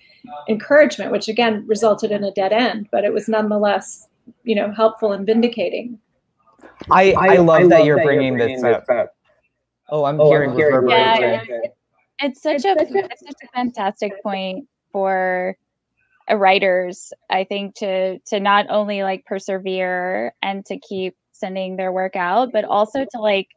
encouragement 0.50 1.12
which 1.12 1.28
again 1.28 1.66
resulted 1.68 2.12
in 2.12 2.24
a 2.24 2.32
dead 2.32 2.52
end 2.52 2.88
but 2.92 3.04
it 3.04 3.14
was 3.14 3.28
nonetheless 3.28 4.08
you 4.44 4.56
know 4.56 4.72
helpful 4.72 5.12
and 5.12 5.26
vindicating 5.26 6.00
I, 6.90 7.14
I, 7.14 7.36
love 7.38 7.70
that 7.70 7.86
you're 7.86 8.04
bringing 8.04 8.38
this 8.38 8.64
up. 8.64 8.86
Oh, 9.90 10.06
I'm 10.06 10.20
oh, 10.20 10.30
hearing 10.30 10.52
reverberation. 10.52 11.46
Yeah, 11.50 11.58
it's 12.20 12.42
such 12.42 12.66
a 12.66 12.76
such 12.78 13.36
a 13.44 13.48
fantastic 13.54 14.22
point 14.24 14.68
for 14.92 15.58
writers 16.38 17.14
i 17.30 17.44
think 17.44 17.76
to 17.76 18.20
to 18.28 18.40
not 18.40 18.66
only 18.70 19.04
like 19.04 19.26
persevere 19.26 20.34
and 20.42 20.66
to 20.66 20.80
keep 20.80 21.16
sending 21.32 21.76
their 21.78 21.92
work 21.92 22.16
out 22.16 22.50
but 22.54 22.66
also 22.66 23.06
to 23.12 23.20
like 23.20 23.48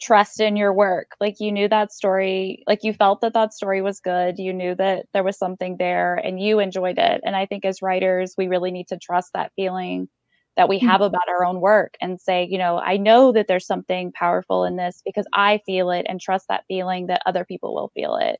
trust 0.00 0.40
in 0.40 0.56
your 0.56 0.72
work. 0.72 1.08
Like 1.20 1.36
you 1.40 1.52
knew 1.52 1.68
that 1.68 1.92
story 1.92 2.62
like 2.66 2.80
you 2.82 2.92
felt 2.94 3.20
that 3.20 3.34
that 3.34 3.52
story 3.54 3.82
was 3.82 4.00
good. 4.00 4.38
You 4.38 4.52
knew 4.52 4.74
that 4.76 5.06
there 5.12 5.24
was 5.24 5.38
something 5.38 5.76
there 5.78 6.14
and 6.16 6.40
you 6.40 6.58
enjoyed 6.58 6.98
it. 6.98 7.20
And 7.24 7.36
i 7.36 7.46
think 7.46 7.64
as 7.64 7.82
writers 7.82 8.34
we 8.38 8.48
really 8.48 8.70
need 8.70 8.88
to 8.88 8.98
trust 8.98 9.30
that 9.34 9.52
feeling 9.56 10.08
that 10.56 10.68
we 10.68 10.78
have 10.80 11.00
about 11.00 11.28
our 11.28 11.44
own 11.44 11.60
work 11.60 11.94
and 12.00 12.20
say 12.20 12.46
you 12.50 12.58
know 12.58 12.78
i 12.78 12.96
know 12.96 13.32
that 13.32 13.46
there's 13.48 13.66
something 13.66 14.12
powerful 14.12 14.64
in 14.64 14.76
this 14.76 15.00
because 15.04 15.26
i 15.32 15.60
feel 15.66 15.90
it 15.90 16.06
and 16.08 16.20
trust 16.20 16.46
that 16.48 16.64
feeling 16.68 17.06
that 17.06 17.22
other 17.26 17.44
people 17.44 17.74
will 17.74 17.90
feel 17.94 18.16
it. 18.16 18.38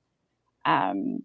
Um 0.66 1.20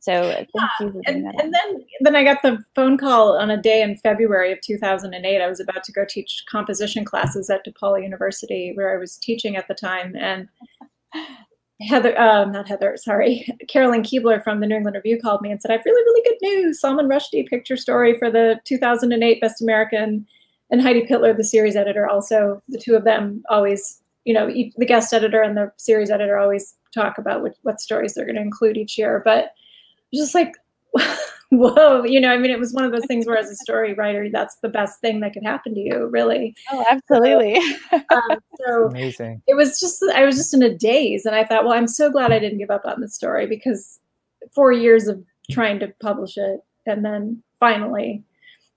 so 0.00 0.44
for 0.78 0.90
bringing 0.90 1.02
and, 1.06 1.40
and 1.40 1.54
then 1.54 1.84
then 2.00 2.16
i 2.16 2.24
got 2.24 2.42
the 2.42 2.62
phone 2.74 2.98
call 2.98 3.38
on 3.38 3.50
a 3.50 3.60
day 3.60 3.82
in 3.82 3.96
february 3.96 4.52
of 4.52 4.60
2008 4.60 5.40
i 5.40 5.48
was 5.48 5.60
about 5.60 5.84
to 5.84 5.92
go 5.92 6.04
teach 6.08 6.44
composition 6.50 7.04
classes 7.04 7.48
at 7.50 7.64
depaul 7.64 8.02
university 8.02 8.72
where 8.74 8.94
i 8.94 8.98
was 8.98 9.16
teaching 9.16 9.56
at 9.56 9.68
the 9.68 9.74
time. 9.74 10.14
And 10.16 10.48
heather 11.80 12.18
um, 12.20 12.52
not 12.52 12.68
heather 12.68 12.96
sorry 12.96 13.46
carolyn 13.68 14.02
kuebler 14.02 14.42
from 14.42 14.60
the 14.60 14.66
new 14.66 14.76
england 14.76 14.94
review 14.94 15.20
called 15.20 15.42
me 15.42 15.50
and 15.50 15.60
said 15.60 15.70
i 15.72 15.74
have 15.74 15.84
really 15.84 16.02
really 16.02 16.22
good 16.22 16.38
news. 16.42 16.80
Salman 16.80 17.08
rushdie 17.08 17.46
picture 17.48 17.76
story 17.76 18.16
for 18.18 18.30
the 18.30 18.60
2008 18.64 19.40
best 19.40 19.60
american 19.60 20.26
and 20.70 20.82
heidi 20.82 21.06
pitlor 21.06 21.36
the 21.36 21.44
series 21.44 21.76
editor. 21.76 22.08
Also 22.08 22.62
the 22.68 22.78
two 22.78 22.94
of 22.94 23.04
them 23.04 23.42
always 23.48 24.00
you 24.24 24.34
know 24.34 24.48
each, 24.48 24.74
the 24.76 24.86
guest 24.86 25.12
editor 25.12 25.42
and 25.42 25.56
the 25.56 25.70
series 25.76 26.10
editor 26.10 26.38
always 26.38 26.76
talk 26.92 27.18
about 27.18 27.42
what, 27.42 27.54
what 27.62 27.80
stories 27.80 28.14
they're 28.14 28.24
going 28.24 28.36
to 28.36 28.42
include 28.42 28.76
each 28.76 28.96
year. 28.96 29.22
But 29.24 29.52
just 30.14 30.34
like 30.34 30.52
whoa 31.50 32.04
you 32.04 32.20
know 32.20 32.30
i 32.32 32.38
mean 32.38 32.50
it 32.50 32.58
was 32.58 32.72
one 32.72 32.84
of 32.84 32.92
those 32.92 33.06
things 33.06 33.26
where 33.26 33.36
as 33.36 33.50
a 33.50 33.56
story 33.56 33.94
writer 33.94 34.28
that's 34.32 34.56
the 34.56 34.68
best 34.68 35.00
thing 35.00 35.20
that 35.20 35.32
could 35.32 35.42
happen 35.44 35.74
to 35.74 35.80
you 35.80 36.06
really. 36.06 36.54
Oh 36.72 36.84
absolutely. 36.90 37.60
Um, 37.92 38.38
so 38.64 38.84
Amazing. 38.86 39.42
it 39.46 39.54
was 39.54 39.80
just 39.80 40.02
i 40.14 40.24
was 40.24 40.36
just 40.36 40.54
in 40.54 40.62
a 40.62 40.74
daze 40.74 41.26
and 41.26 41.34
i 41.34 41.44
thought 41.44 41.64
well 41.64 41.72
i'm 41.72 41.86
so 41.86 42.10
glad 42.10 42.32
i 42.32 42.38
didn't 42.38 42.58
give 42.58 42.70
up 42.70 42.84
on 42.84 43.00
the 43.00 43.08
story 43.08 43.46
because 43.46 44.00
four 44.54 44.72
years 44.72 45.08
of 45.08 45.22
trying 45.50 45.78
to 45.80 45.92
publish 46.00 46.36
it 46.36 46.60
and 46.86 47.04
then 47.04 47.42
finally 47.58 48.22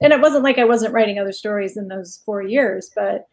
and 0.02 0.14
it 0.14 0.22
wasn't 0.22 0.44
like 0.44 0.58
i 0.58 0.64
wasn't 0.64 0.94
writing 0.94 1.20
other 1.20 1.32
stories 1.32 1.78
in 1.78 1.88
those 1.88 2.22
four 2.26 2.42
years 2.42 2.92
but 2.96 3.28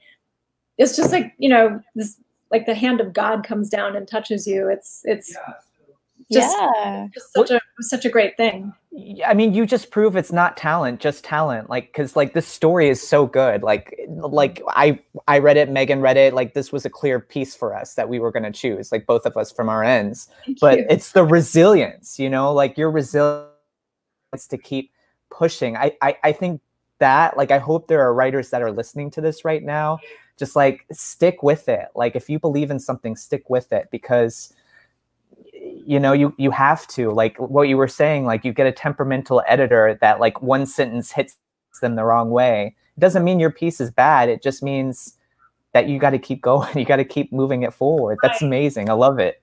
it's 0.78 0.96
just 0.96 1.12
like 1.12 1.34
you 1.38 1.48
know 1.48 1.80
this 1.94 2.18
like 2.50 2.66
the 2.66 2.74
hand 2.74 3.00
of 3.00 3.12
god 3.12 3.44
comes 3.44 3.68
down 3.68 3.96
and 3.96 4.06
touches 4.06 4.46
you. 4.46 4.68
It's 4.68 5.02
it's 5.04 5.36
just, 6.32 6.56
yeah 6.58 7.08
just 7.12 7.32
such 7.32 7.50
a 7.50 7.60
such 7.80 8.04
a 8.04 8.08
great 8.08 8.36
thing 8.36 8.72
Yeah, 8.96 9.28
I 9.28 9.34
mean, 9.34 9.52
you 9.52 9.66
just 9.66 9.90
prove 9.90 10.14
it's 10.14 10.30
not 10.30 10.56
talent, 10.56 11.00
just 11.00 11.24
talent. 11.24 11.68
Like, 11.68 11.92
cause 11.92 12.14
like 12.14 12.32
this 12.32 12.46
story 12.46 12.88
is 12.88 13.02
so 13.02 13.26
good. 13.26 13.64
Like, 13.64 13.98
like 14.08 14.62
I 14.68 15.00
I 15.26 15.38
read 15.40 15.56
it, 15.56 15.68
Megan 15.68 16.00
read 16.00 16.16
it. 16.16 16.32
Like, 16.32 16.54
this 16.54 16.70
was 16.70 16.86
a 16.86 16.90
clear 16.90 17.18
piece 17.18 17.56
for 17.56 17.74
us 17.76 17.94
that 17.94 18.08
we 18.08 18.20
were 18.20 18.30
gonna 18.30 18.52
choose. 18.52 18.92
Like, 18.92 19.04
both 19.04 19.26
of 19.26 19.36
us 19.36 19.50
from 19.50 19.68
our 19.68 19.82
ends. 19.82 20.28
Thank 20.46 20.60
But 20.60 20.78
you. 20.78 20.86
it's 20.88 21.10
the 21.10 21.24
resilience, 21.24 22.20
you 22.20 22.30
know, 22.30 22.52
like 22.54 22.78
your 22.78 22.88
resilience 22.92 23.48
to 24.48 24.58
keep 24.58 24.92
pushing. 25.28 25.76
I, 25.76 25.96
I 26.00 26.16
I 26.22 26.32
think 26.32 26.60
that 27.00 27.36
like 27.36 27.50
I 27.50 27.58
hope 27.58 27.88
there 27.88 28.00
are 28.00 28.14
writers 28.14 28.50
that 28.50 28.62
are 28.62 28.70
listening 28.70 29.10
to 29.12 29.20
this 29.20 29.44
right 29.44 29.64
now. 29.64 29.98
Just 30.38 30.54
like 30.54 30.86
stick 30.92 31.42
with 31.42 31.68
it. 31.68 31.88
Like, 31.96 32.14
if 32.14 32.30
you 32.30 32.38
believe 32.38 32.70
in 32.70 32.78
something, 32.78 33.16
stick 33.16 33.50
with 33.50 33.72
it 33.72 33.88
because 33.90 34.54
you 35.86 36.00
know 36.00 36.12
you 36.12 36.34
you 36.38 36.50
have 36.52 36.86
to 36.88 37.10
like 37.12 37.38
what 37.38 37.68
you 37.68 37.76
were 37.78 37.88
saying 37.88 38.26
like 38.26 38.44
you 38.44 38.52
get 38.52 38.66
a 38.66 38.72
temperamental 38.72 39.42
editor 39.48 39.98
that 40.02 40.20
like 40.20 40.42
one 40.42 40.66
sentence 40.66 41.12
hits 41.12 41.36
them 41.82 41.96
the 41.96 42.04
wrong 42.04 42.30
way. 42.30 42.76
It 42.96 43.00
doesn't 43.00 43.24
mean 43.24 43.40
your 43.40 43.52
piece 43.52 43.80
is 43.80 43.90
bad 43.92 44.30
it 44.30 44.42
just 44.42 44.62
means 44.62 45.16
that 45.74 45.88
you 45.88 46.00
got 46.00 46.12
to 46.12 46.20
keep 46.20 46.42
going 46.50 46.78
you 46.78 46.86
got 46.86 46.98
to 46.98 47.06
keep 47.06 47.32
moving 47.32 47.64
it 47.64 47.74
forward. 47.74 48.20
That's 48.22 48.42
Right. 48.42 48.48
amazing 48.48 48.90
i 48.90 48.94
love 48.94 49.20
it 49.20 49.42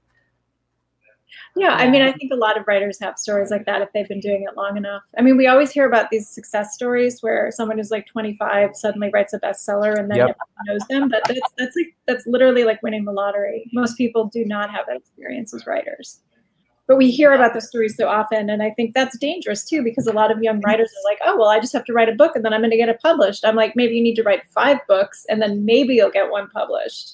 Yeah, 1.55 1.75
I 1.75 1.89
mean, 1.89 2.01
I 2.01 2.11
think 2.11 2.31
a 2.31 2.35
lot 2.35 2.57
of 2.57 2.67
writers 2.67 2.99
have 2.99 3.17
stories 3.17 3.51
like 3.51 3.65
that 3.65 3.81
if 3.81 3.89
they've 3.93 4.07
been 4.07 4.19
doing 4.19 4.43
it 4.47 4.55
long 4.55 4.77
enough. 4.77 5.03
I 5.17 5.21
mean, 5.21 5.37
we 5.37 5.47
always 5.47 5.71
hear 5.71 5.85
about 5.85 6.09
these 6.09 6.29
success 6.29 6.73
stories 6.73 7.21
where 7.21 7.51
someone 7.51 7.77
who's 7.77 7.91
like 7.91 8.07
25 8.07 8.75
suddenly 8.75 9.09
writes 9.13 9.33
a 9.33 9.39
bestseller 9.39 9.97
and 9.97 10.09
then 10.09 10.17
Yep. 10.17 10.29
everyone 10.29 10.65
knows 10.65 10.87
them. 10.87 11.09
But 11.09 11.23
that's 11.27 11.39
that's 11.57 11.75
like 11.75 11.95
that's 12.07 12.25
literally 12.27 12.63
like 12.63 12.81
winning 12.81 13.05
the 13.05 13.11
lottery. 13.11 13.69
Most 13.73 13.97
people 13.97 14.25
do 14.25 14.45
not 14.45 14.69
have 14.71 14.85
that 14.87 14.97
experience 14.97 15.53
as 15.53 15.67
writers. 15.67 16.21
But 16.87 16.97
we 16.97 17.09
hear 17.11 17.31
about 17.31 17.53
those 17.53 17.67
stories 17.67 17.95
so 17.95 18.09
often, 18.09 18.49
and 18.49 18.61
I 18.61 18.71
think 18.71 18.93
that's 18.93 19.17
dangerous 19.17 19.63
too 19.63 19.81
because 19.83 20.07
a 20.07 20.11
lot 20.11 20.31
of 20.31 20.43
young 20.43 20.59
writers 20.61 20.89
are 20.89 21.09
like, 21.09 21.19
"Oh, 21.25 21.37
well, 21.37 21.47
I 21.49 21.59
just 21.59 21.71
have 21.73 21.85
to 21.85 21.93
write 21.93 22.09
a 22.09 22.15
book 22.15 22.35
and 22.35 22.43
then 22.43 22.53
I'm 22.53 22.61
going 22.61 22.71
to 22.71 22.77
get 22.77 22.89
it 22.89 22.99
published." 23.01 23.45
I'm 23.45 23.55
like, 23.55 23.75
maybe 23.75 23.95
you 23.95 24.03
need 24.03 24.15
to 24.15 24.23
write 24.23 24.45
five 24.47 24.79
books 24.87 25.25
and 25.29 25.41
then 25.41 25.63
maybe 25.63 25.95
you'll 25.95 26.09
get 26.11 26.31
one 26.31 26.49
published 26.49 27.13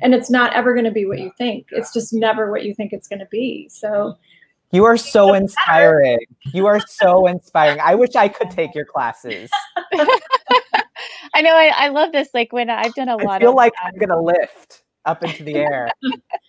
and 0.00 0.14
it's 0.14 0.30
not 0.30 0.54
ever 0.54 0.72
going 0.74 0.84
to 0.84 0.90
be 0.90 1.06
what 1.06 1.18
you 1.18 1.32
think. 1.38 1.68
It's 1.70 1.92
just 1.92 2.12
never 2.12 2.50
what 2.50 2.64
you 2.64 2.74
think 2.74 2.92
it's 2.92 3.08
going 3.08 3.20
to 3.20 3.26
be. 3.26 3.68
So 3.68 4.16
you 4.70 4.84
are 4.84 4.96
so 4.96 5.34
inspiring. 5.34 6.18
You 6.52 6.66
are 6.66 6.80
so 6.80 7.26
inspiring. 7.26 7.80
I 7.80 7.94
wish 7.94 8.14
i 8.16 8.28
could 8.28 8.50
take 8.50 8.74
your 8.74 8.84
classes. 8.84 9.50
I 11.34 11.42
know 11.42 11.54
I, 11.54 11.72
I 11.74 11.88
love 11.88 12.12
this 12.12 12.28
like 12.34 12.52
when 12.52 12.70
i've 12.70 12.94
done 12.94 13.08
a 13.08 13.16
lot 13.16 13.36
I 13.36 13.38
feel 13.38 13.50
of 13.50 13.56
like 13.56 13.72
i'm 13.82 13.96
gonna 13.96 14.20
lift 14.20 14.82
up 15.04 15.22
into 15.22 15.44
the 15.44 15.54
air 15.56 15.90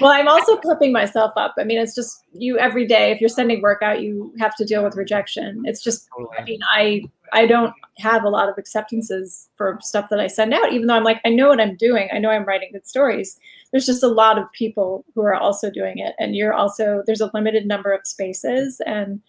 well 0.00 0.10
i'm 0.10 0.28
also 0.28 0.56
clipping 0.56 0.92
myself 0.92 1.32
up. 1.36 1.54
I 1.58 1.64
mean 1.64 1.78
it's 1.78 1.94
just 1.94 2.24
you 2.32 2.58
every 2.58 2.86
day 2.86 3.10
if 3.10 3.20
you're 3.20 3.28
sending 3.28 3.60
work 3.60 3.82
out 3.82 4.02
you 4.02 4.32
have 4.38 4.56
to 4.56 4.64
deal 4.64 4.82
with 4.84 4.96
rejection. 4.96 5.62
It's 5.64 5.82
just 5.82 6.08
i 6.38 6.42
mean 6.44 6.60
i 6.64 7.02
i 7.32 7.46
don't 7.46 7.74
have 7.98 8.24
a 8.24 8.28
lot 8.28 8.48
of 8.48 8.56
acceptances 8.56 9.48
for 9.56 9.78
stuff 9.82 10.08
that 10.08 10.20
i 10.20 10.26
send 10.26 10.54
out 10.54 10.72
even 10.72 10.86
though 10.86 10.94
i'm 10.94 11.04
like 11.04 11.20
i 11.24 11.28
know 11.28 11.48
what 11.48 11.60
i'm 11.60 11.76
doing. 11.76 12.08
I 12.12 12.18
know 12.18 12.30
i'm 12.30 12.44
writing 12.44 12.70
good 12.72 12.86
stories. 12.86 13.38
There's 13.70 13.86
just 13.86 14.02
a 14.02 14.08
lot 14.08 14.38
of 14.38 14.50
people 14.52 15.04
who 15.14 15.22
are 15.22 15.34
also 15.34 15.70
doing 15.70 15.98
it 15.98 16.14
and 16.18 16.34
you're 16.34 16.54
also 16.54 17.02
there's 17.06 17.20
a 17.20 17.30
limited 17.34 17.66
number 17.66 17.92
of 17.92 18.06
spaces 18.06 18.80
and 18.86 19.20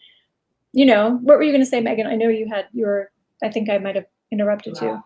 you 0.74 0.86
know 0.86 1.20
what 1.24 1.38
were 1.38 1.44
you 1.44 1.52
going 1.52 1.64
to 1.64 1.70
say 1.70 1.82
megan? 1.82 2.08
I 2.08 2.16
know 2.16 2.30
you 2.30 2.48
had 2.48 2.66
your. 2.74 3.12
I 3.44 3.50
think 3.50 3.70
I 3.70 3.78
might 3.78 3.96
have 3.96 4.06
interrupted 4.32 4.78
you. 4.82 5.02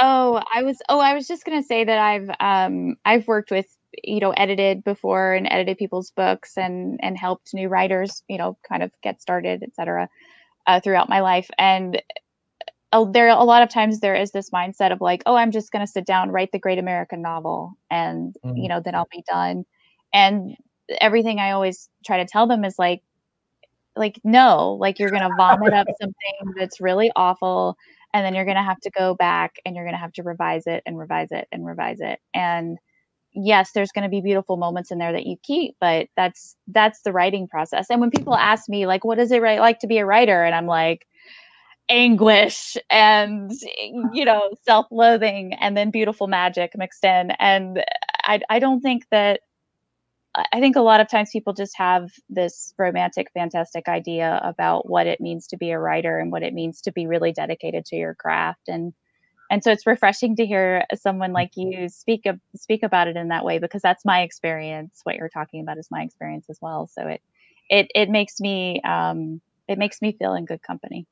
Oh, 0.00 0.42
I 0.54 0.62
was 0.62 0.78
oh, 0.88 1.00
I 1.00 1.14
was 1.14 1.26
just 1.26 1.44
gonna 1.44 1.62
say 1.62 1.84
that 1.84 1.98
I've 1.98 2.30
um 2.40 2.96
I've 3.04 3.26
worked 3.28 3.50
with 3.50 3.66
you 4.04 4.20
know 4.20 4.30
edited 4.32 4.84
before 4.84 5.34
and 5.34 5.46
edited 5.50 5.76
people's 5.78 6.10
books 6.12 6.56
and 6.56 6.98
and 7.02 7.18
helped 7.18 7.50
new 7.54 7.68
writers 7.68 8.22
you 8.28 8.38
know 8.38 8.56
kind 8.68 8.82
of 8.82 8.92
get 9.02 9.20
started 9.20 9.62
etc 9.64 10.08
uh, 10.66 10.80
throughout 10.80 11.08
my 11.08 11.20
life 11.20 11.48
and 11.58 12.02
uh, 12.92 13.04
there 13.12 13.28
a 13.28 13.44
lot 13.44 13.62
of 13.62 13.68
times 13.70 14.00
there 14.00 14.14
is 14.16 14.32
this 14.32 14.50
mindset 14.50 14.92
of 14.92 15.00
like 15.00 15.22
oh 15.26 15.36
i'm 15.36 15.50
just 15.52 15.72
going 15.72 15.84
to 15.86 15.90
sit 15.92 16.06
down 16.06 16.30
write 16.30 16.50
the 16.52 16.58
great 16.58 16.78
american 16.78 17.22
novel 17.22 17.72
and 17.90 18.36
Mhm. 18.44 18.54
you 18.62 18.68
know 18.68 18.80
then 18.84 18.94
i'll 18.94 19.08
be 19.12 19.24
done 19.30 19.64
and 20.14 20.56
everything 21.00 21.38
i 21.40 21.52
always 21.52 21.88
try 22.06 22.18
to 22.18 22.26
tell 22.26 22.46
them 22.46 22.64
is 22.64 22.76
like 22.78 23.02
like 23.96 24.20
no 24.24 24.72
like 24.80 24.98
you're 24.98 25.10
going 25.10 25.22
to 25.22 25.30
vomit 25.30 25.72
up 25.72 25.88
something 26.00 26.54
that's 26.58 26.80
really 26.80 27.10
awful 27.16 27.76
and 28.12 28.24
then 28.24 28.34
you're 28.34 28.44
going 28.44 28.56
to 28.56 28.62
have 28.62 28.80
to 28.80 28.90
go 28.90 29.14
back 29.14 29.56
and 29.64 29.74
you're 29.76 29.84
going 29.84 29.94
to 29.94 30.00
have 30.00 30.12
to 30.12 30.22
revise 30.22 30.66
it 30.66 30.82
and 30.86 30.98
revise 30.98 31.28
it 31.30 31.46
and 31.52 31.64
revise 31.66 32.00
it. 32.00 32.18
And 32.34 32.78
yes 33.32 33.70
there's 33.72 33.92
going 33.92 34.02
to 34.02 34.08
be 34.08 34.20
beautiful 34.20 34.56
moments 34.56 34.90
in 34.90 34.98
there 34.98 35.12
that 35.12 35.24
you 35.24 35.36
keep 35.44 35.76
but 35.80 36.08
that's 36.16 36.56
that's 36.68 37.02
the 37.02 37.12
writing 37.12 37.46
process. 37.46 37.86
And 37.90 38.00
when 38.00 38.10
people 38.10 38.34
ask 38.34 38.68
me 38.68 38.86
like 38.86 39.04
what 39.04 39.18
is 39.20 39.30
it 39.30 39.40
right 39.40 39.60
like 39.60 39.78
to 39.80 39.86
be 39.86 39.98
a 39.98 40.06
writer? 40.06 40.42
and 40.44 40.54
i'm 40.54 40.66
like 40.66 41.06
anguish 41.88 42.76
and 42.90 43.52
you 44.12 44.24
know 44.24 44.50
self-loathing 44.64 45.54
and 45.54 45.76
then 45.76 45.90
beautiful 45.90 46.26
magic 46.26 46.72
mixed 46.76 47.04
in. 47.04 47.32
And 47.32 47.84
i 48.24 48.40
i 48.50 48.58
don't 48.58 48.80
think 48.80 49.06
that 49.10 49.40
I 50.34 50.60
think 50.60 50.76
a 50.76 50.82
lot 50.82 51.00
of 51.00 51.10
times 51.10 51.30
people 51.32 51.54
just 51.54 51.76
have 51.76 52.08
this 52.28 52.72
romantic, 52.78 53.28
fantastic 53.34 53.88
idea 53.88 54.40
about 54.44 54.88
what 54.88 55.08
it 55.08 55.20
means 55.20 55.48
to 55.48 55.56
be 55.56 55.70
a 55.70 55.78
writer 55.78 56.18
and 56.18 56.30
what 56.30 56.44
it 56.44 56.54
means 56.54 56.82
to 56.82 56.92
be 56.92 57.06
really 57.06 57.32
dedicated 57.32 57.84
to 57.86 57.96
your 57.96 58.14
craft. 58.14 58.68
And 58.68 58.92
and 59.50 59.64
so 59.64 59.72
it's 59.72 59.86
refreshing 59.86 60.36
to 60.36 60.46
hear 60.46 60.84
someone 60.94 61.32
like 61.32 61.50
you 61.56 61.88
speak 61.88 62.26
of, 62.26 62.38
speak 62.54 62.84
about 62.84 63.08
it 63.08 63.16
in 63.16 63.28
that 63.28 63.44
way 63.44 63.58
because 63.58 63.82
that's 63.82 64.04
my 64.04 64.20
experience. 64.20 65.00
What 65.02 65.16
you're 65.16 65.28
talking 65.28 65.60
about 65.60 65.78
is 65.78 65.88
my 65.90 66.02
experience 66.02 66.46
as 66.48 66.58
well. 66.62 66.86
So 66.86 67.08
it 67.08 67.20
it 67.68 67.88
it 67.96 68.08
makes 68.08 68.38
me 68.38 68.80
um, 68.82 69.40
it 69.66 69.78
makes 69.78 70.00
me 70.00 70.12
feel 70.12 70.34
in 70.34 70.44
good 70.44 70.62
company. 70.62 71.06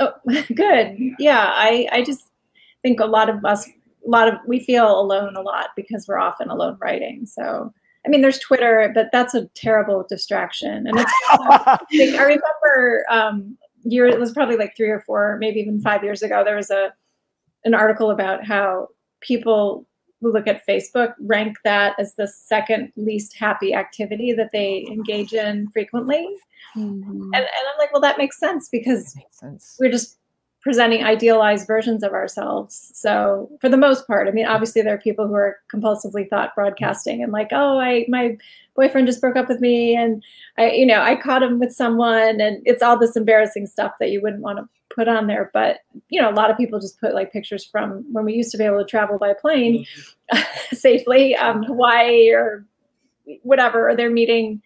Oh, 0.00 0.12
good. 0.54 0.96
Yeah, 1.18 1.50
I 1.52 1.88
I 1.92 2.02
just 2.02 2.30
think 2.80 3.00
a 3.00 3.06
lot 3.06 3.28
of 3.28 3.44
us, 3.44 3.68
a 3.68 4.08
lot 4.08 4.28
of 4.28 4.34
we 4.46 4.60
feel 4.60 4.98
alone 4.98 5.36
a 5.36 5.42
lot 5.42 5.70
because 5.76 6.06
we're 6.08 6.18
often 6.18 6.48
alone 6.48 6.78
writing. 6.80 7.26
So 7.26 7.74
I 8.06 8.08
mean, 8.08 8.22
there's 8.22 8.38
Twitter, 8.38 8.90
but 8.94 9.08
that's 9.12 9.34
a 9.34 9.46
terrible 9.54 10.06
distraction. 10.08 10.86
And 10.86 10.98
it's 10.98 11.12
like, 11.38 12.20
I 12.20 12.22
remember 12.22 13.04
um, 13.10 13.56
year 13.82 14.06
it 14.06 14.20
was 14.20 14.32
probably 14.32 14.56
like 14.56 14.76
three 14.76 14.90
or 14.90 15.00
four, 15.00 15.36
maybe 15.40 15.60
even 15.60 15.80
five 15.80 16.04
years 16.04 16.22
ago. 16.22 16.42
There 16.44 16.56
was 16.56 16.70
a 16.70 16.92
an 17.64 17.74
article 17.74 18.10
about 18.10 18.46
how 18.46 18.88
people 19.20 19.86
who 20.20 20.32
look 20.32 20.46
at 20.46 20.66
Facebook 20.66 21.14
rank 21.20 21.56
that 21.64 21.94
as 21.98 22.14
the 22.14 22.28
second 22.28 22.92
least 22.96 23.36
happy 23.36 23.74
activity 23.74 24.32
that 24.32 24.50
they 24.52 24.86
engage 24.88 25.32
in 25.32 25.68
frequently. 25.70 26.28
And, 26.74 27.34
and 27.34 27.34
I'm 27.34 27.78
like, 27.78 27.92
well, 27.92 28.00
that 28.02 28.18
makes 28.18 28.38
sense 28.38 28.68
because 28.68 29.14
Makes 29.16 29.38
sense. 29.38 29.76
we're 29.80 29.90
just 29.90 30.18
presenting 30.66 31.04
idealized 31.04 31.64
versions 31.64 32.02
of 32.02 32.10
ourselves. 32.10 32.90
So 32.92 33.48
for 33.60 33.68
the 33.68 33.76
most 33.76 34.04
part, 34.08 34.26
I 34.26 34.32
mean, 34.32 34.46
obviously 34.46 34.82
there 34.82 34.94
are 34.94 34.98
people 34.98 35.28
who 35.28 35.34
are 35.34 35.60
compulsively 35.72 36.28
thought 36.28 36.56
broadcasting 36.56 37.22
and 37.22 37.30
like, 37.30 37.50
oh, 37.52 37.78
I 37.78 38.04
my 38.08 38.36
boyfriend 38.74 39.06
just 39.06 39.20
broke 39.20 39.36
up 39.36 39.46
with 39.46 39.60
me 39.60 39.94
and 39.94 40.24
I, 40.58 40.72
you 40.72 40.84
know, 40.84 41.00
I 41.00 41.14
caught 41.14 41.44
him 41.44 41.60
with 41.60 41.72
someone 41.72 42.40
and 42.40 42.62
it's 42.64 42.82
all 42.82 42.98
this 42.98 43.14
embarrassing 43.14 43.68
stuff 43.68 43.92
that 44.00 44.10
you 44.10 44.20
wouldn't 44.20 44.42
want 44.42 44.58
to 44.58 44.68
put 44.92 45.06
on 45.06 45.28
there. 45.28 45.52
But 45.54 45.82
you 46.08 46.20
know, 46.20 46.28
a 46.28 46.34
lot 46.34 46.50
of 46.50 46.56
people 46.56 46.80
just 46.80 47.00
put 47.00 47.14
like 47.14 47.32
pictures 47.32 47.64
from 47.64 48.04
when 48.12 48.24
we 48.24 48.34
used 48.34 48.50
to 48.50 48.58
be 48.58 48.64
able 48.64 48.80
to 48.80 48.84
travel 48.84 49.18
by 49.20 49.34
plane 49.34 49.86
safely, 50.72 51.36
um, 51.36 51.62
Hawaii 51.62 52.32
or 52.32 52.66
whatever, 53.44 53.88
or 53.88 53.94
they're 53.94 54.10
meeting 54.10 54.60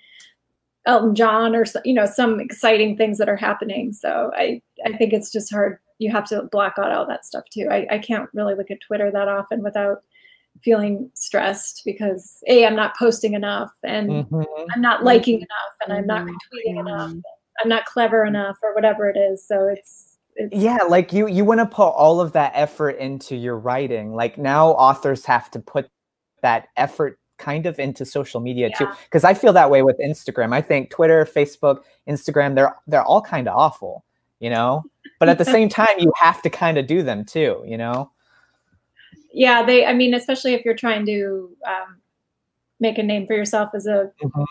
Elton 0.86 1.14
John 1.14 1.54
or 1.54 1.66
you 1.84 1.92
know 1.92 2.06
some 2.06 2.40
exciting 2.40 2.96
things 2.96 3.18
that 3.18 3.28
are 3.28 3.36
happening. 3.36 3.92
So 3.92 4.30
I 4.34 4.62
I 4.86 4.96
think 4.96 5.12
it's 5.12 5.30
just 5.30 5.52
hard. 5.52 5.78
You 6.00 6.10
have 6.10 6.24
to 6.30 6.42
block 6.50 6.74
out 6.78 6.90
all 6.90 7.06
that 7.06 7.24
stuff 7.24 7.44
too. 7.52 7.68
I, 7.70 7.86
I 7.90 7.98
can't 7.98 8.28
really 8.34 8.54
look 8.54 8.70
at 8.70 8.80
Twitter 8.80 9.10
that 9.12 9.28
often 9.28 9.62
without 9.62 9.98
feeling 10.64 11.10
stressed 11.14 11.82
because 11.84 12.42
a 12.48 12.66
I'm 12.66 12.74
not 12.74 12.96
posting 12.96 13.34
enough 13.34 13.70
and 13.84 14.10
Mhm. 14.26 14.66
I'm 14.74 14.80
not 14.80 15.04
liking 15.04 15.36
enough 15.36 15.74
and 15.84 15.92
I'm 15.92 16.06
not 16.06 16.26
retweeting 16.26 16.80
enough. 16.80 17.12
I'm 17.62 17.68
not 17.68 17.84
clever 17.84 18.24
enough 18.24 18.56
or 18.62 18.74
whatever 18.74 19.08
it 19.08 19.16
is. 19.16 19.46
So 19.46 19.68
it's 19.68 20.16
it's 20.36 20.56
Yeah, 20.56 20.78
like 20.88 21.12
you 21.12 21.28
you 21.28 21.44
want 21.44 21.60
to 21.60 21.66
put 21.66 21.88
all 21.90 22.20
of 22.20 22.32
that 22.32 22.52
effort 22.54 22.96
into 22.98 23.36
your 23.36 23.58
writing. 23.58 24.14
Like 24.14 24.38
now 24.38 24.70
authors 24.70 25.24
have 25.26 25.50
to 25.52 25.60
put 25.60 25.88
that 26.42 26.68
effort 26.76 27.18
kind 27.38 27.66
of 27.66 27.78
into 27.78 28.04
social 28.04 28.40
media 28.40 28.70
too 28.76 28.86
because 29.04 29.24
I 29.24 29.34
feel 29.34 29.52
that 29.54 29.70
way 29.70 29.82
with 29.82 29.98
Instagram. 29.98 30.52
I 30.54 30.60
think 30.62 30.90
Twitter, 30.90 31.24
Facebook, 31.24 31.82
Instagram 32.08 32.54
they're 32.54 32.76
they're 32.86 33.04
all 33.04 33.22
kind 33.22 33.48
of 33.48 33.56
awful, 33.56 34.04
you 34.40 34.50
know? 34.50 34.82
But 35.18 35.28
at 35.28 35.38
the 35.38 35.44
same 35.44 35.68
time 35.68 35.98
you 35.98 36.12
have 36.18 36.42
to 36.42 36.50
kind 36.50 36.76
of 36.78 36.86
do 36.86 37.02
them 37.02 37.24
too, 37.24 37.62
you 37.66 37.78
know? 37.78 38.10
yeah 39.32 39.64
they 39.64 39.86
I 39.86 39.92
mean 39.94 40.14
especially 40.14 40.54
if 40.54 40.64
you're 40.64 40.74
trying 40.74 41.06
to 41.06 41.56
um, 41.66 41.98
make 42.80 42.98
a 42.98 43.02
name 43.02 43.26
for 43.26 43.34
yourself 43.36 43.70
as 43.74 43.86
a 43.86 44.10
Mhm. 44.22 44.44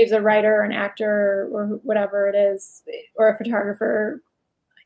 as 0.00 0.12
a 0.12 0.20
writer 0.20 0.54
or 0.54 0.62
an 0.62 0.72
actor 0.72 1.48
or 1.52 1.80
whatever 1.82 2.28
it 2.28 2.36
is 2.36 2.82
or 3.16 3.28
a 3.28 3.36
photographer 3.36 4.22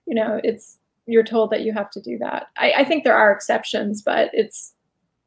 you 0.07 0.15
know 0.15 0.41
it's 0.45 0.79
you're 1.07 1.25
told 1.25 1.51
that 1.51 1.63
you 1.63 1.73
have 1.73 1.91
to 1.91 2.01
do 2.01 2.17
that 2.19 2.49
i, 2.57 2.73
I 2.79 2.85
think 2.85 3.05
there 3.05 3.17
are 3.17 3.33
exceptions 3.33 4.03
but 4.03 4.31
it's 4.33 4.75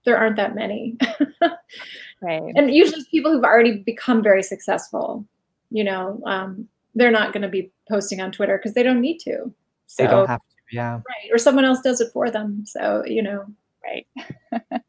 there 0.06 0.18
aren't 0.18 0.38
that 0.38 0.56
many 0.56 0.98
Right. 2.22 2.54
and 2.56 2.74
usually 2.74 3.04
people 3.12 3.32
who've 3.32 3.44
already 3.44 3.78
become 3.80 4.24
very 4.24 4.44
successful 4.44 5.26
you 5.70 5.84
know 5.84 6.22
um, 6.26 6.68
they're 6.96 7.12
not 7.12 7.34
going 7.34 7.42
to 7.42 7.50
be 7.50 7.72
posting 7.90 8.22
on 8.22 8.32
twitter 8.32 8.58
because 8.58 8.74
they 8.74 8.84
don't 8.84 9.02
need 9.02 9.20
to 9.20 9.52
so 9.88 10.04
They 10.04 10.10
don't 10.10 10.28
have 10.28 10.40
to. 10.40 10.46
Yeah. 10.72 10.94
right 10.96 11.32
or 11.32 11.38
someone 11.38 11.66
else 11.66 11.82
does 11.82 12.02
it 12.02 12.12
for 12.14 12.32
them 12.32 12.64
so 12.66 13.04
you 13.06 13.22
know 13.22 13.46
Right. 13.84 14.08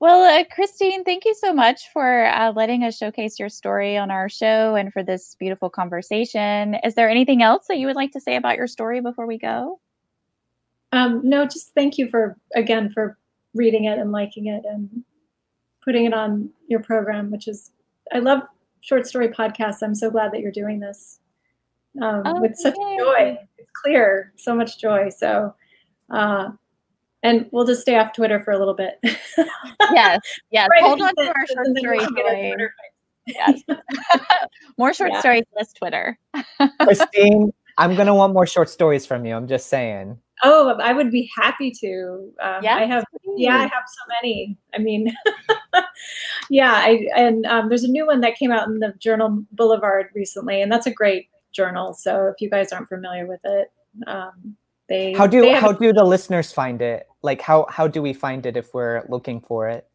well, 0.00 0.22
uh, 0.22 0.44
Christine, 0.52 1.04
thank 1.04 1.24
you 1.24 1.34
so 1.34 1.52
much 1.52 1.90
for 1.92 2.26
uh, 2.26 2.52
letting 2.52 2.84
us 2.84 2.96
showcase 2.96 3.38
your 3.38 3.48
story 3.48 3.96
on 3.96 4.10
our 4.10 4.28
show 4.28 4.74
and 4.74 4.92
for 4.92 5.02
this 5.02 5.36
beautiful 5.38 5.70
conversation. 5.70 6.76
Is 6.84 6.94
there 6.94 7.08
anything 7.08 7.42
else 7.42 7.66
that 7.68 7.78
you 7.78 7.86
would 7.86 7.96
like 7.96 8.12
to 8.12 8.20
say 8.20 8.36
about 8.36 8.56
your 8.56 8.66
story 8.66 9.00
before 9.00 9.26
we 9.26 9.38
go? 9.38 9.80
Um, 10.92 11.20
no, 11.22 11.44
just 11.44 11.74
thank 11.74 11.98
you 11.98 12.08
for 12.08 12.38
again 12.54 12.90
for 12.90 13.18
reading 13.54 13.84
it 13.84 13.98
and 13.98 14.10
liking 14.10 14.46
it 14.46 14.64
and 14.64 15.04
putting 15.84 16.06
it 16.06 16.14
on 16.14 16.50
your 16.66 16.80
program, 16.80 17.30
which 17.30 17.46
is 17.46 17.70
I 18.12 18.20
love 18.20 18.42
short 18.80 19.06
story 19.06 19.28
podcasts. 19.28 19.82
I'm 19.82 19.94
so 19.94 20.10
glad 20.10 20.32
that 20.32 20.40
you're 20.40 20.52
doing 20.52 20.80
this 20.80 21.20
um, 22.02 22.22
Oh, 22.24 22.40
with 22.40 22.56
such 22.56 22.74
yay. 22.76 22.96
joy. 22.98 23.38
It's 23.58 23.70
clear, 23.82 24.32
so 24.36 24.54
much 24.54 24.78
joy. 24.80 25.08
So, 25.10 25.54
uh, 26.10 26.50
and 27.22 27.48
we'll 27.52 27.64
just 27.66 27.80
stay 27.82 27.96
off 27.96 28.12
Twitter 28.12 28.40
for 28.40 28.52
a 28.52 28.58
little 28.58 28.74
bit. 28.74 28.98
Yes, 29.92 30.20
yes. 30.50 30.68
Right, 30.70 30.82
Hold 30.82 31.00
on 31.00 31.14
to 31.14 31.28
our 31.28 31.46
short 31.54 31.66
story 31.78 31.98
we'll 31.98 32.10
get 32.10 32.26
our 32.26 32.34
joy. 32.58 32.66
Yes. 33.26 33.60
More 34.78 34.92
short 34.92 35.12
Yeah. 35.12 35.20
stories, 35.20 35.44
less 35.56 35.72
Twitter. 35.72 36.18
Christine, 36.82 37.52
I'm 37.78 37.94
going 37.94 38.06
to 38.06 38.14
want 38.14 38.32
more 38.34 38.46
short 38.46 38.68
stories 38.68 39.06
from 39.06 39.24
you. 39.24 39.34
I'm 39.34 39.46
just 39.48 39.68
saying. 39.68 40.18
Oh, 40.44 40.76
I 40.80 40.92
would 40.92 41.10
be 41.10 41.30
happy 41.36 41.70
to. 41.80 42.30
Um, 42.42 42.62
Yeah, 42.62 42.76
I 42.76 42.84
have 42.84 43.04
yeah 43.36 43.56
i 43.56 43.62
have 43.62 43.84
so 43.86 44.02
many 44.20 44.56
i 44.74 44.78
mean 44.78 45.14
yeah 46.50 46.72
i 46.74 47.06
and 47.16 47.46
um, 47.46 47.68
there's 47.68 47.84
a 47.84 47.88
new 47.88 48.06
one 48.06 48.20
that 48.20 48.36
came 48.36 48.50
out 48.50 48.68
in 48.68 48.78
the 48.78 48.92
journal 48.98 49.44
boulevard 49.52 50.08
recently 50.14 50.62
and 50.62 50.70
that's 50.70 50.86
a 50.86 50.92
great 50.92 51.28
journal 51.52 51.94
so 51.94 52.26
if 52.26 52.40
you 52.40 52.50
guys 52.50 52.72
aren't 52.72 52.88
familiar 52.88 53.26
with 53.26 53.40
it 53.44 53.72
um, 54.06 54.56
they 54.88 55.12
How 55.12 55.26
do 55.26 55.40
they 55.42 55.54
how 55.54 55.72
do 55.72 55.92
the 55.92 56.04
listeners 56.04 56.50
find 56.50 56.80
it? 56.82 57.06
Like 57.22 57.40
how 57.40 57.66
how 57.68 57.86
do 57.86 58.02
we 58.02 58.12
find 58.12 58.46
it 58.46 58.56
if 58.56 58.72
we're 58.74 59.04
looking 59.08 59.40
for 59.40 59.68
it? 59.68 59.86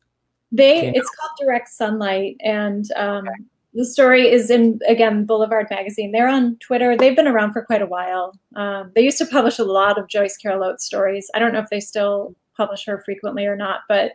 they 0.51 0.93
it's 0.93 1.09
called 1.09 1.31
direct 1.39 1.67
sunlight 1.67 2.35
and 2.41 2.85
um, 2.95 3.27
the 3.73 3.83
story 3.83 4.29
is 4.31 4.51
in 4.51 4.79
again 4.87 5.25
boulevard 5.25 5.67
magazine. 5.71 6.11
They're 6.11 6.27
on 6.27 6.57
twitter. 6.57 6.95
They've 6.95 7.15
been 7.15 7.27
around 7.27 7.53
for 7.53 7.65
quite 7.65 7.81
a 7.81 7.87
while. 7.87 8.33
Um, 8.55 8.91
they 8.93 9.01
used 9.01 9.17
to 9.17 9.25
publish 9.25 9.57
a 9.57 9.63
lot 9.63 9.97
of 9.97 10.07
joyce 10.07 10.37
carol 10.37 10.63
oates 10.63 10.85
stories. 10.85 11.29
I 11.33 11.39
don't 11.39 11.53
know 11.53 11.59
if 11.59 11.69
they 11.71 11.79
still 11.79 12.35
publish 12.55 12.85
her 12.85 13.01
frequently 13.03 13.47
or 13.47 13.55
not 13.55 13.79
but 13.89 14.11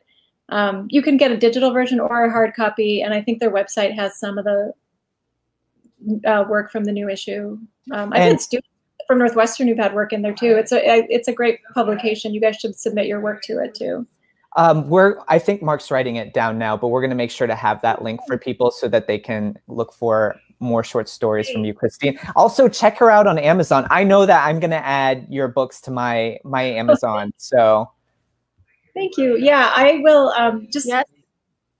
um, 0.51 0.86
you 0.90 1.03
can 1.03 1.16
get 1.16 1.30
a 1.30 1.36
digital 1.36 1.72
version 1.72 2.01
or 2.01 2.24
a 2.24 2.30
hard 2.30 2.55
copy 2.55 3.03
and 3.03 3.14
i 3.14 3.20
think 3.20 3.38
their 3.40 3.51
website 3.51 3.94
has 3.94 4.18
some 4.18 4.38
of 4.38 4.44
the 4.44 4.72
uh, 6.26 6.44
work 6.49 6.70
from 6.70 6.84
the 6.84 6.92
new 6.92 7.09
issue 7.09 7.59
um, 7.92 8.12
i've 8.12 8.20
And- 8.20 8.30
had 8.32 8.40
students 8.40 8.68
from 9.07 9.18
northwestern 9.18 9.68
who've 9.68 9.78
had 9.78 9.94
work 9.94 10.12
in 10.12 10.22
there 10.22 10.34
too 10.34 10.57
it's 10.57 10.72
a 10.72 10.80
it's 11.09 11.28
a 11.28 11.32
great 11.32 11.61
publication 11.74 12.34
you 12.34 12.40
guys 12.40 12.57
should 12.57 12.78
submit 12.78 13.07
your 13.07 13.20
work 13.20 13.42
to 13.42 13.59
it 13.62 13.74
too 13.74 14.07
Um, 14.57 14.88
we're 14.88 15.18
I 15.28 15.38
think 15.38 15.62
Mark's 15.62 15.90
writing 15.90 16.16
it 16.16 16.32
down 16.32 16.59
now, 16.59 16.74
but 16.76 16.88
we're 16.88 17.03
going 17.03 17.11
to 17.11 17.16
make 17.16 17.30
sure 17.30 17.46
to 17.46 17.55
have 17.55 17.80
that 17.82 18.03
link 18.03 18.20
for 18.26 18.36
people 18.38 18.70
so 18.70 18.88
that 18.88 19.07
they 19.07 19.18
can 19.18 19.57
look 19.68 19.92
for 19.92 20.34
more 20.59 20.82
short 20.82 21.09
stories 21.09 21.49
from 21.51 21.64
you, 21.64 21.74
Christine. 21.74 22.18
Also, 22.34 22.66
check 22.66 22.96
her 22.99 23.11
out 23.11 23.26
on 23.26 23.38
Amazon. 23.38 23.86
I 23.90 24.05
know 24.05 24.26
that 24.26 24.44
I'm 24.46 24.59
going 24.59 24.72
to 24.72 24.84
add 24.84 25.26
your 25.28 25.49
books 25.49 25.80
to 25.82 25.90
my 25.90 26.38
my 26.44 26.62
Amazon. 26.62 27.32
So 27.36 27.90
Thank 28.99 29.16
you. 29.16 29.36
Yeah, 29.38 29.70
I 29.74 30.01
will 30.03 30.30
um, 30.30 30.66
just 30.72 30.86
Yes. 30.86 31.05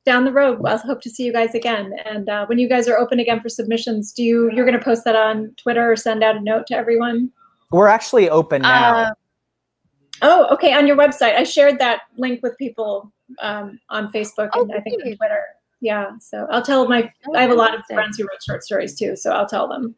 down 0.07 0.25
the 0.25 0.33
road. 0.33 0.61
I'll 0.65 0.79
hope 0.79 1.01
to 1.03 1.11
see 1.11 1.25
you 1.25 1.33
guys 1.33 1.55
again. 1.55 1.93
And 2.05 2.29
uh, 2.29 2.47
when 2.47 2.59
you 2.59 2.69
guys 2.69 2.87
are 2.89 2.97
open 2.97 3.19
again 3.19 3.41
for 3.41 3.49
submissions, 3.49 4.13
do 4.13 4.23
you 4.23 4.51
you're 4.53 4.65
going 4.65 4.79
to 4.79 4.85
post 4.85 5.05
that 5.05 5.17
on 5.17 5.53
Twitter 5.57 5.91
or 5.91 5.97
send 5.97 6.23
out 6.23 6.37
a 6.37 6.41
note 6.41 6.67
to 6.69 6.77
everyone? 6.77 7.31
we're 7.71 7.89
actually 7.89 8.31
open 8.31 8.63
now. 8.63 8.97
Uh, 8.97 9.11
Oh, 10.21 10.49
okay. 10.53 10.73
On 10.75 10.85
your 10.87 10.97
website, 10.97 11.37
I 11.37 11.45
shared 11.45 11.79
that 11.79 12.01
link 12.17 12.43
with 12.43 12.59
people 12.59 13.13
um, 13.41 13.79
on 13.89 14.11
Facebook 14.11 14.49
Oh, 14.55 14.63
and 14.63 14.73
I 14.73 14.81
think 14.81 15.01
on. 15.05 15.15
Twitter. 15.17 15.45
Yeah, 15.81 16.11
so 16.21 16.47
I'll 16.51 16.63
tell 16.63 16.89
my. 16.89 17.09
I 17.37 17.43
have 17.43 17.53
a 17.53 17.55
lot 17.55 17.73
of 17.73 17.83
friends 17.87 18.17
who 18.19 18.25
wrote 18.25 18.43
short 18.43 18.65
stories 18.65 18.99
too, 18.99 19.15
so 19.15 19.31
I'll 19.31 19.47
tell 19.47 19.69
them. 19.69 19.95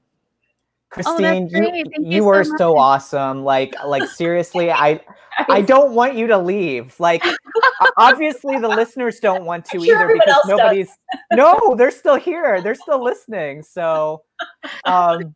Christine, 0.91 1.49
great. 1.49 1.75
you, 1.75 1.85
you 1.99 2.11
you 2.17 2.25
were 2.25 2.43
so 2.43 2.75
much. 2.75 2.81
awesome. 2.81 3.45
Like 3.45 3.75
like 3.87 4.09
seriously, 4.09 4.71
I 4.71 5.01
I 5.49 5.63
don't 5.63 5.93
want 5.93 6.17
you 6.17 6.27
to 6.27 6.39
leave. 6.39 6.99
Like 6.99 7.23
obviously 7.97 8.59
the 8.59 8.69
listeners 8.69 9.21
don't 9.21 9.45
want 9.45 9.65
to 9.67 9.85
sure 9.85 9.97
either 9.97 10.13
because 10.13 10.29
else 10.29 10.47
does. 10.49 10.59
nobody's 10.59 10.91
No, 11.33 11.77
they're 11.77 11.93
still 11.93 12.17
here. 12.17 12.61
They're 12.61 12.75
still 12.75 13.03
listening. 13.03 13.63
So 13.63 14.23
um 14.85 15.35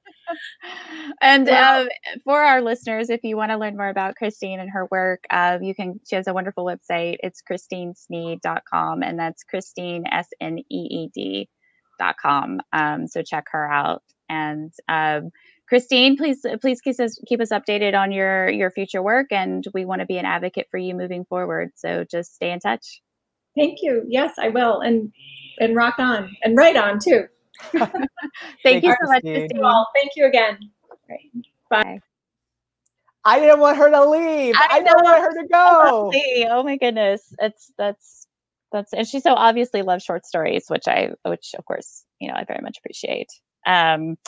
and 1.20 1.48
um, 1.48 1.88
for 2.24 2.40
our 2.40 2.60
listeners, 2.60 3.10
if 3.10 3.22
you 3.22 3.36
want 3.36 3.50
to 3.50 3.58
learn 3.58 3.76
more 3.76 3.88
about 3.88 4.16
Christine 4.16 4.60
and 4.60 4.70
her 4.70 4.88
work, 4.90 5.24
uh, 5.30 5.58
you 5.60 5.74
can. 5.74 6.00
She 6.08 6.16
has 6.16 6.26
a 6.26 6.32
wonderful 6.32 6.64
website. 6.64 7.16
It's 7.22 7.42
christinesneed.com, 7.42 9.02
and 9.02 9.18
that's 9.18 9.44
Christine 9.44 10.06
S 10.10 10.28
N 10.40 10.58
E 10.58 10.64
E 10.70 11.10
D 11.14 11.48
dot 11.98 12.16
com. 12.20 12.60
Um, 12.72 13.06
so 13.06 13.22
check 13.22 13.46
her 13.50 13.70
out. 13.70 14.02
And 14.28 14.72
um, 14.88 15.30
Christine, 15.68 16.16
please 16.16 16.44
please 16.60 16.80
keep 16.80 17.00
us 17.00 17.18
keep 17.26 17.40
us 17.40 17.50
updated 17.50 17.98
on 17.98 18.12
your 18.12 18.50
your 18.50 18.70
future 18.70 19.02
work, 19.02 19.28
and 19.30 19.64
we 19.72 19.84
want 19.84 20.00
to 20.00 20.06
be 20.06 20.18
an 20.18 20.26
advocate 20.26 20.68
for 20.70 20.78
you 20.78 20.94
moving 20.94 21.24
forward. 21.24 21.70
So 21.74 22.04
just 22.04 22.34
stay 22.34 22.50
in 22.50 22.60
touch. 22.60 23.00
Thank 23.56 23.78
you. 23.82 24.04
Yes, 24.08 24.34
I 24.38 24.48
will, 24.48 24.80
and 24.80 25.12
and 25.58 25.74
rock 25.76 25.98
on 25.98 26.34
and 26.42 26.56
write 26.56 26.76
on 26.76 26.98
too. 26.98 27.24
Thank, 27.72 27.92
Thank 28.62 28.84
you 28.84 28.90
you, 28.90 28.96
so 29.00 29.08
much, 29.08 29.22
Christine. 29.22 29.34
Christine. 29.34 29.60
Well, 29.60 29.88
thank 29.94 30.12
you 30.16 30.26
again. 30.26 30.58
Bye. 31.70 32.00
I 33.24 33.40
didn't 33.40 33.60
want 33.60 33.78
her 33.78 33.90
to 33.90 34.08
leave. 34.08 34.54
I 34.56 34.68
I, 34.70 34.78
didn't 34.80 35.02
want 35.02 35.22
her 35.22 35.42
to 35.42 35.48
go. 35.48 36.12
Oh 36.50 36.62
my 36.62 36.76
goodness, 36.76 37.22
it's 37.40 37.72
that's 37.78 38.26
that's 38.70 38.92
and 38.92 39.06
she 39.06 39.20
so 39.20 39.32
obviously 39.34 39.82
loves 39.82 40.04
short 40.04 40.26
stories, 40.26 40.66
which 40.68 40.86
I 40.86 41.10
which 41.24 41.54
of 41.58 41.64
course 41.64 42.04
you 42.20 42.28
know 42.28 42.34
I 42.34 42.44
very 42.44 42.60
much 42.60 42.78
appreciate. 42.78 43.28
Um, 43.66 44.18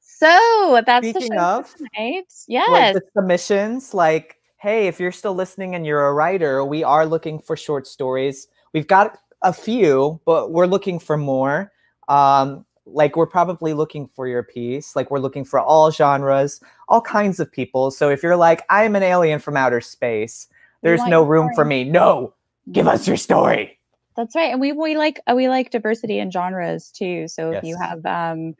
so 0.00 0.80
that's 0.86 1.12
the 1.12 1.20
Speaking 1.20 1.38
of, 1.38 1.74
tonight. 1.74 2.32
like 2.70 2.94
the 2.94 3.02
submissions 3.16 3.92
like 3.92 4.36
hey 4.58 4.86
if 4.86 5.00
you're 5.00 5.10
still 5.10 5.34
listening 5.34 5.74
and 5.74 5.84
you're 5.84 6.06
a 6.06 6.12
writer 6.12 6.64
we 6.64 6.84
are 6.84 7.04
looking 7.06 7.40
for 7.40 7.56
short 7.56 7.86
stories. 7.86 8.46
We've 8.72 8.86
got 8.86 9.18
a 9.42 9.52
few 9.52 10.20
but 10.24 10.52
we're 10.52 10.66
looking 10.66 10.98
for 10.98 11.16
more. 11.16 11.72
Um 12.08 12.64
like 12.86 13.16
we're 13.16 13.26
probably 13.26 13.74
looking 13.74 14.08
for 14.14 14.26
your 14.28 14.42
piece. 14.42 14.94
Like 14.94 15.10
we're 15.10 15.20
looking 15.20 15.44
for 15.44 15.58
all 15.58 15.90
genres 15.90 16.60
all 16.88 17.00
kinds 17.00 17.40
of 17.40 17.50
people. 17.50 17.90
So 17.90 18.08
if 18.08 18.22
you're 18.22 18.36
like 18.36 18.62
i'm 18.70 18.94
an 18.94 19.02
alien 19.02 19.40
from 19.40 19.56
outer 19.56 19.80
space 19.80 20.46
there's 20.82 21.04
no 21.06 21.22
room 21.22 21.50
for 21.54 21.64
me. 21.64 21.84
No 21.84 22.34
give 22.70 22.86
us 22.86 23.08
your 23.08 23.16
story. 23.16 23.78
That's 24.16 24.36
right, 24.36 24.52
and 24.52 24.60
we 24.60 24.72
we 24.72 24.96
like 24.96 25.20
we 25.34 25.48
like 25.48 25.70
diversity 25.70 26.18
in 26.18 26.30
genres 26.30 26.90
too. 26.90 27.28
So 27.28 27.50
if 27.50 27.64
you 27.64 27.76
have 27.78 28.04
um, 28.04 28.54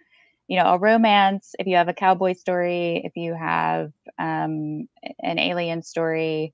you 0.53 0.59
know, 0.59 0.75
a 0.75 0.79
romance, 0.79 1.55
if 1.59 1.67
you 1.67 1.77
have 1.77 1.89
a 1.89 1.95
cowboy 1.95 2.35
story, 2.35 3.01
if 3.05 3.17
you 3.17 3.35
have 3.35 3.91
um 4.19 4.87
an 5.21 5.39
alien 5.39 5.83
story. 5.83 6.53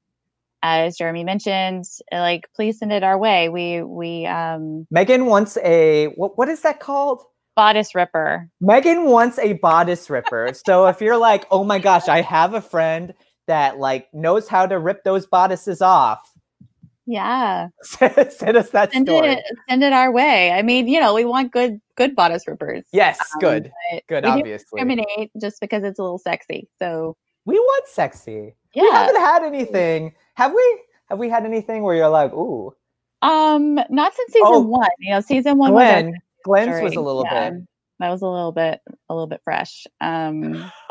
As 0.63 0.97
Jeremy 0.97 1.25
mentioned, 1.25 1.85
like 2.13 2.49
please 2.55 2.79
send 2.79 2.93
it 2.93 3.03
our 3.03 3.19
way. 3.19 3.49
We 3.49 3.83
we 3.83 4.25
um 4.25 4.87
megan 4.93 5.27
wants 5.27 5.59
a 5.65 6.13
what, 6.15 6.39
what 6.39 6.49
is 6.49 6.63
that 6.63 6.79
called 6.79 7.25
bodice 7.57 7.93
ripper. 7.93 8.49
Megan 8.61 9.07
wants 9.07 9.37
a 9.41 9.55
bodice 9.55 10.09
ripper. 10.09 10.53
so 10.65 10.87
if 10.87 11.01
you're 11.01 11.17
like, 11.17 11.45
oh 11.51 11.65
my 11.65 11.81
gosh, 11.81 12.07
I 12.07 12.21
have 12.21 12.55
a 12.55 12.61
friend 12.61 13.15
that 13.49 13.81
like 13.81 14.07
knows 14.15 14.47
how 14.47 14.65
to 14.65 14.79
rip 14.79 15.03
those 15.03 15.27
bodices 15.27 15.83
off, 15.83 16.21
Yeah. 17.11 17.69
send 17.83 18.19
us 18.19 18.69
that 18.71 18.93
send 18.93 19.09
story. 19.09 19.29
it 19.33 19.45
send 19.69 19.83
it 19.83 19.95
our 19.95 20.13
way. 20.13 20.53
I 20.53 20.61
mean, 20.61 20.87
you 20.89 21.01
know, 21.01 21.15
we 21.15 21.25
want 21.25 21.53
good 21.53 21.81
good 21.97 22.15
bodice 22.15 22.47
rippers. 22.47 22.85
Yes, 22.93 23.19
Um, 23.35 23.41
good, 23.41 23.73
good. 24.09 24.25
we 24.25 24.31
Obviously, 24.31 24.59
discriminate 24.83 25.31
just 25.41 25.59
because 25.63 25.85
it's 25.85 25.99
a 25.99 26.03
little 26.03 26.19
sexy. 26.19 26.69
So 26.79 27.17
we 27.47 27.59
want 27.59 27.89
sexy. 27.89 28.55
Yeah. 28.75 28.83
We 28.83 28.91
haven't 28.91 29.21
had 29.23 29.43
anything, 29.43 30.13
have 30.35 30.53
we? 30.53 30.81
Have 31.09 31.19
we 31.19 31.31
had 31.31 31.47
anything 31.47 31.83
where 31.83 31.97
you're 31.97 32.11
like, 32.11 32.35
ooh, 32.35 32.75
Um, 33.23 33.77
not 33.89 34.15
since 34.15 34.33
season 34.35 34.47
Oh, 34.47 34.61
one. 34.61 34.89
You 34.99 35.13
know, 35.15 35.21
season 35.23 35.57
one 35.57 35.73
was 35.73 35.81
Glenn? 35.83 36.15
Glenn's 36.45 36.83
was 36.83 36.95
a 36.95 37.01
little 37.01 37.25
Yeah, 37.25 37.51
bit. 37.51 37.61
That 38.01 38.11
was 38.11 38.21
a 38.21 38.29
little 38.29 38.53
bit 38.53 38.81
a 39.09 39.15
little 39.15 39.27
bit 39.27 39.41
fresh. 39.45 39.87
Um 40.03 40.71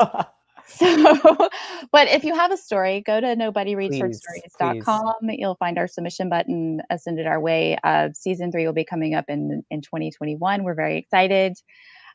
so 0.68 1.48
but 1.92 2.08
if 2.08 2.24
you 2.24 2.34
have 2.34 2.52
a 2.52 2.56
story, 2.56 3.00
go 3.00 3.20
to 3.20 3.26
nobodyreadshortstories.com. 3.28 5.14
You'll 5.30 5.56
find 5.56 5.78
our 5.78 5.86
submission 5.88 6.28
button, 6.28 6.82
uh, 6.90 6.96
send 6.96 7.18
it 7.18 7.26
our 7.26 7.40
way. 7.40 7.78
Uh, 7.82 8.10
season 8.14 8.52
three 8.52 8.66
will 8.66 8.72
be 8.72 8.84
coming 8.84 9.14
up 9.14 9.24
in 9.28 9.64
in 9.70 9.80
2021. 9.80 10.64
We're 10.64 10.74
very 10.74 10.98
excited. 10.98 11.56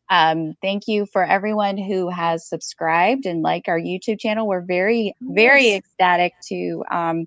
Um, 0.10 0.54
thank 0.62 0.88
you 0.88 1.06
for 1.06 1.24
everyone 1.24 1.78
who 1.78 2.10
has 2.10 2.48
subscribed 2.48 3.26
and 3.26 3.42
liked 3.42 3.70
our 3.70 3.80
YouTube 3.80 4.20
channel. 4.20 4.48
We're 4.48 4.62
very, 4.62 5.16
very 5.22 5.70
Yes. 5.70 5.80
ecstatic 5.80 6.34
to 6.50 6.84
um, 6.92 7.26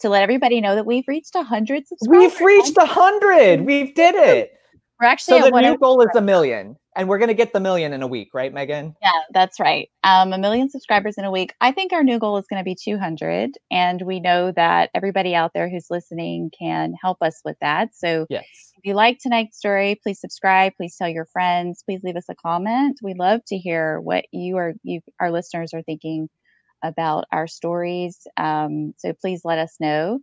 to 0.00 0.08
let 0.08 0.22
everybody 0.22 0.60
know 0.60 0.74
that 0.74 0.86
we've 0.86 1.04
reached 1.06 1.36
hundred 1.36 1.86
subscribers. 1.86 2.32
We've 2.32 2.40
reached 2.40 2.76
a 2.78 2.86
hundred. 2.86 3.64
We've 3.64 3.94
did 3.94 4.14
it. 4.14 4.52
We're 5.00 5.06
actually 5.08 5.40
So 5.40 5.50
the 5.50 5.60
new 5.60 5.78
goal 5.78 6.00
is 6.02 6.14
a 6.14 6.20
million, 6.22 6.76
and 6.96 7.08
we're 7.08 7.18
gonna 7.18 7.34
get 7.34 7.52
the 7.52 7.60
million 7.60 7.92
in 7.92 8.02
a 8.02 8.06
week, 8.06 8.28
right, 8.32 8.52
Megan? 8.52 8.94
Yeah, 9.02 9.10
that's 9.32 9.58
right. 9.58 9.88
Um, 10.04 10.32
a 10.32 10.38
million 10.38 10.70
subscribers 10.70 11.16
in 11.18 11.24
a 11.24 11.30
week. 11.30 11.54
I 11.60 11.72
think 11.72 11.92
our 11.92 12.04
new 12.04 12.18
goal 12.18 12.36
is 12.38 12.46
going 12.48 12.60
to 12.60 12.64
be 12.64 12.76
200. 12.76 13.52
And 13.70 14.02
we 14.02 14.20
know 14.20 14.52
that 14.52 14.90
everybody 14.94 15.34
out 15.34 15.52
there 15.54 15.68
who's 15.68 15.86
listening 15.90 16.50
can 16.56 16.94
help 17.00 17.18
us 17.22 17.40
with 17.44 17.56
that. 17.60 17.94
So 17.94 18.26
Yes. 18.28 18.44
if 18.76 18.84
you 18.84 18.94
like 18.94 19.18
tonight's 19.18 19.56
story, 19.58 19.98
please 20.02 20.20
subscribe. 20.20 20.74
Please 20.76 20.96
tell 20.96 21.08
your 21.08 21.26
friends. 21.26 21.82
Please 21.86 22.02
leave 22.04 22.16
us 22.16 22.28
a 22.28 22.34
comment. 22.34 22.98
We 23.02 23.14
love 23.14 23.40
to 23.46 23.56
hear 23.56 24.00
what 24.00 24.26
you 24.32 24.56
are, 24.58 24.74
you, 24.82 25.00
our 25.20 25.32
listeners 25.32 25.72
are 25.74 25.82
thinking 25.82 26.28
about 26.82 27.24
our 27.32 27.46
stories. 27.46 28.26
Um, 28.36 28.92
so 28.98 29.12
please 29.14 29.40
let 29.44 29.58
us 29.58 29.76
know. 29.80 30.20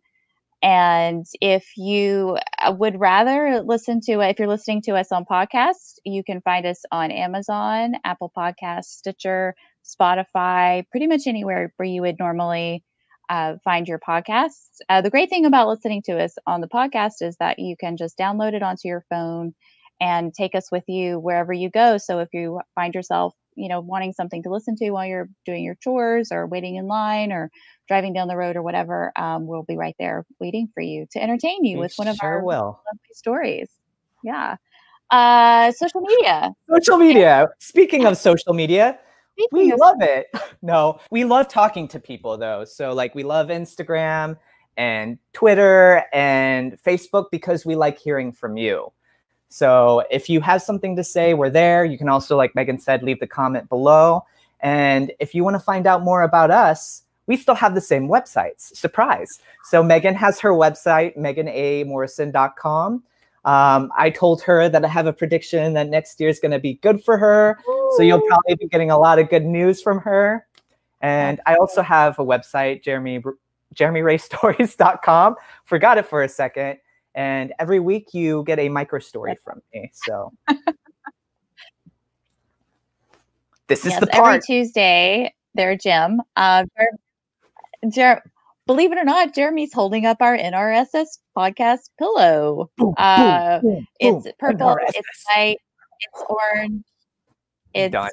And 0.64 1.26
if 1.42 1.66
you 1.78 2.38
uh, 2.60 2.74
would 2.78 3.00
rather 3.00 3.62
listen 3.66 4.00
to, 4.02 4.22
if 4.22 4.38
you're 4.40 4.48
listening 4.48 4.82
to 4.84 4.92
us 4.96 5.12
on 5.12 5.26
podcast, 5.26 5.96
you 6.06 6.24
can 6.24 6.42
find 6.42 6.66
us 6.66 6.84
on 6.92 7.12
Amazon, 7.12 7.94
Apple 8.04 8.32
Podcasts, 8.36 8.86
Stitcher, 8.86 9.56
Spotify, 9.84 10.86
pretty 10.92 11.08
much 11.08 11.22
anywhere 11.28 11.74
where 11.78 11.88
you 11.88 12.02
would 12.02 12.20
normally 12.20 12.84
uh, 13.30 13.56
find 13.64 13.88
your 13.88 14.00
podcasts. 14.00 14.78
Uh, 14.90 15.02
the 15.02 15.10
great 15.10 15.30
thing 15.30 15.46
about 15.46 15.68
listening 15.68 16.02
to 16.04 16.20
us 16.22 16.36
on 16.46 16.62
the 16.62 16.68
podcast 16.68 17.22
is 17.22 17.38
that 17.40 17.58
you 17.60 17.76
can 17.80 17.98
just 17.98 18.18
download 18.18 18.54
it 18.54 18.62
onto 18.64 18.88
your 18.88 19.04
phone 19.10 19.54
and 20.00 20.34
take 20.34 20.56
us 20.56 20.72
with 20.72 20.84
you 20.88 21.20
wherever 21.20 21.54
you 21.54 21.70
go. 21.70 21.98
So 21.98 22.20
if 22.20 22.30
you 22.34 22.60
find 22.76 22.94
yourself, 22.94 23.34
you 23.56 23.68
know, 23.70 23.80
wanting 23.82 24.14
something 24.14 24.42
to 24.44 24.50
listen 24.50 24.76
to 24.78 24.92
while 24.92 25.06
you're 25.06 25.30
doing 25.46 25.64
your 25.64 25.76
chores 25.76 26.32
or 26.32 26.48
waiting 26.48 26.76
in 26.76 26.88
line 26.88 27.32
or 27.32 27.52
driving 27.88 28.14
down 28.14 28.28
the 28.28 28.36
road 28.38 28.56
or 28.56 28.62
whatever, 28.62 29.12
um, 29.18 29.46
we'll 29.48 29.64
be 29.64 29.76
right 29.78 29.96
there 30.00 30.26
waiting 30.40 30.70
for 30.74 30.82
you 30.82 31.06
to 31.12 31.22
entertain 31.22 31.64
you 31.66 31.78
We 31.78 31.82
with 31.82 31.94
one 31.98 32.08
of 32.08 32.18
our 32.22 32.42
will. 32.44 32.80
lovely 32.86 33.14
stories. 33.14 33.70
Yeah. 34.24 34.56
Uh, 35.10 35.72
social 35.74 36.02
media. 36.02 36.54
Social 36.74 36.98
media. 36.98 37.50
Speaking 37.60 38.06
of 38.06 38.16
social 38.18 38.54
media, 38.54 38.98
we 39.38 39.48
Speaking 39.52 39.74
of- 39.74 39.80
love 39.80 40.02
it. 40.02 40.28
No, 40.64 41.00
we 41.10 41.24
love 41.24 41.48
talking 41.48 41.88
to 41.88 42.00
people 42.00 42.38
though. 42.38 42.64
So 42.66 42.94
like 42.94 43.16
we 43.16 43.24
love 43.24 43.48
Instagram 43.48 44.38
and 44.78 45.18
Twitter 45.34 46.04
and 46.14 46.78
Facebook 46.84 47.26
because 47.32 47.66
we 47.66 47.76
like 47.76 47.98
hearing 47.98 48.32
from 48.32 48.58
you. 48.58 48.92
So 49.52 50.04
if 50.10 50.30
you 50.30 50.40
have 50.40 50.62
something 50.62 50.96
to 50.96 51.04
say, 51.04 51.34
we're 51.34 51.50
there. 51.50 51.84
You 51.84 51.98
can 51.98 52.08
also, 52.08 52.38
like 52.38 52.56
Megan 52.56 52.80
said, 52.80 53.04
leave 53.04 53.20
the 53.20 53.28
comment 53.28 53.68
below. 53.68 54.24
And 54.62 55.12
if 55.20 55.36
you 55.36 55.44
want 55.44 55.56
to 55.56 55.60
find 55.60 55.86
out 55.86 56.04
more 56.04 56.22
about 56.22 56.52
us, 56.52 57.04
we 57.28 57.36
still 57.36 57.56
have 57.56 57.76
the 57.76 57.82
same 57.82 58.08
websites. 58.08 58.74
Surprise. 58.76 59.28
So 59.66 59.84
Megan 59.84 60.16
has 60.16 60.40
her 60.40 60.52
website, 60.52 61.18
meganamorrison.com. 61.18 63.04
Um, 63.44 63.92
I 63.98 64.10
told 64.10 64.42
her 64.44 64.70
that 64.70 64.86
I 64.86 64.88
have 64.88 65.06
a 65.06 65.14
prediction 65.14 65.74
that 65.74 65.90
next 65.90 66.20
year 66.22 66.30
is 66.30 66.40
going 66.40 66.52
to 66.52 66.60
be 66.60 66.76
good 66.76 67.04
for 67.04 67.18
her. 67.18 67.60
So 67.98 68.04
you'll 68.04 68.22
probably 68.22 68.56
be 68.56 68.68
getting 68.68 68.90
a 68.90 68.98
lot 68.98 69.20
of 69.20 69.30
good 69.30 69.46
news 69.46 69.82
from 69.82 70.00
her. 70.00 70.48
And 71.02 71.42
I 71.46 71.56
also 71.56 71.82
have 71.82 72.20
a 72.20 72.24
website, 72.24 72.84
Jeremy 72.84 73.22
jeremyraystories.com. 73.76 75.36
Forgot 75.66 75.98
it 75.98 76.06
for 76.06 76.24
a 76.24 76.30
second. 76.30 76.78
And 77.16 77.54
every 77.60 77.80
week 77.80 78.14
you 78.14 78.44
get 78.46 78.60
a 78.60 78.70
micro 78.70 79.00
story 79.00 79.36
from 79.44 79.62
me. 79.74 79.92
So 79.94 80.32
This 83.68 83.86
is 83.86 83.92
yes, 83.92 84.00
the 84.02 84.16
every 84.16 84.22
part. 84.32 84.44
Tuesday, 84.44 85.34
there, 85.56 85.78
Jim. 85.78 86.22
Uh, 86.36 86.66
Jer- 86.78 87.90
Jer- 87.90 88.24
believe 88.68 88.92
it 88.92 88.98
or 88.98 89.06
not, 89.06 89.34
Jeremy's 89.34 89.74
holding 89.74 90.06
up 90.06 90.18
our 90.20 90.38
NRSS 90.38 91.20
podcast 91.38 91.90
pillow. 91.98 92.70
Boom, 92.78 92.88
boom, 92.88 92.94
Uh, 92.98 93.60
boom, 93.62 93.88
it's 94.00 94.28
purple, 94.40 94.68
NRSS. 94.76 94.92
it's 94.96 95.26
white, 95.34 95.58
it's 96.02 96.24
orange, 96.30 96.84
it's 97.74 97.92
Done. 97.94 98.12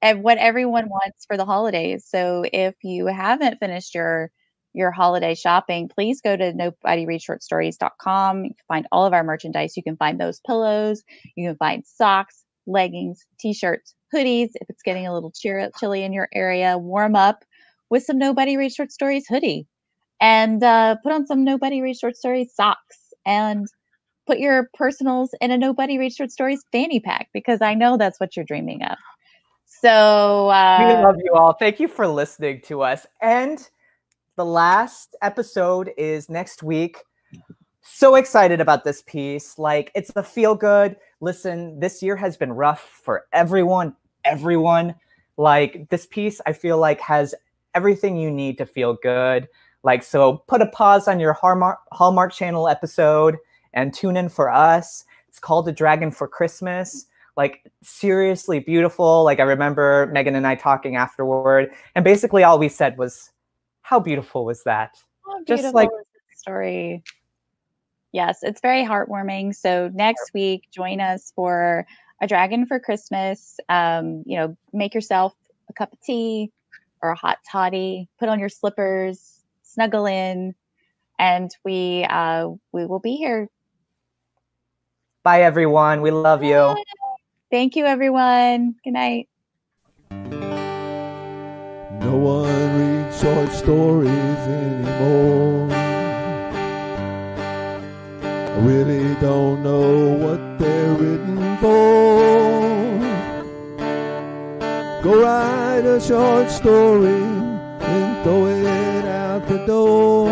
and 0.00 0.22
what 0.22 0.38
everyone 0.38 0.88
wants 0.88 1.24
for 1.26 1.36
the 1.36 1.44
holidays. 1.44 2.06
So 2.08 2.44
if 2.52 2.76
you 2.82 3.06
haven't 3.06 3.58
finished 3.58 3.94
your 3.96 4.30
your 4.72 4.90
holiday 4.90 5.34
shopping, 5.34 5.88
please 5.88 6.20
go 6.20 6.36
to 6.36 6.52
nobodyreadshortstories.com. 6.52 8.44
You 8.44 8.50
can 8.50 8.64
find 8.68 8.86
all 8.92 9.04
of 9.04 9.12
our 9.12 9.24
merchandise. 9.24 9.76
You 9.76 9.82
can 9.82 9.96
find 9.96 10.20
those 10.20 10.40
pillows. 10.46 11.02
You 11.36 11.48
can 11.48 11.56
find 11.56 11.84
socks, 11.86 12.44
leggings, 12.66 13.26
t-shirts, 13.38 13.94
hoodies. 14.14 14.50
If 14.54 14.68
it's 14.68 14.82
getting 14.82 15.06
a 15.06 15.14
little 15.14 15.32
chilly 15.32 16.02
in 16.02 16.12
your 16.12 16.28
area, 16.34 16.78
warm 16.78 17.16
up 17.16 17.44
with 17.90 18.04
some 18.04 18.18
Nobody 18.18 18.56
Read 18.56 18.72
Short 18.72 18.92
Stories 18.92 19.26
hoodie 19.28 19.66
and 20.20 20.62
uh, 20.62 20.96
put 21.02 21.12
on 21.12 21.26
some 21.26 21.44
Nobody 21.44 21.82
Read 21.82 21.96
Short 21.96 22.16
Stories 22.16 22.52
socks 22.54 23.12
and 23.26 23.66
put 24.26 24.38
your 24.38 24.70
personals 24.74 25.30
in 25.40 25.50
a 25.50 25.58
Nobody 25.58 25.98
Read 25.98 26.12
Short 26.12 26.30
Stories 26.30 26.62
fanny 26.72 27.00
pack 27.00 27.28
because 27.34 27.60
I 27.60 27.74
know 27.74 27.96
that's 27.96 28.20
what 28.20 28.36
you're 28.36 28.44
dreaming 28.44 28.82
of. 28.82 28.96
So 29.66 30.46
we 30.46 30.52
uh, 30.52 31.02
love 31.02 31.16
you 31.24 31.32
all. 31.34 31.54
Thank 31.54 31.80
you 31.80 31.88
for 31.88 32.06
listening 32.06 32.60
to 32.62 32.82
us. 32.82 33.06
And 33.22 33.66
the 34.40 34.44
last 34.46 35.16
episode 35.20 35.92
is 35.98 36.30
next 36.30 36.62
week. 36.62 37.04
So 37.82 38.14
excited 38.14 38.58
about 38.58 38.84
this 38.84 39.02
piece. 39.02 39.58
Like, 39.58 39.92
it's 39.94 40.10
a 40.16 40.22
feel 40.22 40.54
good. 40.54 40.96
Listen, 41.20 41.78
this 41.78 42.02
year 42.02 42.16
has 42.16 42.38
been 42.38 42.54
rough 42.54 42.80
for 42.80 43.26
everyone, 43.34 43.94
everyone. 44.24 44.94
Like, 45.36 45.90
this 45.90 46.06
piece, 46.06 46.40
I 46.46 46.54
feel 46.54 46.78
like, 46.78 47.02
has 47.02 47.34
everything 47.74 48.16
you 48.16 48.30
need 48.30 48.56
to 48.56 48.64
feel 48.64 48.94
good. 49.02 49.46
Like, 49.82 50.02
so 50.02 50.38
put 50.48 50.62
a 50.62 50.66
pause 50.68 51.06
on 51.06 51.20
your 51.20 51.34
Hallmark, 51.34 51.80
Hallmark 51.92 52.32
Channel 52.32 52.66
episode 52.66 53.36
and 53.74 53.92
tune 53.92 54.16
in 54.16 54.30
for 54.30 54.50
us. 54.50 55.04
It's 55.28 55.38
called 55.38 55.68
A 55.68 55.72
Dragon 55.72 56.10
for 56.10 56.26
Christmas 56.26 57.04
like 57.36 57.62
seriously 57.82 58.58
beautiful. 58.58 59.22
Like 59.22 59.38
I 59.38 59.44
remember 59.44 60.10
Megan 60.12 60.34
and 60.34 60.46
I 60.46 60.56
talking 60.56 60.96
afterward, 60.96 61.70
and 61.94 62.04
basically 62.04 62.42
all 62.42 62.58
we 62.58 62.68
said 62.68 62.98
was, 62.98 63.30
"How 63.90 63.98
beautiful 63.98 64.44
was 64.44 64.62
that?" 64.62 64.96
How 65.26 65.42
Just 65.42 65.74
like- 65.74 65.88
is 65.88 66.38
story. 66.38 67.02
Yes, 68.12 68.38
it's 68.42 68.60
very 68.60 68.84
heartwarming. 68.84 69.54
So 69.54 69.90
next 69.92 70.32
week, 70.32 70.68
join 70.70 71.00
us 71.00 71.32
for 71.34 71.86
a 72.22 72.26
dragon 72.28 72.66
for 72.66 72.78
Christmas. 72.78 73.58
Um, 73.68 74.22
you 74.26 74.36
know, 74.38 74.56
make 74.72 74.94
yourself 74.94 75.34
a 75.68 75.72
cup 75.72 75.92
of 75.92 76.00
tea 76.00 76.52
or 77.02 77.10
a 77.10 77.16
hot 77.16 77.38
toddy. 77.50 78.08
Put 78.20 78.28
on 78.28 78.38
your 78.38 78.48
slippers, 78.48 79.42
snuggle 79.62 80.06
in, 80.06 80.54
and 81.18 81.50
we 81.64 82.04
uh, 82.08 82.48
we 82.70 82.86
will 82.86 83.00
be 83.00 83.16
here. 83.16 83.48
Bye, 85.24 85.42
everyone. 85.42 86.00
We 86.00 86.12
love 86.12 86.44
you. 86.44 86.76
Thank 87.50 87.74
you, 87.74 87.86
everyone. 87.86 88.76
Good 88.84 88.92
night. 88.92 89.28
No 92.00 92.16
one 92.16 92.46
reads 92.46 92.59
short 93.20 93.52
stories 93.52 94.42
anymore. 94.48 95.68
I 98.22 98.58
really 98.60 99.14
don't 99.16 99.62
know 99.62 100.14
what 100.24 100.58
they're 100.58 100.94
written 100.94 101.58
for. 101.58 102.20
Go 105.02 105.20
write 105.22 105.84
a 105.84 106.00
short 106.00 106.50
story 106.50 107.22
and 107.92 108.24
throw 108.24 108.46
it 108.46 109.04
out 109.04 109.46
the 109.48 109.66
door. 109.66 110.30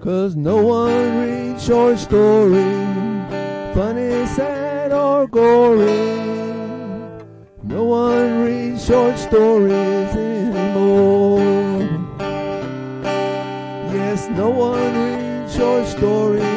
Cause 0.00 0.36
no 0.36 0.56
one 0.62 1.20
reads 1.22 1.64
short 1.64 1.98
stories, 1.98 2.60
funny, 3.74 4.26
sad, 4.36 4.92
or 4.92 5.26
gory. 5.28 6.20
No 7.62 7.84
one 7.84 8.44
reads 8.44 8.84
short 8.84 9.16
stories 9.18 10.10
anymore. 10.14 11.31
No 14.12 14.50
one 14.50 14.94
reads 14.94 15.56
short 15.56 15.86
stories 15.86 16.51